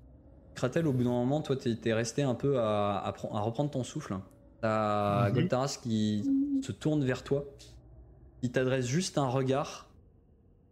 Kratel, 0.56 0.88
au 0.88 0.92
bout 0.94 1.04
d'un 1.04 1.12
moment, 1.12 1.42
toi, 1.42 1.56
t'es 1.56 1.76
t'es 1.76 1.94
resté 1.94 2.24
un 2.24 2.34
peu 2.36 2.60
à, 2.60 2.98
à 2.98 3.12
pre- 3.12 3.34
à 3.34 3.40
reprendre 3.40 3.70
ton 3.70 3.84
souffle. 3.84 4.18
T'as 4.62 5.30
Mhm. 5.30 5.36
Goltaras 5.36 5.80
qui 5.82 6.24
se 6.64 6.72
tourne 6.72 7.04
vers 7.06 7.24
toi, 7.24 7.46
qui 8.42 8.52
t'adresse 8.52 8.88
juste 8.88 9.18
un 9.20 9.28
regard, 9.28 9.88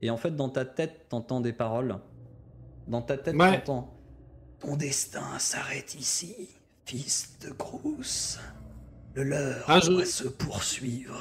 et 0.01 0.09
en 0.09 0.17
fait, 0.17 0.35
dans 0.35 0.49
ta 0.49 0.65
tête, 0.65 1.05
t'entends 1.09 1.39
des 1.39 1.53
paroles. 1.53 1.97
Dans 2.87 3.01
ta 3.01 3.17
tête, 3.17 3.35
Ouais. 3.35 3.59
t'entends. 3.59 3.94
Ton 4.59 4.75
destin 4.75 5.37
s'arrête 5.39 5.95
ici, 5.95 6.35
fils 6.85 7.37
de 7.41 7.51
Grous. 7.51 8.37
Le 9.13 9.23
leur 9.23 9.63
Ah, 9.67 9.79
je- 9.79 9.91
doit 9.91 10.05
se 10.05 10.27
poursuivre. 10.27 11.19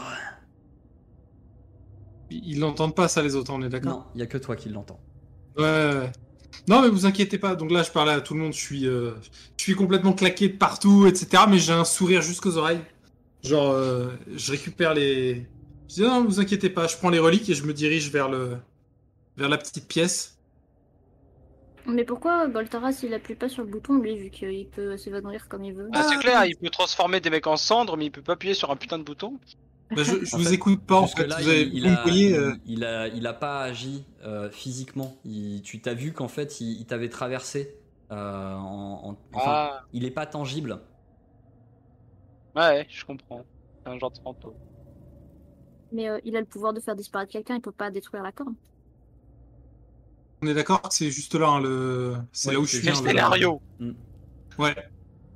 Ils 2.30 2.58
l'entendent 2.58 2.94
pas, 2.94 3.06
ça, 3.08 3.22
les 3.22 3.36
autres, 3.36 3.52
on 3.52 3.62
est 3.62 3.68
d'accord 3.68 3.92
Non, 3.98 4.04
il 4.14 4.20
y 4.20 4.22
a 4.22 4.26
que 4.26 4.38
toi 4.38 4.56
qui 4.56 4.68
l'entends. 4.68 5.00
Ouais. 5.56 6.10
Non, 6.68 6.82
mais 6.82 6.88
vous 6.88 7.06
inquiétez 7.06 7.38
pas. 7.38 7.54
Donc 7.54 7.70
là, 7.70 7.82
je 7.82 7.90
parlais 7.90 8.12
à 8.12 8.20
tout 8.20 8.34
le 8.34 8.40
monde. 8.40 8.52
Je 8.52 8.58
suis, 8.58 8.86
euh, 8.86 9.12
je 9.56 9.62
suis 9.62 9.74
complètement 9.74 10.12
claqué 10.12 10.48
de 10.48 10.56
partout, 10.56 11.06
etc. 11.06 11.44
Mais 11.48 11.58
j'ai 11.58 11.72
un 11.72 11.84
sourire 11.84 12.22
jusqu'aux 12.22 12.56
oreilles. 12.56 12.80
Genre, 13.42 13.70
euh, 13.72 14.08
je 14.34 14.50
récupère 14.52 14.94
les. 14.94 15.46
Je 15.88 15.94
dis 15.96 16.00
non, 16.02 16.24
vous 16.24 16.40
inquiétez 16.40 16.70
pas. 16.70 16.86
Je 16.86 16.96
prends 16.96 17.10
les 17.10 17.18
reliques 17.18 17.48
et 17.50 17.54
je 17.54 17.64
me 17.64 17.74
dirige 17.74 18.10
vers 18.10 18.28
le, 18.28 18.56
vers 19.36 19.48
la 19.48 19.58
petite 19.58 19.86
pièce. 19.86 20.33
Mais 21.86 22.04
pourquoi 22.04 22.46
Boltaras 22.46 23.00
il 23.02 23.12
appuie 23.12 23.34
pas 23.34 23.48
sur 23.48 23.62
le 23.62 23.68
bouton 23.70 23.98
lui 23.98 24.16
vu 24.16 24.30
qu'il 24.30 24.68
peut 24.70 24.96
s'évanouir 24.96 25.48
comme 25.48 25.64
il 25.64 25.74
veut 25.74 25.90
Ah, 25.92 26.02
c'est 26.02 26.14
Ah, 26.16 26.20
clair, 26.20 26.44
il 26.46 26.56
peut 26.56 26.70
transformer 26.70 27.20
des 27.20 27.28
mecs 27.30 27.46
en 27.46 27.56
cendres, 27.56 27.96
mais 27.96 28.06
il 28.06 28.10
peut 28.10 28.22
pas 28.22 28.32
appuyer 28.34 28.54
sur 28.54 28.70
un 28.70 28.76
putain 28.76 28.98
de 28.98 29.04
bouton. 29.04 29.38
Bah, 29.90 30.02
je 30.02 30.14
vous 30.36 30.44
fait, 30.44 30.54
écoute 30.54 30.82
pas 30.86 31.00
en 31.00 31.06
fait. 31.06 31.28
Jusque-là, 31.28 31.36
Vous, 31.42 31.48
avez- 31.48 31.62
il, 31.62 31.74
il 31.74 31.82
vous 31.82 31.88
me 31.90 31.96
a, 31.96 32.02
voyez, 32.02 32.36
euh, 32.36 32.54
il, 32.64 32.72
il 32.78 32.84
a, 32.84 33.08
il 33.08 33.26
a 33.26 33.34
pas 33.34 33.60
agi 33.62 34.04
euh, 34.24 34.50
physiquement. 34.50 35.14
Il- 35.24 35.60
tu 35.62 35.80
t'as 35.82 35.94
vu 35.94 36.12
qu'en 36.12 36.28
fait, 36.28 36.60
il, 36.60 36.80
il 36.80 36.86
t'avait 36.86 37.10
traversé. 37.10 37.76
euh, 38.10 38.54
en, 38.54 39.10
en- 39.10 39.18
enfin, 39.34 39.70
Ah, 39.72 39.82
il 39.92 40.04
est 40.04 40.10
pas 40.10 40.26
tangible. 40.26 40.80
ouais, 42.56 42.86
je 42.88 43.04
comprends. 43.04 43.44
C'est 43.84 43.90
un 43.90 43.98
genre 43.98 44.10
de 44.10 44.18
fantôme. 44.18 44.54
Mais 45.92 46.08
euh, 46.08 46.18
il 46.24 46.36
a 46.36 46.40
le 46.40 46.46
pouvoir 46.46 46.72
de 46.72 46.80
faire 46.80 46.96
disparaître 46.96 47.32
quelqu'un, 47.32 47.56
il 47.56 47.60
peut 47.60 47.72
pas 47.72 47.90
détruire 47.90 48.22
la 48.22 48.32
corne. 48.32 48.54
On 50.44 50.46
est 50.48 50.54
d'accord 50.54 50.82
que 50.82 50.94
c'est 50.94 51.10
juste 51.10 51.34
là. 51.34 51.48
hein, 51.48 51.60
le... 51.60 52.16
C'est 52.32 52.48
Ouais, 52.48 52.54
là 52.54 52.60
où 52.60 52.64
je 52.66 52.70
suis. 52.70 52.80
C'est 52.82 52.90
le 52.90 52.96
hein, 52.96 53.02
le- 53.02 53.08
scénario. 53.08 53.62
Ouais. 54.58 54.74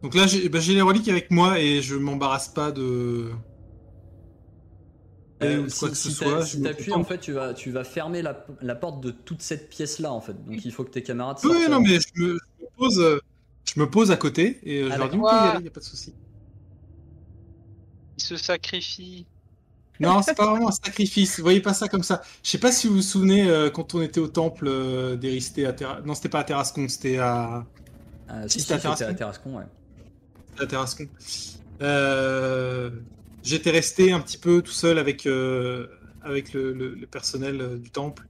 Donc 0.02 0.14
là, 0.14 0.26
j'ai 0.26 0.48
bah, 0.48 0.60
j'ai 0.60 0.74
les 0.74 0.82
reliques 0.82 1.08
avec 1.08 1.30
moi 1.30 1.58
et 1.60 1.82
je 1.82 1.96
m'embarrasse 1.96 2.48
pas 2.48 2.72
de. 2.72 3.30
Euh, 5.42 5.60
ou 5.60 5.64
de 5.64 5.68
si 5.68 5.78
quoi 5.78 5.88
que 5.90 5.96
ce 5.96 6.10
soit. 6.10 6.44
si 6.46 6.60
t'appuies, 6.62 6.92
en 6.92 7.04
fait, 7.04 7.18
tu 7.18 7.32
vas, 7.32 7.54
tu 7.54 7.70
vas 7.70 7.84
fermer 7.84 8.22
la, 8.22 8.44
la 8.60 8.74
porte 8.74 9.00
de 9.00 9.10
toute 9.12 9.40
cette 9.42 9.68
pièce-là, 9.70 10.12
en 10.12 10.20
fait. 10.20 10.34
Donc 10.44 10.64
il 10.64 10.72
faut 10.72 10.84
que 10.84 10.90
tes 10.90 11.02
camarades 11.02 11.38
Oui, 11.44 11.50
sortent. 11.52 11.68
non, 11.68 11.80
mais 11.80 11.98
je 12.00 12.06
me, 12.22 12.38
je 12.58 12.64
me 12.64 12.68
pose, 12.76 12.98
euh, 13.00 13.20
je 13.72 13.80
me 13.80 13.88
pose 13.90 14.10
à 14.10 14.16
côté 14.16 14.58
et 14.64 14.82
euh, 14.82 14.90
je 14.90 14.98
leur 14.98 15.08
dis, 15.08 15.16
d'accord. 15.16 15.18
vous 15.18 15.24
pouvez 15.24 15.42
y 15.42 15.48
aller, 15.48 15.62
y 15.62 15.68
a 15.68 15.70
pas 15.70 15.80
de 15.80 15.84
souci. 15.84 16.12
Il 18.18 18.22
se 18.22 18.36
sacrifie. 18.36 19.26
Non, 20.00 20.22
c'est 20.22 20.34
pas 20.34 20.46
vraiment 20.50 20.68
un 20.68 20.72
sacrifice. 20.72 21.36
Vous 21.38 21.42
voyez 21.42 21.60
pas 21.60 21.74
ça 21.74 21.88
comme 21.88 22.02
ça. 22.04 22.22
Je 22.44 22.50
sais 22.50 22.58
pas 22.58 22.70
si 22.72 22.86
vous 22.86 22.94
vous 22.96 23.02
souvenez 23.02 23.48
euh, 23.50 23.70
quand 23.70 23.94
on 23.94 24.02
était 24.02 24.20
au 24.20 24.28
temple 24.28 24.66
euh, 24.68 25.16
d'Éristé 25.16 25.66
à 25.66 25.72
Terra... 25.72 26.00
Non, 26.02 26.14
c'était 26.14 26.28
pas 26.28 26.40
à 26.40 26.44
Terrascon, 26.44 26.88
c'était 26.88 27.18
à... 27.18 27.66
Ah, 28.28 28.48
Si, 28.48 28.60
c'était 28.60 28.74
à 28.74 28.78
c'était 28.78 28.94
Terrascon. 28.96 29.10
à 29.10 29.14
Terrascon, 29.14 29.56
ouais. 29.58 29.64
à 30.58 30.66
Terrascon. 30.66 31.08
Euh, 31.82 32.90
J'étais 33.42 33.70
resté 33.70 34.12
un 34.12 34.20
petit 34.20 34.38
peu 34.38 34.62
tout 34.62 34.72
seul 34.72 34.98
avec, 34.98 35.26
euh, 35.26 35.86
avec 36.22 36.52
le, 36.52 36.72
le- 36.72 36.94
le 36.94 37.06
personnel 37.06 37.60
euh, 37.60 37.78
du 37.78 37.90
temple. 37.90 38.28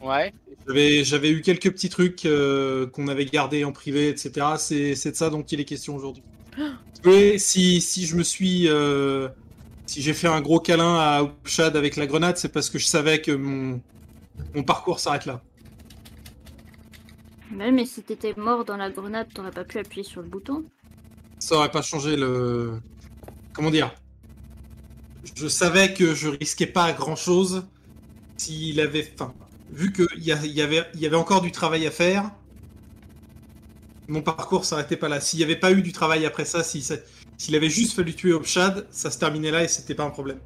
Ouais. 0.00 0.32
J'avais 0.66 1.30
eu 1.30 1.42
quelques 1.42 1.70
petits 1.72 1.88
trucs 1.90 2.24
euh, 2.26 2.86
qu'on 2.88 3.08
avait 3.08 3.26
gardés 3.26 3.64
en 3.64 3.72
privé, 3.72 4.08
etc. 4.08 4.56
C'est 4.58 4.94
c'est 4.94 5.10
de 5.12 5.16
ça 5.16 5.30
dont 5.30 5.42
il 5.42 5.60
est 5.60 5.64
question 5.64 5.94
aujourd'hui. 5.94 6.22
Et 7.04 7.38
si, 7.38 7.80
si 7.80 8.06
je 8.06 8.16
me 8.16 8.22
suis. 8.22 8.68
euh, 8.68 9.28
si 9.94 10.02
j'ai 10.02 10.12
fait 10.12 10.26
un 10.26 10.40
gros 10.40 10.58
câlin 10.58 10.96
à 10.96 11.22
Upshad 11.22 11.76
avec 11.76 11.94
la 11.94 12.06
grenade, 12.08 12.36
c'est 12.36 12.48
parce 12.48 12.68
que 12.68 12.80
je 12.80 12.86
savais 12.86 13.22
que 13.22 13.30
mon, 13.30 13.80
mon 14.54 14.64
parcours 14.64 15.00
s'arrête 15.00 15.26
là. 15.26 15.42
Même 17.50 17.76
mais 17.76 17.86
si 17.86 18.02
t'étais 18.02 18.34
mort 18.36 18.66
dans 18.66 18.76
la 18.76 18.90
grenade, 18.90 19.32
t'aurais 19.32 19.50
pas 19.50 19.64
pu 19.64 19.78
appuyer 19.78 20.04
sur 20.04 20.20
le 20.20 20.28
bouton. 20.28 20.64
Ça 21.38 21.56
aurait 21.56 21.70
pas 21.70 21.82
changé 21.82 22.16
le. 22.16 22.80
Comment 23.54 23.70
dire? 23.70 23.94
Je 25.36 25.48
savais 25.48 25.92
que 25.92 26.14
je 26.14 26.28
risquais 26.28 26.66
pas 26.66 26.92
grand 26.92 27.16
chose 27.16 27.66
s'il 28.36 28.80
avait. 28.80 29.10
Enfin, 29.14 29.34
vu 29.70 29.92
qu'il 29.92 30.06
y, 30.24 30.32
a- 30.32 30.44
y, 30.46 30.62
avait, 30.62 30.86
y 30.94 31.06
avait 31.06 31.16
encore 31.16 31.42
du 31.42 31.52
travail 31.52 31.86
à 31.86 31.90
faire, 31.92 32.32
mon 34.08 34.22
parcours 34.22 34.64
s'arrêtait 34.64 34.96
pas 34.96 35.08
là. 35.08 35.20
S'il 35.20 35.38
n'y 35.38 35.44
avait 35.44 35.56
pas 35.56 35.72
eu 35.72 35.82
du 35.82 35.92
travail 35.92 36.26
après 36.26 36.44
ça, 36.44 36.62
si 36.62 36.82
ça- 36.82 36.96
s'il 37.36 37.54
avait 37.56 37.70
juste 37.70 37.94
fallu 37.94 38.14
tuer 38.14 38.32
Opshad, 38.32 38.86
ça 38.90 39.10
se 39.10 39.18
terminait 39.18 39.50
là 39.50 39.64
et 39.64 39.68
c'était 39.68 39.94
pas 39.94 40.04
un 40.04 40.10
problème. 40.10 40.38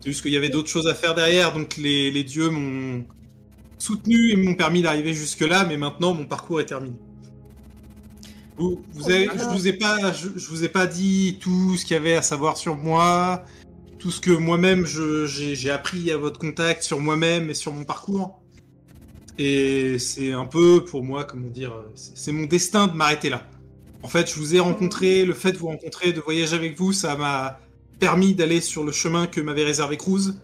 C'est 0.00 0.10
juste 0.10 0.22
qu'il 0.22 0.32
y 0.32 0.36
avait 0.36 0.50
d'autres 0.50 0.68
choses 0.68 0.86
à 0.86 0.94
faire 0.94 1.14
derrière, 1.14 1.54
donc 1.54 1.76
les, 1.76 2.24
dieux 2.24 2.50
m'ont 2.50 3.04
soutenu 3.78 4.30
et 4.30 4.36
m'ont 4.36 4.54
permis 4.54 4.82
d'arriver 4.82 5.14
jusque-là, 5.14 5.64
mais 5.64 5.76
maintenant 5.76 6.14
mon 6.14 6.26
parcours 6.26 6.60
est 6.60 6.66
terminé. 6.66 6.96
Vous, 8.56 8.84
je 8.94 9.48
vous 9.48 9.66
ai 9.66 9.72
pas, 9.72 10.12
je, 10.12 10.28
vous 10.28 10.62
ai 10.62 10.68
pas 10.68 10.86
dit 10.86 11.38
tout 11.40 11.76
ce 11.76 11.84
qu'il 11.84 11.94
y 11.94 11.96
avait 11.96 12.14
à 12.14 12.22
savoir 12.22 12.56
sur 12.56 12.76
moi, 12.76 13.44
tout 13.98 14.12
ce 14.12 14.20
que 14.20 14.30
moi-même 14.30 14.86
j'ai 14.86 15.70
appris 15.70 16.12
à 16.12 16.18
votre 16.18 16.38
contact 16.38 16.82
sur 16.82 17.00
moi-même 17.00 17.50
et 17.50 17.54
sur 17.54 17.72
mon 17.72 17.84
parcours. 17.84 18.40
Et 19.38 19.98
c'est 19.98 20.32
un 20.32 20.44
peu 20.44 20.84
pour 20.84 21.02
moi, 21.02 21.24
comment 21.24 21.48
dire, 21.48 21.72
c'est 21.94 22.30
mon 22.30 22.44
destin 22.44 22.86
de 22.86 22.92
m'arrêter 22.92 23.30
là. 23.30 23.44
En 24.04 24.08
fait, 24.08 24.30
je 24.30 24.38
vous 24.38 24.54
ai 24.54 24.60
rencontré, 24.60 25.24
le 25.24 25.32
fait 25.32 25.52
de 25.52 25.56
vous 25.56 25.68
rencontrer, 25.68 26.12
de 26.12 26.20
voyager 26.20 26.54
avec 26.54 26.78
vous, 26.78 26.92
ça 26.92 27.16
m'a 27.16 27.58
permis 27.98 28.34
d'aller 28.34 28.60
sur 28.60 28.84
le 28.84 28.92
chemin 28.92 29.26
que 29.26 29.40
m'avait 29.40 29.64
réservé 29.64 29.96
Cruz. 29.96 30.34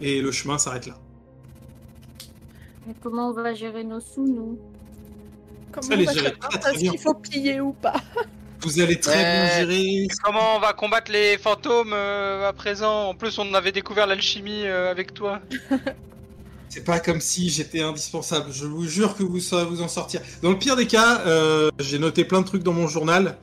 Et 0.00 0.20
le 0.20 0.32
chemin 0.32 0.58
s'arrête 0.58 0.88
là. 0.88 0.98
Mais 2.88 2.94
comment 3.00 3.28
on 3.28 3.32
va 3.32 3.54
gérer 3.54 3.84
nos 3.84 4.00
sous, 4.00 4.26
nous? 4.26 4.58
Comment 5.70 5.86
Ça, 5.86 5.94
on 5.94 5.96
les 5.96 6.06
va 6.06 6.12
gérer 6.12 6.34
Est-ce 6.54 6.78
qu'il 6.78 6.98
faut 6.98 7.14
piller 7.14 7.60
ou 7.60 7.72
pas? 7.72 7.94
Vous 8.62 8.80
allez 8.80 8.98
très 8.98 9.22
bien 9.22 9.46
gérer. 9.58 10.08
Comment 10.24 10.56
on 10.56 10.58
va 10.58 10.72
combattre 10.72 11.12
les 11.12 11.38
fantômes 11.38 11.92
euh, 11.92 12.48
à 12.48 12.52
présent? 12.52 13.10
En 13.10 13.14
plus, 13.14 13.38
on 13.38 13.54
avait 13.54 13.70
découvert 13.70 14.08
l'alchimie 14.08 14.66
euh, 14.66 14.90
avec 14.90 15.14
toi. 15.14 15.40
C'est 16.68 16.84
pas 16.84 17.00
comme 17.00 17.20
si 17.20 17.48
j'étais 17.48 17.80
indispensable. 17.80 18.50
Je 18.52 18.66
vous 18.66 18.84
jure 18.86 19.16
que 19.16 19.22
vous 19.22 19.40
saurez 19.40 19.64
vous 19.64 19.80
en 19.82 19.88
sortir. 19.88 20.20
Dans 20.42 20.50
le 20.50 20.58
pire 20.58 20.76
des 20.76 20.86
cas, 20.86 21.22
euh, 21.26 21.70
j'ai 21.78 21.98
noté 21.98 22.24
plein 22.24 22.40
de 22.42 22.46
trucs 22.46 22.62
dans 22.62 22.74
mon 22.74 22.86
journal. 22.86 23.36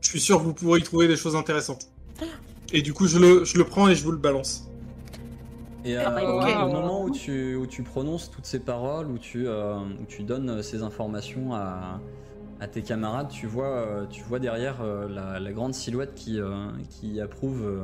Je 0.00 0.08
suis 0.08 0.20
sûr 0.20 0.38
que 0.38 0.44
vous 0.44 0.54
pourrez 0.54 0.80
y 0.80 0.82
trouver 0.82 1.06
des 1.08 1.16
choses 1.16 1.36
intéressantes. 1.36 1.88
Et 2.72 2.82
du 2.82 2.92
coup, 2.94 3.06
je 3.06 3.18
le, 3.18 3.44
je 3.44 3.58
le 3.58 3.64
prends 3.64 3.88
et 3.88 3.94
je 3.94 4.02
vous 4.02 4.10
le 4.10 4.18
balance. 4.18 4.68
Et 5.84 5.96
euh, 5.98 6.02
Ah, 6.06 6.10
bah, 6.10 6.22
au- 6.24 6.40
ok. 6.40 6.48
au 6.64 6.68
moment 6.72 7.04
où 7.04 7.10
tu, 7.10 7.56
où 7.56 7.66
tu 7.66 7.82
prononces 7.82 8.30
toutes 8.30 8.46
ces 8.46 8.58
paroles, 8.58 9.06
où 9.10 9.18
tu, 9.18 9.46
euh, 9.46 9.76
où 9.80 10.04
tu 10.08 10.22
donnes 10.22 10.62
ces 10.62 10.82
informations 10.82 11.54
à, 11.54 12.00
à 12.58 12.66
tes 12.68 12.80
camarades, 12.80 13.28
tu 13.28 13.46
vois, 13.46 13.66
euh, 13.66 14.06
tu 14.10 14.22
vois 14.22 14.38
derrière 14.38 14.80
euh, 14.80 15.08
la, 15.10 15.38
la 15.40 15.52
grande 15.52 15.74
silhouette 15.74 16.14
qui, 16.14 16.40
euh, 16.40 16.68
qui 16.88 17.20
approuve 17.20 17.62
euh, 17.62 17.82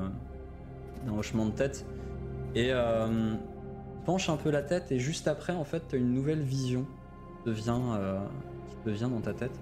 d'un 1.06 1.18
hochement 1.18 1.44
de 1.44 1.52
tête. 1.52 1.84
Et 2.54 2.72
euh, 4.00 4.04
penche 4.04 4.28
un 4.28 4.36
peu 4.36 4.50
la 4.50 4.62
tête 4.62 4.92
et 4.92 4.98
juste 4.98 5.28
après, 5.28 5.52
en 5.52 5.64
fait, 5.64 5.82
t'as 5.88 5.96
une 5.96 6.12
nouvelle 6.12 6.42
vision 6.42 6.86
qui 7.38 7.44
te 7.44 7.50
vient, 7.50 7.94
euh, 7.94 8.20
qui 8.70 8.76
te 8.84 8.90
vient 8.90 9.08
dans 9.08 9.20
ta 9.20 9.32
tête. 9.34 9.58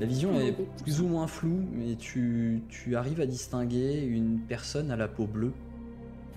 La 0.00 0.06
vision 0.06 0.30
Oh, 0.34 0.40
est 0.40 0.52
plus 0.82 1.00
ou 1.00 1.08
moins 1.08 1.26
floue, 1.26 1.64
mais 1.72 1.96
tu, 1.96 2.62
tu 2.68 2.96
arrives 2.96 3.20
à 3.20 3.26
distinguer 3.26 4.00
une 4.00 4.40
personne 4.40 4.90
à 4.90 4.96
la 4.96 5.08
peau 5.08 5.26
bleue 5.26 5.52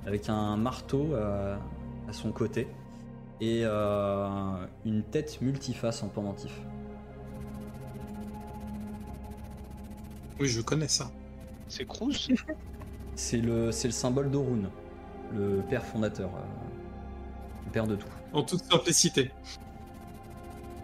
avec 0.06 0.30
un 0.30 0.58
marteau 0.58 1.16
à, 1.16 1.58
à 2.08 2.14
son 2.14 2.32
côté 2.32 2.68
et 3.41 3.62
euh, 3.64 4.66
une 4.86 5.03
tête 5.03 5.41
multiface 5.41 6.03
en 6.03 6.10
pendentif. 6.10 6.62
Oui, 10.39 10.47
je 10.47 10.62
connais 10.62 10.88
ça. 10.88 11.12
C'est 11.68 11.86
Cruz 11.86 12.30
C'est 13.16 13.38
le, 13.38 13.72
c'est 13.72 13.88
le 13.88 13.93
symbole 13.93 14.30
d'Orun, 14.30 14.70
le 15.34 15.62
père 15.70 15.84
fondateur, 15.86 16.30
le 17.66 17.72
père 17.72 17.88
de 17.88 17.95
tout. 17.95 18.07
En 18.34 18.43
toute 18.43 18.63
simplicité. 18.63 19.32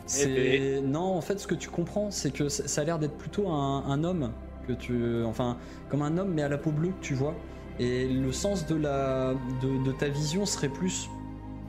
C'est 0.05 0.81
non, 0.81 1.15
en 1.15 1.21
fait, 1.21 1.39
ce 1.39 1.47
que 1.47 1.55
tu 1.55 1.69
comprends, 1.69 2.11
c'est 2.11 2.31
que 2.31 2.49
ça, 2.49 2.81
a 2.81 2.83
l'air 2.83 2.99
d'être 2.99 3.17
plutôt 3.17 3.49
un, 3.49 3.85
un 3.85 4.03
homme 4.03 4.31
que 4.67 4.73
tu, 4.73 5.23
enfin, 5.23 5.57
comme 5.89 6.01
un 6.01 6.17
homme 6.17 6.33
mais 6.33 6.41
à 6.43 6.49
la 6.49 6.57
peau 6.57 6.71
bleue, 6.71 6.93
tu 7.01 7.13
vois. 7.13 7.33
Et 7.79 8.07
le 8.07 8.31
sens 8.31 8.65
de 8.65 8.75
la, 8.75 9.33
de, 9.61 9.83
de 9.85 9.91
ta 9.91 10.09
vision 10.09 10.45
serait 10.45 10.69
plus 10.69 11.09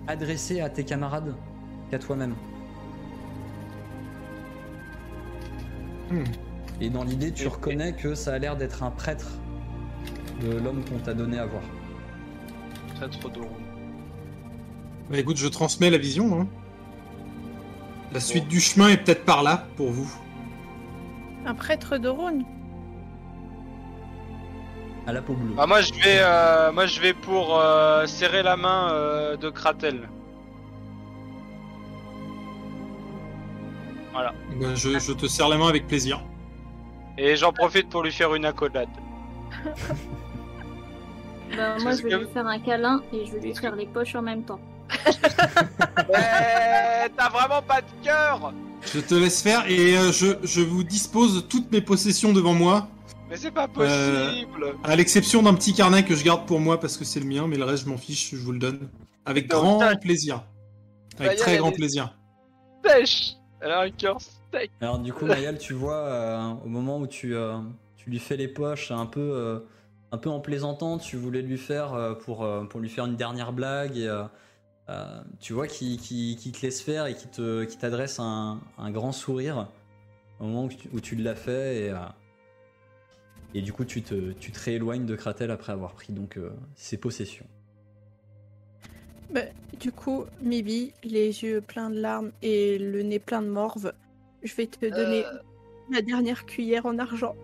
adressé 0.09 0.61
à 0.61 0.69
tes 0.69 0.85
camarades 0.85 1.35
qu'à 1.91 1.99
toi-même. 1.99 2.35
Hmm. 6.11 6.25
Et 6.81 6.91
dans 6.91 7.05
l'idée, 7.05 7.33
tu 7.33 7.45
Et- 7.45 7.49
reconnais 7.49 7.93
que 7.95 8.15
ça 8.15 8.35
a 8.35 8.39
l'air 8.39 8.57
d'être 8.57 8.83
un 8.83 8.91
prêtre 8.91 9.31
de 10.41 10.59
l'homme 10.59 10.85
qu'on 10.85 10.99
t'a 10.99 11.15
donné 11.15 11.39
à 11.39 11.47
voir. 11.47 11.63
Trop 13.21 13.29
drôle. 13.29 13.47
Bah 15.11 15.19
écoute, 15.19 15.37
je 15.37 15.49
transmets 15.49 15.91
la 15.91 15.99
vision. 15.99 16.41
hein. 16.41 16.47
La 18.13 18.21
suite 18.21 18.49
du 18.49 18.61
chemin 18.61 18.89
est 18.89 18.99
peut-être 18.99 19.25
par 19.25 19.43
là 19.43 19.67
pour 19.77 19.91
vous. 19.91 20.11
Un 21.47 21.55
prêtre 21.55 21.97
de 21.99 22.09
Rhône. 22.09 22.45
À 25.07 25.13
la 25.13 25.21
peau 25.23 25.33
bleue. 25.35 25.55
Bah 25.55 25.67
moi 25.67 25.81
je 25.81 25.93
vais, 25.95 26.19
euh, 26.21 26.71
moi 26.73 26.87
je 26.87 27.01
vais 27.01 27.13
pour 27.15 27.59
euh, 27.59 28.07
serrer 28.07 28.43
la 28.43 28.57
main 28.57 28.91
euh, 28.93 29.37
de 29.37 29.51
Kratel. 29.51 30.09
Voilà. 34.13 34.33
Bah, 34.61 34.75
je, 34.75 34.99
je 34.99 35.13
te 35.13 35.27
serre 35.27 35.49
la 35.49 35.57
main 35.57 35.69
avec 35.69 35.87
plaisir. 35.89 36.23
Et 37.19 37.35
j'en 37.37 37.53
profite 37.53 37.89
pour 37.89 38.03
lui 38.03 38.13
faire 38.13 38.35
une 38.35 38.45
accolade. 38.45 38.89
Bah, 41.55 41.77
moi, 41.83 41.93
je 41.95 42.03
vais 42.03 42.17
lui 42.17 42.27
faire 42.33 42.47
un 42.47 42.59
câlin 42.59 43.03
et 43.13 43.27
je 43.27 43.33
vais 43.33 43.41
lui 43.41 43.55
faire 43.55 43.77
les 43.77 43.85
poches 43.87 44.15
en 44.15 44.23
même 44.23 44.43
temps. 44.43 44.59
Ouais, 46.09 47.09
t'as 47.17 47.29
vraiment 47.29 47.63
pas 47.63 47.81
de 47.81 48.05
cœur 48.05 48.53
Je 48.93 49.01
te 49.01 49.15
laisse 49.15 49.43
faire 49.43 49.69
et 49.71 49.97
euh, 49.97 50.13
je, 50.13 50.27
je 50.43 50.61
vous 50.61 50.85
dispose 50.85 51.47
toutes 51.49 51.71
mes 51.73 51.81
possessions 51.81 52.33
devant 52.33 52.55
moi, 52.55 52.89
Mais 53.31 53.37
c'est 53.37 53.51
pas 53.51 53.69
possible 53.69 54.77
à 54.85 54.97
l'exception 54.97 55.43
d'un 55.43 55.55
petit 55.55 55.75
carnet 55.75 56.05
que 56.05 56.15
je 56.15 56.25
garde 56.25 56.47
pour 56.47 56.61
moi 56.61 56.79
parce 56.81 56.97
que 56.97 57.05
c'est 57.05 57.21
le 57.21 57.27
mien, 57.27 57.47
mais 57.47 57.57
le 57.57 57.65
reste 57.65 57.85
je 57.85 57.89
m'en 57.89 57.99
fiche, 57.99 58.31
je 58.33 58.37
vous 58.43 58.53
le 58.53 58.59
donne. 58.59 58.89
Avec 59.25 59.49
grand 59.49 59.79
putain. 59.79 59.97
plaisir. 59.97 60.45
Avec 61.19 61.35
y 61.35 61.37
très 61.37 61.53
elle 61.55 61.61
grand 61.61 61.73
plaisir. 61.73 62.17
Sèche 62.85 63.35
Elle 63.61 63.71
a 63.71 63.81
un 63.83 63.91
cœur 63.91 64.19
sec 64.21 64.71
Alors 64.81 64.99
du 64.99 65.13
coup, 65.13 65.27
Mayal, 65.27 65.59
tu 65.59 65.73
vois, 65.73 65.95
euh, 65.95 66.53
au 66.65 66.69
moment 66.69 66.99
où 66.99 67.07
tu, 67.07 67.35
euh, 67.35 67.59
tu 67.97 68.11
lui 68.11 68.19
fais 68.19 68.37
les 68.37 68.49
poches, 68.49 68.91
un 68.91 69.07
peu, 69.07 69.21
euh, 69.21 69.61
un 70.11 70.19
peu 70.19 70.29
en 70.29 70.41
plaisantant, 70.41 70.99
tu 70.99 71.17
voulais 71.17 71.43
lui 71.43 71.59
faire 71.59 71.95
euh, 71.95 72.15
pour, 72.15 72.45
euh, 72.45 72.65
pour 72.65 72.81
lui 72.81 72.89
faire 72.89 73.07
une 73.07 73.17
dernière 73.17 73.53
blague 73.53 73.97
et 73.97 74.09
euh, 74.09 74.25
euh, 74.93 75.23
tu 75.41 75.53
vois 75.53 75.67
qu'il 75.67 75.99
te 75.99 76.63
laisse 76.63 76.81
faire 76.83 77.07
et 77.07 77.15
qu'il 77.15 77.31
te- 77.31 77.65
t'adresse 77.77 78.19
un, 78.21 78.61
un 78.79 78.91
grand 78.91 79.13
sourire 79.13 79.69
au 80.41 80.45
moment 80.45 80.65
où 80.65 80.69
tu, 80.69 80.89
où 80.93 81.01
tu 81.01 81.17
l'as 81.17 81.35
fait 81.35 81.85
et, 81.87 81.91
euh, 81.91 81.97
et 83.55 83.63
du 83.63 83.73
coup 83.73 83.85
tu 83.85 84.03
te, 84.03 84.33
tu 84.33 84.53
te 84.53 84.61
rééloignes 84.61 85.07
de 85.07 85.17
Kratel 85.17 85.51
après 85.51 85.73
avoir 85.73 85.93
pris 85.95 86.13
donc 86.13 86.37
euh, 86.37 86.51
ses 86.75 86.97
possessions. 86.99 87.47
Bah, 89.33 89.41
du 89.81 89.93
coup, 89.93 90.25
Mibi, 90.43 90.93
les 91.05 91.43
yeux 91.43 91.63
pleins 91.63 91.89
de 91.89 91.99
larmes 91.99 92.33
et 92.43 92.77
le 92.79 93.03
nez 93.03 93.19
plein 93.19 93.41
de 93.41 93.49
morve, 93.49 93.93
je 94.43 94.55
vais 94.55 94.67
te 94.67 94.85
donner 94.87 95.25
Euh. 95.25 95.39
la 95.91 96.03
dernière 96.03 96.45
cuillère 96.45 96.85
en 96.87 96.99
argent. 96.99 97.35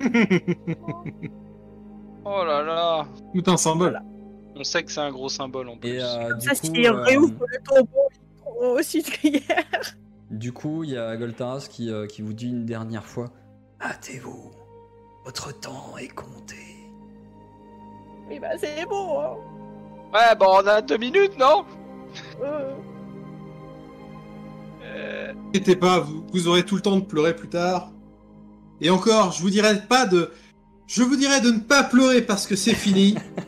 Oh 2.24 2.44
là 2.44 2.62
là 2.62 3.06
Tout 3.34 3.50
un 3.50 3.56
symbole. 3.56 4.00
On 4.58 4.64
sait 4.64 4.82
que 4.82 4.90
c'est 4.90 5.00
un 5.00 5.10
gros 5.12 5.28
symbole 5.28 5.68
en 5.68 5.76
plus. 5.76 5.90
Et 5.90 6.02
euh, 6.02 6.34
du 6.34 6.46
Ça, 6.48 6.54
coup, 6.54 6.74
euh, 6.76 6.92
réouvre 7.04 7.44
le 7.46 7.58
tombeau, 7.64 8.08
trouveront 8.40 8.72
aussi 8.78 9.02
de 9.02 9.08
cuillère. 9.08 9.64
du 10.30 10.52
coup, 10.52 10.82
il 10.84 10.90
y 10.90 10.96
a 10.98 11.16
Goltaras 11.16 11.68
qui, 11.70 11.90
euh, 11.90 12.06
qui 12.06 12.22
vous 12.22 12.32
dit 12.32 12.48
une 12.48 12.66
dernière 12.66 13.04
fois. 13.06 13.30
Hâtez-vous. 13.80 14.50
Votre 15.24 15.58
temps 15.60 15.96
est 16.00 16.08
compté. 16.08 16.56
Oui, 18.28 18.38
bah, 18.40 18.48
c'est 18.58 18.84
bon, 18.86 19.20
hein. 19.20 19.36
Ouais, 20.12 20.34
bon, 20.38 20.46
on 20.62 20.66
a 20.66 20.80
deux 20.82 20.98
minutes, 20.98 21.38
non? 21.38 21.64
Euh, 22.42 22.74
Euh, 24.84 25.32
N'inquiétez 25.34 25.76
pas, 25.76 26.00
vous, 26.00 26.24
vous 26.32 26.48
aurez 26.48 26.64
tout 26.64 26.74
le 26.76 26.80
temps 26.80 26.96
de 26.96 27.04
pleurer 27.04 27.36
plus 27.36 27.48
tard. 27.48 27.92
Et 28.80 28.90
encore, 28.90 29.32
je 29.32 29.42
vous 29.42 29.50
dirais 29.50 29.82
pas 29.86 30.06
de. 30.06 30.30
Je 30.86 31.02
vous 31.02 31.16
dirais 31.16 31.40
de 31.42 31.50
ne 31.50 31.58
pas 31.58 31.82
pleurer 31.84 32.22
parce 32.22 32.46
que 32.46 32.56
c'est 32.56 32.74
fini. 32.74 33.14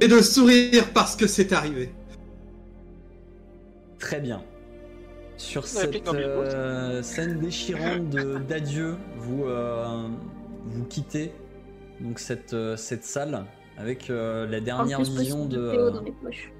et 0.00 0.08
de 0.08 0.20
sourire 0.20 0.92
parce 0.92 1.16
que 1.16 1.26
c'est 1.26 1.52
arrivé. 1.52 1.92
Très 3.98 4.20
bien. 4.20 4.42
Sur 5.36 5.66
cette 5.66 6.06
euh, 6.08 7.02
scène 7.02 7.38
déchirante 7.38 8.08
d'adieu, 8.46 8.96
vous, 9.16 9.44
euh, 9.44 10.08
vous 10.66 10.84
quittez 10.84 11.32
donc 12.00 12.18
cette, 12.18 12.54
euh, 12.54 12.76
cette 12.76 13.04
salle 13.04 13.44
avec 13.76 14.10
euh, 14.10 14.46
la 14.46 14.60
dernière 14.60 14.98
plus, 14.98 15.16
vision 15.16 15.46
de. 15.46 15.90
Dans 15.90 16.04
poches. 16.22 16.52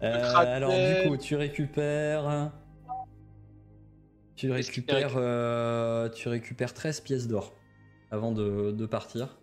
alors 0.00 0.72
du 0.72 1.08
coup, 1.08 1.16
tu 1.16 1.36
récupères. 1.36 2.52
Tu 4.34 4.50
récupères, 4.50 5.14
euh, 5.16 6.08
tu 6.08 6.28
récupères 6.28 6.74
13 6.74 7.00
pièces 7.02 7.28
d'or 7.28 7.54
avant 8.10 8.32
de, 8.32 8.72
de 8.72 8.86
partir. 8.86 9.38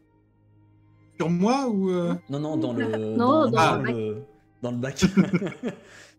Sur 1.20 1.30
moi 1.30 1.68
ou. 1.68 1.90
euh, 1.92 2.16
Non, 2.30 2.40
non, 2.40 2.56
dans 2.58 2.72
le, 2.74 2.88
Non, 3.16 3.50
dans, 3.50 3.76
le 3.82 3.92
le, 3.92 4.24
dans 4.62 4.72
le 4.72 4.78
bac. 4.78 5.04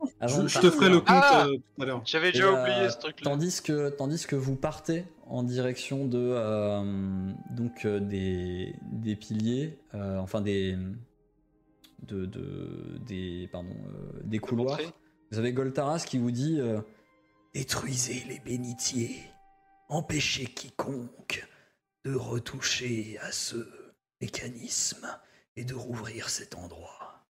Avant 0.20 0.46
Je, 0.46 0.58
te 0.60 0.70
ferai 0.70 0.88
le 0.90 0.98
compte 0.98 1.08
Ah 1.08 1.46
euh, 1.46 1.56
tout 1.56 1.82
à 1.82 1.86
l'heure. 1.86 2.02
J'avais 2.04 2.32
déjà 2.32 2.46
euh, 2.48 2.60
oublié 2.62 2.90
ce 2.90 2.98
truc-là. 2.98 3.30
Tandis 3.30 3.62
que, 3.62 3.90
tandis 3.90 4.26
que 4.26 4.36
vous 4.36 4.56
partez 4.56 5.04
en 5.26 5.42
direction 5.42 6.06
de 6.06 6.18
euh, 6.18 7.32
donc 7.50 7.84
euh, 7.84 8.00
des, 8.00 8.74
des 8.92 9.16
piliers, 9.16 9.78
euh, 9.94 10.18
enfin 10.18 10.40
des 10.40 10.76
de, 12.02 12.24
de- 12.26 12.98
des 13.06 13.48
pardon 13.52 13.70
euh, 13.88 14.20
des 14.24 14.38
couloirs. 14.38 14.78
Vous 15.32 15.38
avez 15.38 15.52
Goltaras 15.52 16.04
qui 16.06 16.18
vous 16.18 16.30
dit 16.30 16.56
euh, 16.60 16.80
Détruisez 17.54 18.24
les 18.28 18.40
bénitiers. 18.40 19.16
Empêchez 19.88 20.44
quiconque 20.46 21.46
de 22.04 22.14
retoucher 22.14 23.18
à 23.22 23.32
ce 23.32 23.56
mécanisme 24.20 25.06
et 25.56 25.64
de 25.64 25.74
rouvrir 25.74 26.28
cet 26.28 26.54
endroit. 26.54 27.26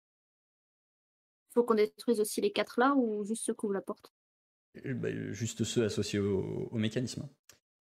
Faut 1.54 1.64
qu'on 1.64 1.76
détruise 1.76 2.20
aussi 2.20 2.42
les 2.42 2.52
quatre 2.52 2.80
là 2.80 2.94
ou 2.96 3.24
juste 3.26 3.44
ceux 3.46 3.54
qui 3.54 3.66
ouvrent 3.66 3.74
la 3.74 3.82
porte? 3.82 4.14
Euh, 4.86 4.94
bah, 4.94 5.10
juste 5.32 5.64
ceux 5.64 5.84
associés 5.86 6.20
au, 6.20 6.70
au 6.72 6.78
mécanisme. 6.78 7.28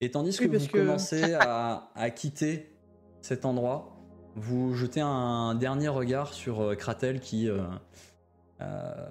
Et 0.00 0.10
tandis 0.10 0.36
que 0.38 0.44
Oui, 0.46 0.56
vous 0.56 0.66
que- 0.66 0.78
commencez 0.78 1.34
à, 1.34 1.90
à 1.94 2.10
quitter 2.10 2.72
cet 3.20 3.44
endroit, 3.44 3.94
vous 4.36 4.74
jetez 4.74 5.00
un 5.00 5.54
dernier 5.54 5.88
regard 5.88 6.32
sur 6.32 6.60
euh, 6.60 6.74
Kratel 6.76 7.20
qui, 7.20 7.48
euh, 7.48 7.66
euh, 8.60 9.08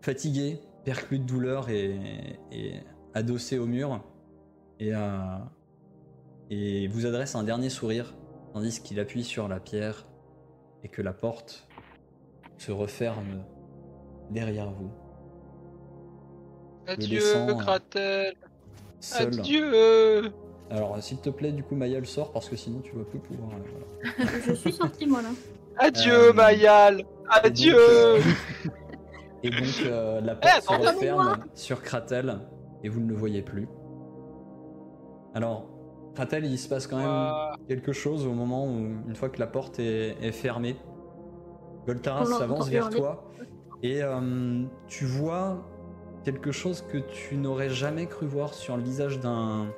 fatigué, 0.00 0.58
perclus 0.84 1.18
de 1.18 1.24
douleur 1.24 1.68
et, 1.68 2.38
et 2.50 2.80
adossé 3.14 3.58
au 3.58 3.66
mur, 3.66 4.02
et, 4.80 4.94
euh, 4.94 5.38
et 6.50 6.88
vous 6.88 7.06
adresse 7.06 7.34
un 7.34 7.44
dernier 7.44 7.70
sourire, 7.70 8.14
tandis 8.54 8.80
qu'il 8.80 8.98
appuie 9.00 9.24
sur 9.24 9.48
la 9.48 9.60
pierre 9.60 10.06
et 10.82 10.88
que 10.88 11.02
la 11.02 11.12
porte 11.12 11.66
se 12.56 12.72
referme 12.72 13.44
derrière 14.30 14.70
vous. 14.70 14.90
Adieu, 16.86 17.18
laissant, 17.18 17.48
euh, 17.48 17.54
Kratel 17.54 18.34
Seul. 19.00 19.26
Adieu 19.40 20.32
Alors, 20.70 21.02
s'il 21.02 21.18
te 21.18 21.30
plaît, 21.30 21.52
du 21.52 21.62
coup, 21.62 21.74
Mayal 21.74 22.06
sort 22.06 22.32
parce 22.32 22.48
que 22.48 22.56
sinon 22.56 22.80
tu 22.80 22.94
vas 22.96 23.04
plus 23.04 23.18
pouvoir. 23.18 23.50
euh, 23.50 24.14
voilà. 24.16 24.30
Je 24.46 24.52
suis 24.54 24.72
sortie 24.72 25.06
moi 25.06 25.20
là. 25.22 25.30
Adieu, 25.78 26.28
Euh, 26.28 26.32
Mayal 26.32 27.04
Adieu 27.28 27.76
Et 29.42 29.50
donc, 29.50 29.82
euh, 29.84 30.20
la 30.20 30.34
Eh, 30.42 30.60
porte 30.66 30.82
se 30.82 30.88
referme 30.88 31.44
sur 31.54 31.82
Kratel 31.82 32.38
et 32.82 32.88
vous 32.88 33.00
ne 33.00 33.08
le 33.08 33.14
voyez 33.16 33.42
plus. 33.42 33.68
Alors, 35.34 35.68
Kratel, 36.14 36.44
il 36.44 36.58
se 36.58 36.68
passe 36.68 36.86
quand 36.86 36.98
même 36.98 37.58
quelque 37.68 37.92
chose 37.92 38.26
au 38.26 38.32
moment 38.32 38.66
où, 38.66 38.78
une 39.08 39.16
fois 39.16 39.28
que 39.28 39.40
la 39.40 39.46
porte 39.46 39.78
est, 39.78 40.16
est 40.22 40.32
fermée, 40.32 40.76
Goltara 41.86 42.20
On 42.20 42.24
l'entend 42.24 42.38
s'avance 42.38 42.68
vers 42.68 42.88
toi 42.88 43.30
et 43.82 44.02
euh, 44.02 44.64
tu 44.86 45.04
vois 45.04 45.62
quelque 46.24 46.52
chose 46.52 46.82
que 46.90 46.98
tu 46.98 47.36
n'aurais 47.36 47.68
jamais 47.68 48.06
cru 48.06 48.26
voir 48.26 48.54
sur 48.54 48.76
le 48.76 48.82
visage 48.82 49.20
d'un 49.20 49.68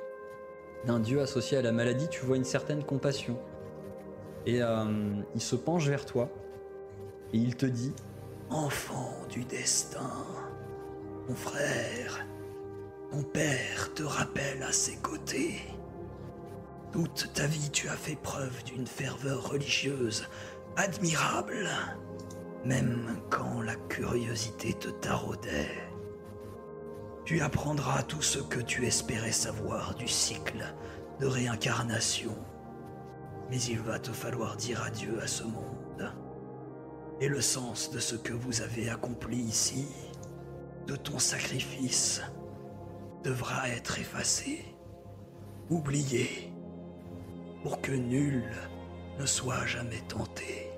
d'un 0.85 0.99
dieu 0.99 1.19
associé 1.21 1.57
à 1.57 1.61
la 1.61 1.73
maladie. 1.73 2.07
Tu 2.07 2.23
vois 2.25 2.37
une 2.37 2.45
certaine 2.45 2.83
compassion. 2.83 3.37
Et 4.45 4.61
euh, 4.61 4.85
il 5.35 5.41
se 5.41 5.57
penche 5.57 5.87
vers 5.87 6.05
toi 6.05 6.29
et 7.33 7.37
il 7.37 7.57
te 7.57 7.65
dit 7.65 7.93
Enfant 8.49 9.11
du 9.29 9.43
destin, 9.43 10.25
mon 11.27 11.35
frère, 11.35 12.25
ton 13.11 13.23
père 13.23 13.93
te 13.93 14.03
rappelle 14.03 14.63
à 14.63 14.71
ses 14.71 14.95
côtés. 14.97 15.55
Toute 16.91 17.31
ta 17.33 17.45
vie, 17.45 17.69
tu 17.71 17.89
as 17.89 17.97
fait 17.97 18.15
preuve 18.15 18.63
d'une 18.63 18.87
ferveur 18.87 19.49
religieuse 19.49 20.27
admirable, 20.77 21.67
même 22.63 23.19
quand 23.29 23.61
la 23.61 23.75
curiosité 23.75 24.73
te 24.73 24.89
taraudait. 24.89 25.71
Tu 27.25 27.41
apprendras 27.41 28.03
tout 28.03 28.21
ce 28.21 28.39
que 28.39 28.61
tu 28.61 28.85
espérais 28.85 29.33
savoir 29.33 29.95
du 29.95 30.07
cycle 30.07 30.63
de 31.19 31.25
réincarnation, 31.25 32.35
mais 33.49 33.61
il 33.63 33.79
va 33.81 33.99
te 33.99 34.11
falloir 34.11 34.55
dire 34.55 34.81
adieu 34.83 35.19
à 35.21 35.27
ce 35.27 35.43
monde. 35.43 36.13
Et 37.19 37.27
le 37.27 37.41
sens 37.41 37.91
de 37.91 37.99
ce 37.99 38.15
que 38.15 38.33
vous 38.33 38.61
avez 38.61 38.89
accompli 38.89 39.37
ici, 39.37 39.87
de 40.85 40.95
ton 40.95 41.19
sacrifice, 41.19 42.21
devra 43.23 43.67
être 43.69 43.99
effacé, 43.99 44.63
oublié, 45.69 46.53
pour 47.63 47.81
que 47.81 47.91
nul 47.91 48.43
ne 49.19 49.25
soit 49.25 49.65
jamais 49.65 50.01
tenté. 50.07 50.71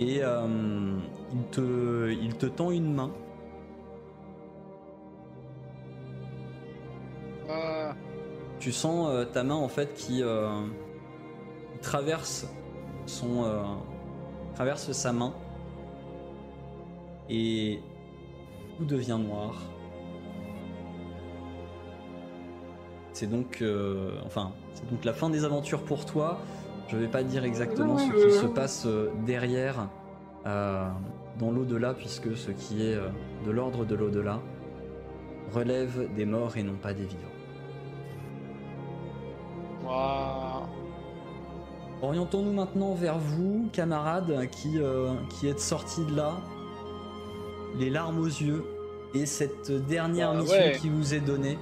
et 0.00 0.20
euh, 0.22 0.98
il, 1.32 1.44
te, 1.50 2.10
il 2.10 2.34
te 2.36 2.46
tend 2.46 2.70
une 2.70 2.94
main. 2.94 3.12
Ah, 7.48 7.94
Tu 8.58 8.72
sens 8.72 9.08
euh, 9.10 9.24
ta 9.24 9.42
main 9.42 9.54
en 9.54 9.68
fait 9.68 9.94
qui 9.94 10.22
euh, 10.22 10.66
traverse 11.82 12.46
son 13.06 13.44
euh, 13.44 13.62
traverse 14.54 14.92
sa 14.92 15.12
main 15.12 15.34
et 17.28 17.80
tout 18.78 18.84
devient 18.84 19.18
noir. 19.20 19.54
C'est 23.20 23.26
donc 23.26 23.58
euh, 23.60 24.12
enfin 24.24 24.52
c'est 24.72 24.88
donc 24.88 25.04
la 25.04 25.12
fin 25.12 25.28
des 25.28 25.44
aventures 25.44 25.82
pour 25.82 26.06
toi. 26.06 26.38
Je 26.88 26.96
vais 26.96 27.06
pas 27.06 27.22
dire 27.22 27.44
exactement 27.44 27.98
ce 27.98 28.10
qui 28.10 28.32
se 28.32 28.46
passe 28.46 28.86
euh, 28.86 29.10
derrière 29.26 29.90
euh, 30.46 30.88
dans 31.38 31.50
l'au-delà 31.50 31.92
puisque 31.92 32.34
ce 32.34 32.50
qui 32.50 32.82
est 32.82 32.96
de 33.44 33.50
l'ordre 33.50 33.84
de 33.84 33.94
l'au-delà 33.94 34.40
relève 35.52 36.08
des 36.14 36.24
morts 36.24 36.56
et 36.56 36.62
non 36.62 36.76
pas 36.80 36.94
des 36.94 37.04
vivants. 37.04 37.20
waouh. 39.84 40.64
Orientons-nous 42.00 42.54
maintenant 42.54 42.94
vers 42.94 43.18
vous, 43.18 43.68
camarades, 43.70 44.48
qui, 44.50 44.78
euh, 44.78 45.12
qui 45.28 45.46
êtes 45.46 45.60
sortis 45.60 46.06
de 46.06 46.16
là, 46.16 46.38
les 47.78 47.90
larmes 47.90 48.18
aux 48.18 48.24
yeux, 48.24 48.64
et 49.12 49.26
cette 49.26 49.70
dernière 49.86 50.32
Bah 50.32 50.40
mission 50.40 50.56
ouais. 50.56 50.78
qui 50.80 50.88
vous 50.88 51.12
est 51.12 51.20
donnée, 51.20 51.58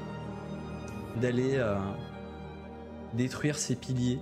d'aller 1.18 1.56
euh, 1.56 1.76
détruire 3.14 3.56
ces 3.58 3.74
piliers, 3.76 4.18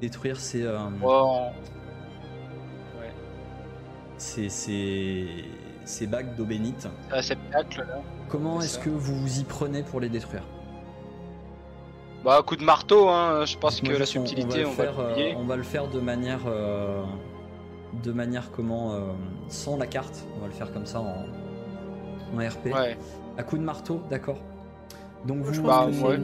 détruire 0.00 0.38
ces, 0.38 0.62
euh, 0.62 0.78
Wow. 1.02 1.50
ces, 4.16 4.48
ces, 4.48 5.26
ces 5.84 6.06
bagues 6.06 6.34
d'eau 6.36 6.44
bénite. 6.44 6.88
Là. 7.10 7.20
Comment 8.28 8.60
est-ce 8.60 8.78
que 8.78 8.90
vous 8.90 9.14
vous 9.14 9.38
y 9.40 9.44
prenez 9.44 9.82
pour 9.82 10.00
les 10.00 10.08
détruire? 10.08 10.42
Bah, 12.24 12.42
coup 12.44 12.56
de 12.56 12.64
marteau, 12.64 13.08
hein. 13.08 13.44
Je 13.46 13.56
pense 13.56 13.80
Moi, 13.82 13.92
que 13.92 13.96
la 13.98 14.02
on- 14.02 14.06
subtilité, 14.06 14.60
le 14.62 14.66
on 14.66 14.70
va 14.72 14.84
faire, 14.84 14.98
euh, 14.98 15.32
on 15.36 15.44
va 15.44 15.56
le 15.56 15.62
faire 15.62 15.86
de 15.88 16.00
manière, 16.00 16.40
euh, 16.46 17.04
de 18.02 18.12
manière 18.12 18.50
comment, 18.50 18.92
euh, 18.92 19.00
sans 19.48 19.76
la 19.76 19.86
carte. 19.86 20.24
On 20.36 20.40
va 20.40 20.46
le 20.48 20.52
faire 20.52 20.72
comme 20.72 20.84
ça 20.84 21.00
en, 21.00 21.24
en 22.34 22.38
RP. 22.38 22.66
Ouais. 22.74 22.98
À 23.38 23.42
coup 23.44 23.56
de 23.56 23.62
marteau, 23.62 24.00
d'accord. 24.10 24.38
Donc 25.26 25.38
vous, 25.42 25.62
Bah, 25.62 25.86
que 25.90 26.04
ouais. 26.06 26.18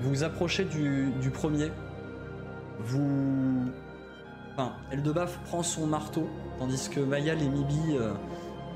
vous 0.00 0.10
vous 0.10 0.24
approchez 0.24 0.64
du, 0.64 1.10
du 1.20 1.30
premier. 1.30 1.70
Vous, 2.80 3.64
enfin, 4.52 4.72
Eldebaf 4.90 5.38
prend 5.44 5.62
son 5.62 5.86
marteau, 5.86 6.28
tandis 6.58 6.88
que 6.88 7.00
Mayal 7.00 7.40
et 7.42 7.48
Mibi 7.48 7.96
euh, 7.96 8.12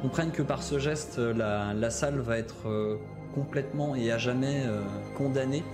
comprennent 0.02 0.30
que 0.30 0.42
par 0.42 0.62
ce 0.62 0.78
geste, 0.78 1.18
euh, 1.18 1.32
la, 1.34 1.74
la 1.74 1.90
salle 1.90 2.18
va 2.20 2.38
être 2.38 2.68
euh, 2.68 2.96
complètement 3.34 3.94
et 3.96 4.10
à 4.12 4.18
jamais 4.18 4.62
euh, 4.66 4.82
condamnée. 5.16 5.64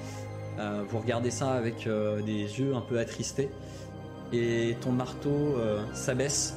Euh, 0.58 0.82
vous 0.88 0.98
regardez 0.98 1.30
ça 1.30 1.52
avec 1.52 1.86
euh, 1.86 2.20
des 2.22 2.58
yeux 2.60 2.74
un 2.74 2.80
peu 2.80 2.98
attristés. 2.98 3.50
Et 4.32 4.76
ton 4.80 4.92
marteau 4.92 5.30
euh, 5.58 5.80
s'abaisse. 5.92 6.56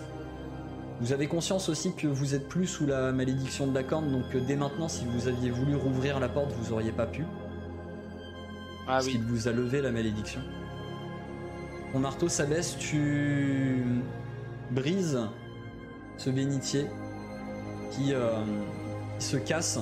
Vous 1.01 1.11
avez 1.11 1.27
conscience 1.27 1.67
aussi 1.69 1.93
que 1.93 2.07
vous 2.07 2.35
êtes 2.35 2.47
plus 2.47 2.67
sous 2.67 2.85
la 2.85 3.11
malédiction 3.11 3.67
de 3.67 3.75
la 3.75 3.83
corne, 3.83 4.11
donc 4.11 4.33
euh, 4.33 4.39
dès 4.47 4.55
maintenant, 4.55 4.87
si 4.87 5.05
vous 5.05 5.27
aviez 5.27 5.49
voulu 5.49 5.75
rouvrir 5.75 6.19
la 6.19 6.29
porte, 6.29 6.51
vous 6.53 6.71
auriez 6.71 6.91
pas 6.91 7.05
pu 7.05 7.25
Ah 8.87 8.93
parce 8.93 9.05
oui. 9.07 9.13
qu'il 9.13 9.23
vous 9.23 9.47
a 9.47 9.51
levé 9.51 9.81
la 9.81 9.91
malédiction. 9.91 10.39
Ton 11.91 11.99
marteau 11.99 12.29
s'abaisse, 12.29 12.77
tu 12.77 13.83
brises 14.71 15.19
ce 16.17 16.29
bénitier 16.29 16.87
qui, 17.91 18.13
euh, 18.13 18.31
qui 19.19 19.25
se 19.25 19.37
casse. 19.37 19.79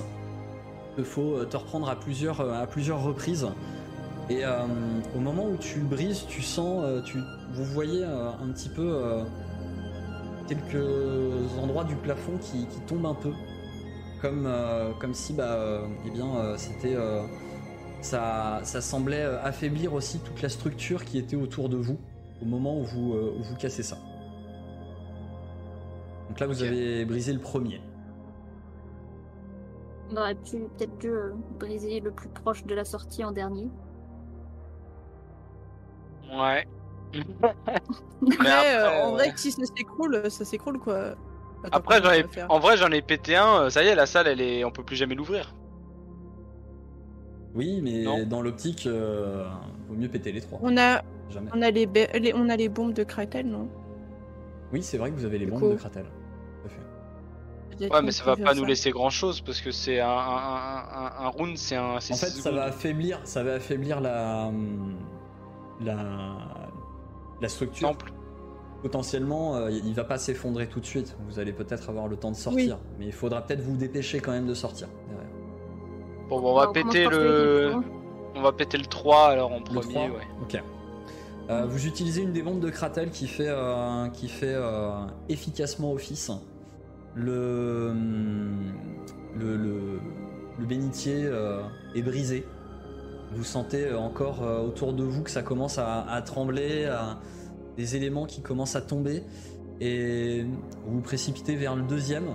Il 0.98 1.04
faut 1.04 1.38
euh, 1.38 1.46
te 1.46 1.58
reprendre 1.58 1.90
à 1.90 1.96
plusieurs, 1.96 2.42
à 2.42 2.68
plusieurs 2.68 3.04
reprises. 3.04 3.48
Et 4.30 4.46
euh, 4.46 4.62
au 5.16 5.20
moment 5.20 5.46
où 5.46 5.58
tu 5.58 5.80
brises, 5.80 6.26
tu 6.28 6.42
sens, 6.42 7.04
tu, 7.04 7.18
vous 7.54 7.66
voyez 7.66 8.04
un 8.04 8.48
petit 8.54 8.70
peu 8.70 9.24
quelques 10.54 11.58
endroits 11.58 11.84
du 11.84 11.96
plafond 11.96 12.38
qui, 12.38 12.68
qui 12.68 12.80
tombent 12.82 13.06
un 13.06 13.14
peu, 13.14 13.32
comme, 14.22 14.46
euh, 14.46 14.92
comme 15.00 15.14
si 15.14 15.34
bah, 15.34 15.54
euh, 15.54 15.88
eh 16.06 16.10
bien, 16.12 16.36
euh, 16.36 16.56
c'était 16.58 16.96
euh, 16.96 17.24
ça, 18.02 18.62
ça 18.64 18.82
semblait 18.82 19.24
affaiblir 19.24 19.94
aussi 19.94 20.20
toute 20.20 20.42
la 20.42 20.50
structure 20.50 21.06
qui 21.06 21.18
était 21.18 21.36
autour 21.36 21.70
de 21.70 21.78
vous 21.78 21.98
au 22.42 22.46
moment 22.46 22.78
où 22.78 22.84
vous, 22.84 23.14
euh, 23.14 23.36
où 23.38 23.44
vous 23.44 23.56
cassez 23.56 23.84
ça. 23.84 23.98
Donc 26.30 26.40
là, 26.40 26.48
vous 26.48 26.64
avez 26.64 27.06
brisé 27.06 27.34
le 27.34 27.40
premier. 27.40 27.82
On 30.12 30.18
aurait 30.18 30.36
pu 30.36 30.68
peut-être 30.78 30.98
dû 31.00 31.10
euh, 31.10 31.34
briser 31.60 32.00
le 32.00 32.12
plus 32.12 32.30
proche 32.30 32.66
de 32.66 32.76
la 32.76 32.86
sortie 32.86 33.24
en 33.24 33.32
dernier. 33.32 33.70
Ouais. 36.32 36.66
Après, 38.32 38.76
euh, 38.78 39.04
en 39.04 39.12
vrai, 39.12 39.34
si 39.36 39.52
ça 39.52 39.64
s'écroule, 39.66 40.22
ça 40.30 40.46
s'écroule 40.46 40.80
quoi. 40.80 41.16
Attends, 41.64 41.78
Après, 41.78 42.02
j'en 42.04 42.12
ai... 42.12 42.26
en 42.50 42.60
vrai, 42.60 42.78
j'en 42.78 42.92
ai 42.92 43.02
pété 43.02 43.36
un. 43.36 43.64
euh, 43.64 43.70
Ça 43.70 43.84
y 43.84 43.88
est, 43.88 43.96
la 43.96 44.06
salle, 44.06 44.28
elle 44.28 44.42
est, 44.42 44.64
on 44.66 44.72
peut 44.72 44.84
plus 44.84 44.96
jamais 44.96 45.16
l'ouvrir. 45.16 45.54
Oui, 47.56 47.82
mais 47.82 48.04
Non. 48.04 48.26
dans 48.26 48.42
l'optique, 48.42 48.86
euh, 48.88 49.46
vaut 49.88 49.96
mieux 49.96 50.10
péter 50.10 50.32
les 50.32 50.42
trois. 50.42 50.60
On 50.62 50.76
a, 50.78 51.04
Jamais. 51.30 51.50
on 51.54 51.62
a 51.62 51.70
les, 51.72 51.86
ba- 51.86 52.12
les- 52.18 52.34
on 52.34 52.50
a 52.50 52.56
les 52.56 52.68
bombes 52.70 52.94
de 52.94 53.04
Kratel, 53.04 53.46
non? 53.48 53.68
Oui, 54.72 54.82
c'est 54.82 54.98
vrai 54.98 55.12
que 55.12 55.16
vous 55.16 55.26
avez 55.26 55.38
les 55.38 55.46
Du 55.46 55.52
bombes 55.52 55.60
coup. 55.62 55.70
de 55.70 55.76
Kratel. 55.76 56.06
Ouais, 57.80 58.02
mais 58.04 58.12
ça 58.12 58.24
va 58.24 58.36
pas 58.38 58.54
nous 58.54 58.66
laisser 58.66 58.92
grand 58.92 59.10
chose 59.10 59.42
parce 59.42 59.60
que 59.60 59.72
c'est 59.72 60.00
un, 60.00 60.08
un, 60.08 60.12
un, 60.12 60.84
un, 60.94 61.26
un 61.26 61.28
round, 61.30 61.58
c'est 61.58 61.76
un. 61.76 61.96
En 61.96 62.00
fait, 62.00 62.14
ça 62.14 62.52
va 62.52 62.66
affaiblir, 62.66 63.20
ça 63.24 63.44
va 63.44 63.54
affaiblir 63.56 64.00
la, 64.00 64.52
la, 65.82 66.63
la 67.42 67.50
structure. 67.50 67.90
Temple. 67.90 68.12
Potentiellement, 68.82 69.56
euh, 69.56 69.72
il 69.72 69.94
va 69.94 70.04
pas 70.04 70.18
s'effondrer 70.18 70.68
tout 70.68 70.82
de 70.82 70.86
suite. 70.86 71.16
Vous 71.30 71.40
allez 71.40 71.54
peut-être 71.54 71.90
avoir 71.90 72.08
le 72.08 72.18
temps 72.18 72.32
de 72.32 72.36
sortir, 72.36 72.80
mais 73.00 73.06
il 73.06 73.14
faudra 73.14 73.42
peut-être 73.42 73.62
vous 73.62 73.78
dépêcher 73.78 74.20
quand 74.20 74.32
même 74.34 74.46
de 74.48 74.54
sortir. 74.54 74.90
derrière. 75.08 75.30
Bon, 76.28 76.42
bon, 76.42 76.52
on 76.52 76.56
va 76.56 76.70
On 76.70 76.74
péter 76.74 77.08
le. 77.08 77.74
On 78.36 78.42
va 78.42 78.52
péter 78.52 78.78
le 78.78 78.86
3 78.86 79.28
alors 79.28 79.52
en 79.54 79.62
premier, 79.62 79.94
3 79.94 80.02
ouais. 80.08 80.28
Ok. 80.42 80.62
Euh, 81.50 81.66
vous 81.68 81.86
utilisez 81.86 82.22
une 82.22 82.32
des 82.34 82.42
bombes 82.42 82.62
de 82.62 82.70
Kratel 82.70 83.12
qui 83.12 83.28
fait, 83.28 83.48
euh, 83.48 84.08
qui 84.10 84.28
fait 84.28 84.54
euh, 84.56 85.06
efficacement 85.30 85.92
office. 85.92 86.32
Le, 87.16 87.90
hum, 87.92 88.74
le, 89.36 89.56
le, 89.58 90.00
le 90.60 90.66
bénitier 90.66 91.26
euh, 91.26 91.62
est 91.96 92.02
brisé. 92.02 92.46
Vous 93.36 93.44
sentez 93.44 93.86
euh, 93.86 93.98
encore 94.00 94.44
euh, 94.44 94.62
autour 94.62 94.94
de 94.94 95.04
vous 95.04 95.24
que 95.24 95.30
ça 95.32 95.42
commence 95.44 95.78
à, 95.78 96.02
à 96.02 96.22
trembler, 96.22 96.86
à- 96.86 97.20
des 97.78 97.96
éléments 97.96 98.26
qui 98.26 98.42
commencent 98.42 98.76
à 98.76 98.82
tomber. 98.82 99.24
Et 99.82 100.44
vous 100.86 100.96
vous 100.96 101.02
précipitez 101.02 101.56
vers 101.56 101.76
le 101.76 101.82
deuxième. 101.82 102.26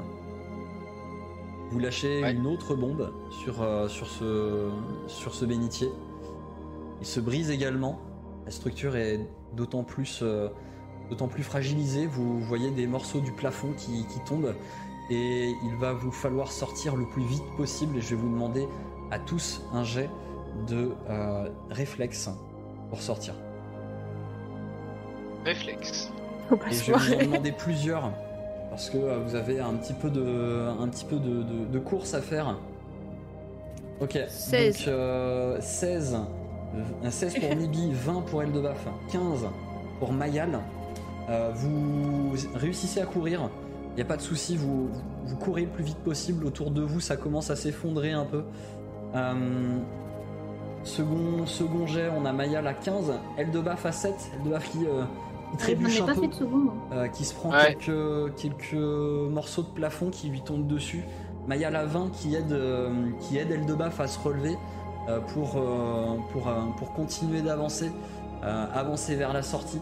Vous 1.71 1.79
lâchez 1.79 2.23
Ouais. 2.23 2.33
une 2.33 2.47
autre 2.47 2.75
bombe 2.75 3.13
sur, 3.31 3.63
euh, 3.63 3.89
sur, 3.89 4.07
ce, 4.09 4.69
sur 5.07 5.35
ce 5.35 5.45
bénitier. 5.45 5.89
Il 7.01 7.07
se 7.07 7.21
brise 7.21 7.51
également. 7.51 8.01
La 8.47 8.51
structure 8.51 8.97
est 8.97 9.21
d'autant 9.55 9.85
plus 9.85 10.25
d'autant 11.11 11.29
plus 11.29 11.43
fragilisé. 11.43 12.07
Vous 12.07 12.41
voyez 12.41 12.71
des 12.71 12.87
morceaux 12.87 13.21
du 13.21 13.33
plafond 13.33 13.73
qui, 13.77 14.05
qui 14.07 14.19
tombent 14.27 14.55
et 15.11 15.49
il 15.65 15.77
va 15.77 15.93
vous 15.95 16.11
falloir 16.13 16.51
sortir 16.53 16.97
le 16.97 17.07
plus 17.07 17.23
vite 17.25 17.45
possible. 17.57 17.97
Et 17.97 18.01
je 18.01 18.11
vais 18.11 18.17
vous 18.21 18.29
demander 18.29 18.67
à 19.11 19.19
tous 19.19 19.63
un 19.73 19.85
jet 19.85 20.11
de 20.69 20.91
euh, 21.11 21.49
réflexe 21.71 22.29
pour 22.91 23.01
sortir. 23.01 23.35
Réflexe. 25.45 26.11
Faut 26.49 26.57
pas 26.57 26.67
Et 26.69 26.73
je 26.75 26.93
vais 26.93 26.99
vous 26.99 27.15
en 27.15 27.19
demander 27.27 27.53
plusieurs 27.53 28.11
parce 28.71 28.91
que 28.91 28.99
euh, 28.99 29.19
vous 29.25 29.35
avez 29.35 29.61
un 29.61 29.75
petit 29.75 29.93
peu 29.95 30.11
de, 30.11 30.69
un 30.81 30.89
petit 30.89 31.05
peu 31.05 31.17
de, 31.17 31.43
de- 31.43 31.65
de 31.71 31.79
course 31.79 32.15
à 32.15 32.21
faire. 32.21 32.57
Ok. 34.01 34.19
16. 34.29 34.79
Donc 34.79 34.89
euh, 34.89 35.57
16, 35.61 36.17
euh, 37.05 37.11
16 37.11 37.35
pour 37.41 37.57
Nibi, 37.57 37.93
20 37.93 38.21
pour 38.23 38.43
Eldebaf, 38.43 38.87
15 39.13 39.47
pour 39.99 40.13
Mayal. 40.13 40.59
Euh, 41.29 41.51
vous 41.55 42.33
réussissez 42.55 43.01
à 43.01 43.07
courir. 43.07 43.51
Il 43.93 43.97
n'y 43.97 44.03
a 44.03 44.07
pas 44.07 44.17
de 44.17 44.23
souci, 44.23 44.57
vous, 44.57 44.89
vous 45.25 45.37
courez 45.37 45.63
le 45.63 45.69
plus 45.69 45.83
vite 45.85 45.99
possible. 45.99 46.47
Autour 46.47 46.71
de 46.71 46.83
vous, 46.83 47.01
ça 47.01 47.17
commence 47.17 47.51
à 47.51 47.57
s'effondrer 47.57 48.13
un 48.13 48.25
peu. 48.25 48.45
Euh, 49.15 49.79
second, 50.85 51.47
second 51.47 51.87
jet, 51.87 52.11
on 52.17 52.25
a 52.25 52.33
Mayal 52.33 52.67
à 52.67 52.75
15, 52.75 53.13
Eldebaf 53.37 53.85
à 53.87 53.93
7. 53.93 54.15
Eldebaf 54.39 54.71
qui, 54.71 54.87
euh, 54.87 55.03
trébuche 55.59 56.01
un 56.03 56.07
pas 56.07 56.15
peu 56.15 56.21
fait 56.23 56.29
de 56.29 56.35
seconde. 56.35 56.71
euh, 56.93 57.09
qui 57.09 57.25
se 57.25 57.35
prend 57.35 57.51
Ouais. 57.51 57.75
quelques, 57.79 58.35
quelques 58.37 58.75
morceaux 59.31 59.63
de 59.63 59.69
plafond 59.69 60.11
qui 60.11 60.29
lui 60.29 60.41
tombent 60.43 60.67
dessus. 60.67 61.03
Maya 61.47 61.71
Lavin 61.71 62.11
qui 62.13 62.35
aide, 62.35 62.53
euh, 62.53 62.91
qui 63.21 63.39
aide 63.39 63.51
Eldebaf 63.51 64.01
à 64.01 64.07
se 64.07 64.19
relever 64.19 64.57
euh, 65.09 65.21
pour, 65.21 65.57
euh, 65.57 66.17
pour, 66.33 66.49
euh, 66.49 66.53
pour 66.77 66.93
continuer 66.93 67.41
d'avancer, 67.41 67.91
euh, 68.45 68.67
avancer 68.75 69.15
vers 69.17 69.33
la 69.33 69.43
sortie. 69.43 69.81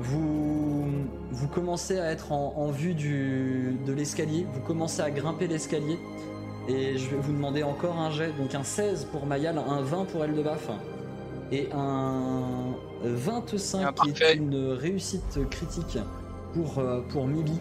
Vous, 0.00 0.84
vous 1.30 1.48
commencez 1.48 1.98
à 1.98 2.10
être 2.10 2.32
en, 2.32 2.54
en 2.56 2.70
vue 2.70 2.94
du, 2.94 3.76
de 3.86 3.92
l'escalier, 3.92 4.46
vous 4.52 4.60
commencez 4.60 5.00
à 5.02 5.10
grimper 5.10 5.46
l'escalier 5.46 5.98
et 6.68 6.96
je 6.96 7.10
vais 7.10 7.16
vous 7.16 7.32
demander 7.32 7.62
encore 7.62 7.98
un 7.98 8.10
jet, 8.10 8.32
donc 8.38 8.54
un 8.54 8.62
16 8.64 9.06
pour 9.10 9.26
Mayal, 9.26 9.58
un 9.58 9.80
20 9.82 10.04
pour 10.06 10.24
Eldebaf 10.24 10.68
et 11.50 11.68
un 11.74 12.42
25 13.04 13.82
Ah, 13.84 13.92
qui 13.92 14.10
est 14.22 14.34
une 14.34 14.72
réussite 14.72 15.38
critique 15.50 15.98
pour, 16.54 16.78
euh, 16.78 17.00
pour 17.10 17.26
Mibi. 17.26 17.58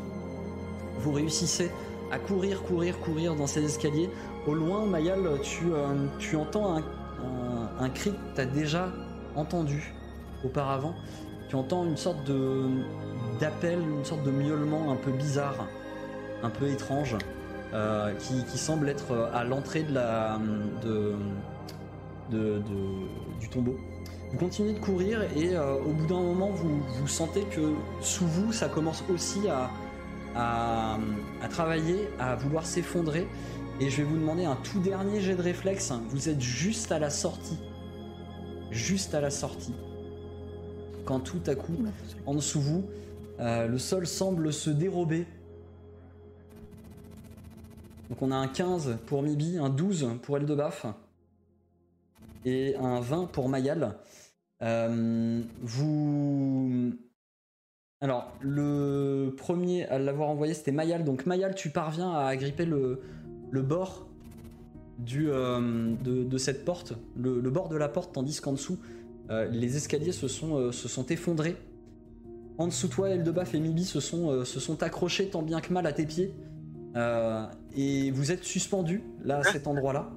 Vous 1.00 1.12
réussissez 1.12 1.72
à 2.12 2.20
courir, 2.20 2.62
courir, 2.64 3.00
courir 3.00 3.36
dans 3.36 3.48
ces 3.48 3.64
escaliers. 3.64 4.10
Au 4.48 4.54
loin, 4.54 4.86
Mayal, 4.86 5.20
tu, 5.42 5.66
euh, 5.74 5.94
tu 6.20 6.36
entends 6.36 6.76
un, 6.78 6.80
un- 6.80 7.84
un 7.86 7.90
cri 7.90 8.12
que 8.12 8.36
tu 8.36 8.42
as 8.42 8.46
déjà 8.46 8.90
entendu 9.36 9.94
auparavant. 10.44 10.94
Tu 11.50 11.56
entends 11.56 11.86
une 11.86 11.98
sorte 11.98 12.24
de 12.26 12.64
d'appel, 13.40 13.80
une 13.80 14.06
sorte 14.06 14.24
de 14.24 14.32
miaulement 14.32 14.92
un 14.92 14.96
peu 14.96 15.12
bizarre, 15.12 15.66
un 16.44 16.50
peu 16.50 16.68
étrange, 16.68 17.18
euh, 17.74 18.14
qui, 18.16 18.44
qui 18.46 18.58
semble 18.58 18.90
être 18.90 19.30
à 19.34 19.44
l'entrée 19.44 19.84
de 19.84 19.94
la 19.94 20.40
de, 20.84 21.16
de- 22.32 22.60
de- 22.60 23.40
du 23.40 23.50
tombeau. 23.50 23.78
Vous 24.32 24.38
continuez 24.38 24.74
de 24.74 24.80
courir 24.80 25.22
et 25.36 25.56
euh, 25.56 25.76
au 25.76 25.92
bout 25.92 26.06
d'un 26.08 26.22
moment, 26.22 26.50
vous, 26.52 26.82
vous 27.00 27.08
sentez 27.08 27.42
que 27.44 27.74
sous 28.02 28.26
vous, 28.26 28.54
ça 28.54 28.70
commence 28.70 29.04
aussi 29.14 29.48
à, 29.50 29.70
à, 30.36 30.98
à 31.44 31.48
travailler, 31.50 32.08
à 32.20 32.36
vouloir 32.36 32.66
s'effondrer. 32.66 33.28
Et 33.82 33.90
je 33.90 33.98
vais 33.98 34.04
vous 34.04 34.16
demander 34.18 34.46
un 34.46 34.56
tout 34.58 34.80
dernier 34.80 35.20
jet 35.20 35.36
de 35.36 35.42
réflexe. 35.42 35.92
Vous 36.10 36.30
êtes 36.30 36.40
juste 36.40 36.92
à 36.92 37.00
la 37.00 37.10
sortie. 37.10 37.58
Juste 38.70 39.14
à 39.16 39.22
la 39.22 39.32
sortie. 39.32 39.74
Quand 41.04 41.20
tout 41.20 41.42
à 41.48 41.56
coup, 41.56 41.74
en 42.26 42.36
dessous 42.36 42.60
de 42.60 42.64
vous, 42.64 42.86
euh, 43.40 43.68
le 43.68 43.78
sol 43.80 44.06
semble 44.08 44.54
se 44.54 44.70
dérober. 44.70 45.26
Donc 48.12 48.22
on 48.22 48.32
a 48.32 48.36
un 48.36 48.50
15 48.50 48.98
pour 49.06 49.24
Mibi, 49.24 49.58
un 49.58 49.70
12 49.70 50.18
pour 50.22 50.36
Eldebaf 50.36 50.86
et 52.44 52.76
un 52.76 53.00
20 53.00 53.28
pour 53.32 53.48
Mayal. 53.48 53.96
Euh, 54.62 55.42
vous... 55.62 56.92
Alors, 58.02 58.34
le 58.42 59.34
premier 59.38 59.86
à 59.86 59.98
l'avoir 59.98 60.28
envoyé, 60.28 60.54
c'était 60.54 60.74
Mayal. 60.74 61.06
Donc 61.06 61.26
Mayal, 61.26 61.56
tu 61.56 61.70
parviens 61.70 62.12
à 62.12 62.26
agripper 62.26 62.66
le, 62.66 63.00
bord 63.54 64.06
euh, 65.14 65.96
de, 66.04 66.38
cette 66.38 66.66
porte, 66.66 66.92
le, 67.16 67.40
bord 67.50 67.70
de 67.70 67.78
la 67.78 67.88
porte, 67.88 68.12
tandis 68.12 68.42
qu'en 68.42 68.52
dessous, 68.52 68.78
euh, 69.30 69.48
les 69.48 69.78
escaliers 69.78 70.12
se 70.12 70.28
sont, 70.28 71.06
effondrés. 71.08 71.56
En 72.58 72.68
dessous 72.68 72.90
de 72.90 72.92
toi, 72.92 73.10
Eldebaf 73.10 73.56
et 73.56 73.62
Mibi 73.62 73.86
se 73.86 74.02
sont 74.02 74.84
accrochés 74.84 75.30
tant 75.30 75.44
bien 75.44 75.62
que 75.62 75.72
mal 75.72 75.88
à 75.88 75.94
tes 75.94 76.06
pieds. 76.06 76.34
Euh, 76.96 77.46
et 77.76 78.12
vous 78.12 78.32
êtes 78.32 78.44
suspendus, 78.44 79.02
là, 79.24 79.38
à 79.38 79.44
cet 79.44 79.68
endroit-là. 79.68 80.10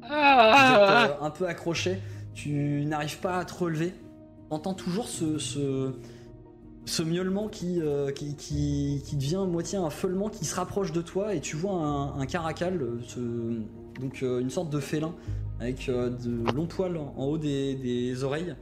Vous 0.00 0.06
êtes 0.06 0.10
Ah, 0.12 1.04
euh, 1.20 1.24
un 1.26 1.30
peu 1.30 1.46
accroché, 1.46 1.98
tu 2.34 2.84
n'arrives 2.86 3.18
pas 3.20 3.38
à 3.38 3.44
te 3.44 3.54
relever. 3.54 3.92
T'entends 4.50 4.74
toujours 4.74 5.06
ce, 5.08 5.38
ce, 5.38 5.92
ce 6.84 7.02
miaulement 7.02 7.48
qui, 7.48 7.80
euh, 7.80 8.10
qui, 8.10 8.34
qui, 8.36 9.02
qui 9.04 9.16
devient 9.16 9.44
moitié 9.48 9.78
un 9.78 9.90
feulement 9.90 10.28
qui 10.28 10.44
se 10.44 10.54
rapproche 10.56 10.92
de 10.92 11.00
toi 11.02 11.34
et 11.34 11.40
tu 11.40 11.56
vois 11.56 11.72
un, 11.74 12.18
un 12.18 12.26
caracal, 12.26 12.80
ce- 13.06 13.60
donc 14.00 14.22
une 14.22 14.50
sorte 14.50 14.70
de 14.70 14.80
félin 14.80 15.14
avec 15.60 15.86
de 15.88 16.52
longs 16.54 16.66
poils 16.66 16.96
en 16.96 17.24
haut 17.24 17.38
des, 17.38 17.74
des 17.76 18.24
oreilles 18.24 18.54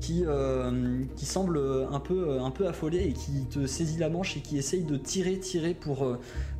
qui, 0.00 0.24
euh, 0.26 1.02
qui 1.16 1.24
semble 1.26 1.60
un 1.92 2.00
peu, 2.00 2.40
un 2.40 2.50
peu 2.50 2.66
affolé 2.66 3.04
et 3.04 3.12
qui 3.12 3.46
te 3.46 3.66
saisit 3.66 3.98
la 3.98 4.08
manche 4.08 4.36
et 4.36 4.40
qui 4.40 4.56
essaye 4.58 4.82
de 4.84 4.96
tirer, 4.96 5.38
tirer 5.38 5.74
pour, 5.74 6.16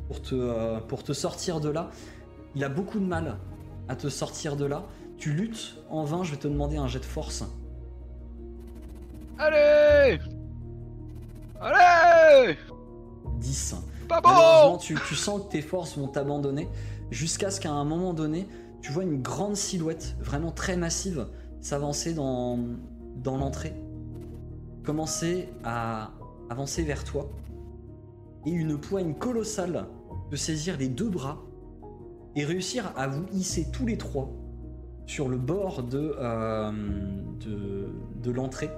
pour, 0.09 0.21
te, 0.23 0.33
euh, 0.33 0.79
pour 0.79 1.03
te 1.03 1.13
sortir 1.13 1.59
de 1.59 1.69
là. 1.69 1.91
Il 2.55 2.63
a 2.63 2.69
beaucoup 2.69 2.99
de 2.99 3.05
mal 3.05 3.37
à 3.87 3.95
te 3.95 4.09
sortir 4.09 4.55
de 4.55 4.65
là. 4.65 4.83
Tu 5.19 5.33
luttes 5.33 5.75
en 5.87 6.03
vain, 6.03 6.23
je 6.23 6.31
vais 6.31 6.37
te 6.37 6.47
demander 6.47 6.77
un 6.77 6.87
jet 6.87 6.99
de 6.99 7.05
force. 7.05 7.43
Allez 9.37 10.19
Allez 11.61 12.57
10. 13.37 13.75
Pas 14.07 14.19
bon 14.19 14.77
tu, 14.77 14.97
tu 15.07 15.13
sens 15.13 15.43
que 15.43 15.51
tes 15.51 15.61
forces 15.61 15.95
vont 15.95 16.07
t'abandonner 16.07 16.67
jusqu'à 17.11 17.51
ce 17.51 17.61
qu'à 17.61 17.71
un 17.71 17.83
moment 17.83 18.13
donné, 18.13 18.47
tu 18.81 18.91
vois 18.91 19.03
une 19.03 19.21
grande 19.21 19.55
silhouette, 19.55 20.15
vraiment 20.19 20.51
très 20.51 20.75
massive, 20.75 21.27
s'avancer 21.61 22.15
dans, 22.15 22.57
dans 23.17 23.37
l'entrée, 23.37 23.75
commencer 24.83 25.49
à 25.63 26.11
avancer 26.49 26.83
vers 26.83 27.03
toi, 27.03 27.29
et 28.45 28.51
une 28.51 28.79
poigne 28.79 29.13
colossale 29.13 29.85
de 30.29 30.35
saisir 30.35 30.77
les 30.77 30.87
deux 30.87 31.09
bras 31.09 31.43
et 32.35 32.45
réussir 32.45 32.91
à 32.95 33.07
vous 33.07 33.25
hisser 33.33 33.67
tous 33.71 33.85
les 33.85 33.97
trois 33.97 34.29
sur 35.09 35.27
le 35.27 35.37
bord 35.37 35.81
de, 35.81 36.15
euh, 36.19 36.71
l'entrée. 38.27 38.69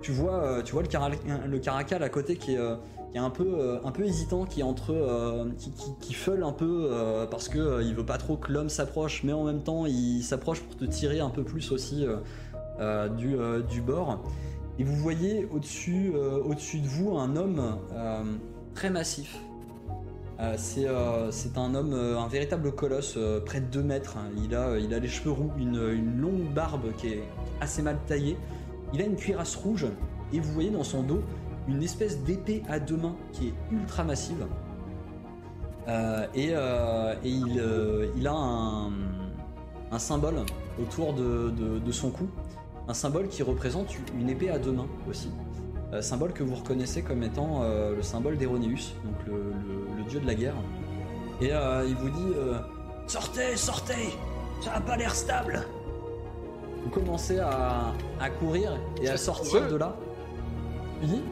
Tu 0.00 0.12
vois, 0.12 0.44
euh, 0.44 0.62
tu 0.62 0.72
vois 0.72 0.82
le, 0.82 0.88
cara- 0.88 1.10
le 1.46 1.58
caracal 1.58 2.04
à 2.04 2.08
côté 2.08 2.36
qui 2.36 2.54
est, 2.54 2.58
euh, 2.58 2.76
un 3.16 3.30
peu, 3.30 4.04
hésitant, 4.04 4.44
qui 4.44 4.62
entre, 4.62 4.94
qui, 6.00 6.14
feule 6.14 6.44
un 6.44 6.52
peu 6.52 7.26
parce 7.28 7.48
que 7.48 7.82
il 7.82 7.96
veut 7.96 8.06
pas 8.06 8.18
trop 8.18 8.36
que 8.36 8.52
l'homme 8.52 8.68
s'approche, 8.68 9.24
mais 9.24 9.32
en 9.32 9.42
même 9.42 9.62
temps 9.62 9.86
il 9.86 10.22
s'approche 10.22 10.60
pour 10.60 10.76
te 10.76 10.84
tirer 10.84 11.18
un 11.18 11.30
peu 11.30 11.42
plus 11.42 11.72
aussi 11.72 12.06
du, 13.16 13.80
bord. 13.80 14.22
Et 14.78 14.84
vous 14.84 14.94
voyez 14.94 15.48
au-dessus, 15.52 16.12
de 16.12 16.86
vous 16.86 17.18
un 17.18 17.34
homme 17.34 17.78
très 18.74 18.90
massif. 18.90 19.36
Euh, 20.40 20.54
c'est, 20.56 20.86
euh, 20.86 21.32
c'est 21.32 21.58
un 21.58 21.74
homme, 21.74 21.92
euh, 21.94 22.18
un 22.18 22.28
véritable 22.28 22.70
colosse, 22.72 23.18
près 23.44 23.60
de 23.60 23.66
2 23.66 23.82
mètres. 23.82 24.16
Il 24.44 24.54
a, 24.54 24.78
il 24.78 24.94
a 24.94 24.98
les 24.98 25.08
cheveux 25.08 25.32
roux, 25.32 25.50
une, 25.58 26.20
longue 26.20 26.52
barbe 26.54 26.92
qui 26.96 27.08
est 27.08 27.24
assez 27.60 27.82
mal 27.82 27.98
taillée. 28.06 28.36
Il 28.94 29.02
a 29.02 29.04
une 29.04 29.16
cuirasse 29.16 29.56
rouge 29.56 29.86
et 30.32 30.40
vous 30.40 30.52
voyez 30.52 30.70
dans 30.70 30.84
son 30.84 31.02
dos 31.02 31.22
une 31.66 31.82
espèce 31.82 32.22
d'épée 32.22 32.62
à 32.68 32.78
deux 32.78 32.96
mains 32.96 33.16
qui 33.32 33.48
est 33.48 33.54
ultra 33.72 34.04
massive. 34.04 34.46
Et 36.34 36.52
il, 37.24 38.26
a 38.26 38.34
un, 39.90 39.98
symbole 39.98 40.36
autour 40.80 41.14
de 41.14 41.92
son 41.92 42.10
cou, 42.10 42.28
un 42.86 42.94
symbole 42.94 43.28
qui 43.28 43.42
représente 43.42 43.94
une 44.18 44.30
épée 44.30 44.50
à 44.50 44.58
deux 44.58 44.72
mains 44.72 44.88
aussi. 45.08 45.30
Euh, 45.94 46.02
symbole 46.02 46.32
que 46.34 46.42
vous 46.42 46.54
reconnaissez 46.54 47.02
comme 47.02 47.22
étant 47.22 47.62
euh, 47.62 47.96
le 47.96 48.02
symbole 48.02 48.36
d'Héronéus, 48.36 48.92
donc 49.04 49.14
le, 49.26 49.32
le- 49.36 49.96
le 49.98 50.04
dieu 50.04 50.20
de 50.20 50.26
la 50.26 50.34
guerre. 50.34 50.54
Et 51.40 51.50
euh, 51.52 51.84
il 51.88 51.94
vous 51.96 52.10
dit 52.10 52.32
euh, 52.36 52.58
Sortez, 53.06 53.56
sortez 53.56 54.10
Ça 54.60 54.72
a 54.74 54.80
pas 54.80 54.96
l'air 54.96 55.14
stable 55.14 55.62
Vous 56.84 56.90
commencez 56.90 57.38
à, 57.38 57.92
à 58.20 58.28
courir 58.30 58.72
et 59.00 59.08
à 59.08 59.16
sortir 59.16 59.66
de 59.68 59.76
là. 59.76 59.96
Dis 61.02 61.22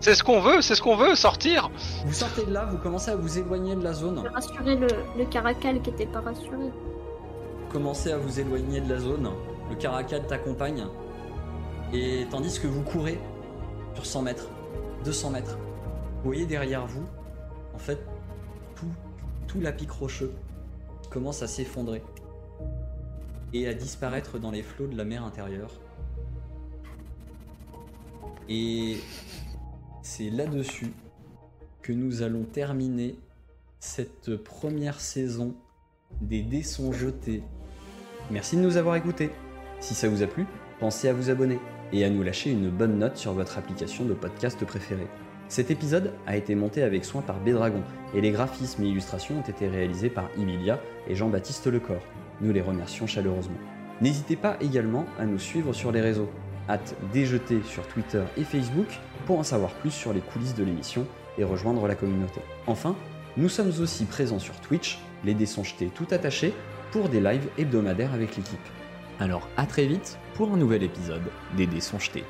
C'est 0.00 0.14
ce 0.14 0.22
qu'on 0.24 0.40
veut, 0.40 0.62
c'est 0.62 0.74
ce 0.74 0.80
qu'on 0.80 0.96
veut, 0.96 1.14
sortir 1.14 1.70
Vous 2.06 2.14
sortez 2.14 2.46
de 2.46 2.52
là, 2.52 2.64
vous 2.70 2.78
commencez 2.78 3.10
à 3.10 3.16
vous 3.16 3.36
éloigner 3.38 3.74
de 3.76 3.82
la 3.84 3.92
zone. 3.92 4.16
Je 4.18 4.22
vais 4.22 4.34
rassurer 4.34 4.76
le, 4.76 4.86
le 5.18 5.24
caracal 5.26 5.82
qui 5.82 5.90
était 5.90 6.06
pas 6.06 6.20
rassuré. 6.20 6.56
Vous 6.56 7.72
commencez 7.72 8.12
à 8.12 8.16
vous 8.16 8.40
éloigner 8.40 8.80
de 8.80 8.88
la 8.94 8.98
zone. 8.98 9.28
Le 9.68 9.76
caracal 9.76 10.26
t'accompagne. 10.26 10.86
Et 11.92 12.26
tandis 12.30 12.58
que 12.58 12.66
vous 12.66 12.82
courez, 12.82 13.18
sur 13.94 14.04
100 14.04 14.22
mètres, 14.22 14.50
200 15.04 15.30
mètres. 15.30 15.56
Vous 15.56 16.24
voyez 16.30 16.46
derrière 16.46 16.86
vous, 16.86 17.06
en 17.74 17.78
fait, 17.78 17.98
tout, 18.74 18.90
tout 19.46 19.60
l'apic 19.60 19.90
rocheux 19.90 20.32
commence 21.10 21.42
à 21.42 21.46
s'effondrer 21.46 22.02
et 23.52 23.68
à 23.68 23.74
disparaître 23.74 24.38
dans 24.38 24.50
les 24.50 24.62
flots 24.62 24.86
de 24.86 24.96
la 24.96 25.04
mer 25.04 25.24
intérieure. 25.24 25.70
Et 28.48 28.98
c'est 30.02 30.30
là-dessus 30.30 30.92
que 31.82 31.92
nous 31.92 32.22
allons 32.22 32.44
terminer 32.44 33.16
cette 33.78 34.36
première 34.36 35.00
saison 35.00 35.54
des 36.20 36.42
dés 36.42 36.62
sont 36.62 36.92
jetés. 36.92 37.42
Merci 38.30 38.56
de 38.56 38.62
nous 38.62 38.76
avoir 38.76 38.96
écoutés. 38.96 39.30
Si 39.80 39.94
ça 39.94 40.08
vous 40.08 40.22
a 40.22 40.26
plu, 40.26 40.46
pensez 40.80 41.08
à 41.08 41.12
vous 41.12 41.30
abonner 41.30 41.58
et 41.92 42.04
à 42.04 42.10
nous 42.10 42.22
lâcher 42.22 42.50
une 42.50 42.70
bonne 42.70 42.98
note 42.98 43.16
sur 43.16 43.32
votre 43.32 43.58
application 43.58 44.04
de 44.04 44.14
podcast 44.14 44.64
préférée. 44.64 45.06
Cet 45.48 45.70
épisode 45.70 46.12
a 46.26 46.36
été 46.36 46.54
monté 46.54 46.82
avec 46.82 47.04
soin 47.04 47.22
par 47.22 47.38
Bédragon 47.38 47.82
et 48.14 48.20
les 48.20 48.32
graphismes 48.32 48.82
et 48.82 48.88
illustrations 48.88 49.38
ont 49.38 49.48
été 49.48 49.68
réalisés 49.68 50.10
par 50.10 50.28
Emilia 50.36 50.80
et 51.08 51.14
Jean-Baptiste 51.14 51.66
Lecor. 51.68 52.00
Nous 52.40 52.52
les 52.52 52.60
remercions 52.60 53.06
chaleureusement. 53.06 53.58
N'hésitez 54.00 54.36
pas 54.36 54.56
également 54.60 55.06
à 55.18 55.24
nous 55.24 55.38
suivre 55.38 55.72
sur 55.72 55.92
les 55.92 56.00
réseaux. 56.00 56.28
Hâte 56.68 56.96
déjeter 57.12 57.62
sur 57.64 57.86
Twitter 57.86 58.22
et 58.36 58.42
Facebook 58.42 58.88
pour 59.24 59.38
en 59.38 59.44
savoir 59.44 59.70
plus 59.74 59.92
sur 59.92 60.12
les 60.12 60.20
coulisses 60.20 60.54
de 60.54 60.64
l'émission 60.64 61.06
et 61.38 61.44
rejoindre 61.44 61.86
la 61.86 61.94
communauté. 61.94 62.40
Enfin, 62.66 62.96
nous 63.36 63.48
sommes 63.48 63.72
aussi 63.80 64.04
présents 64.04 64.38
sur 64.38 64.60
Twitch, 64.60 64.98
les 65.24 65.34
dés 65.34 65.46
sont 65.46 65.62
jetés 65.62 65.90
tout 65.94 66.06
attachés, 66.10 66.52
pour 66.90 67.08
des 67.08 67.20
lives 67.20 67.48
hebdomadaires 67.58 68.14
avec 68.14 68.36
l'équipe. 68.36 68.58
Alors 69.20 69.48
à 69.56 69.66
très 69.66 69.86
vite 69.86 70.18
pour 70.36 70.52
un 70.52 70.56
nouvel 70.58 70.82
épisode 70.82 71.22
des 71.56 71.66
dés 71.66 71.80
sont 71.80 71.98
jetés. 71.98 72.24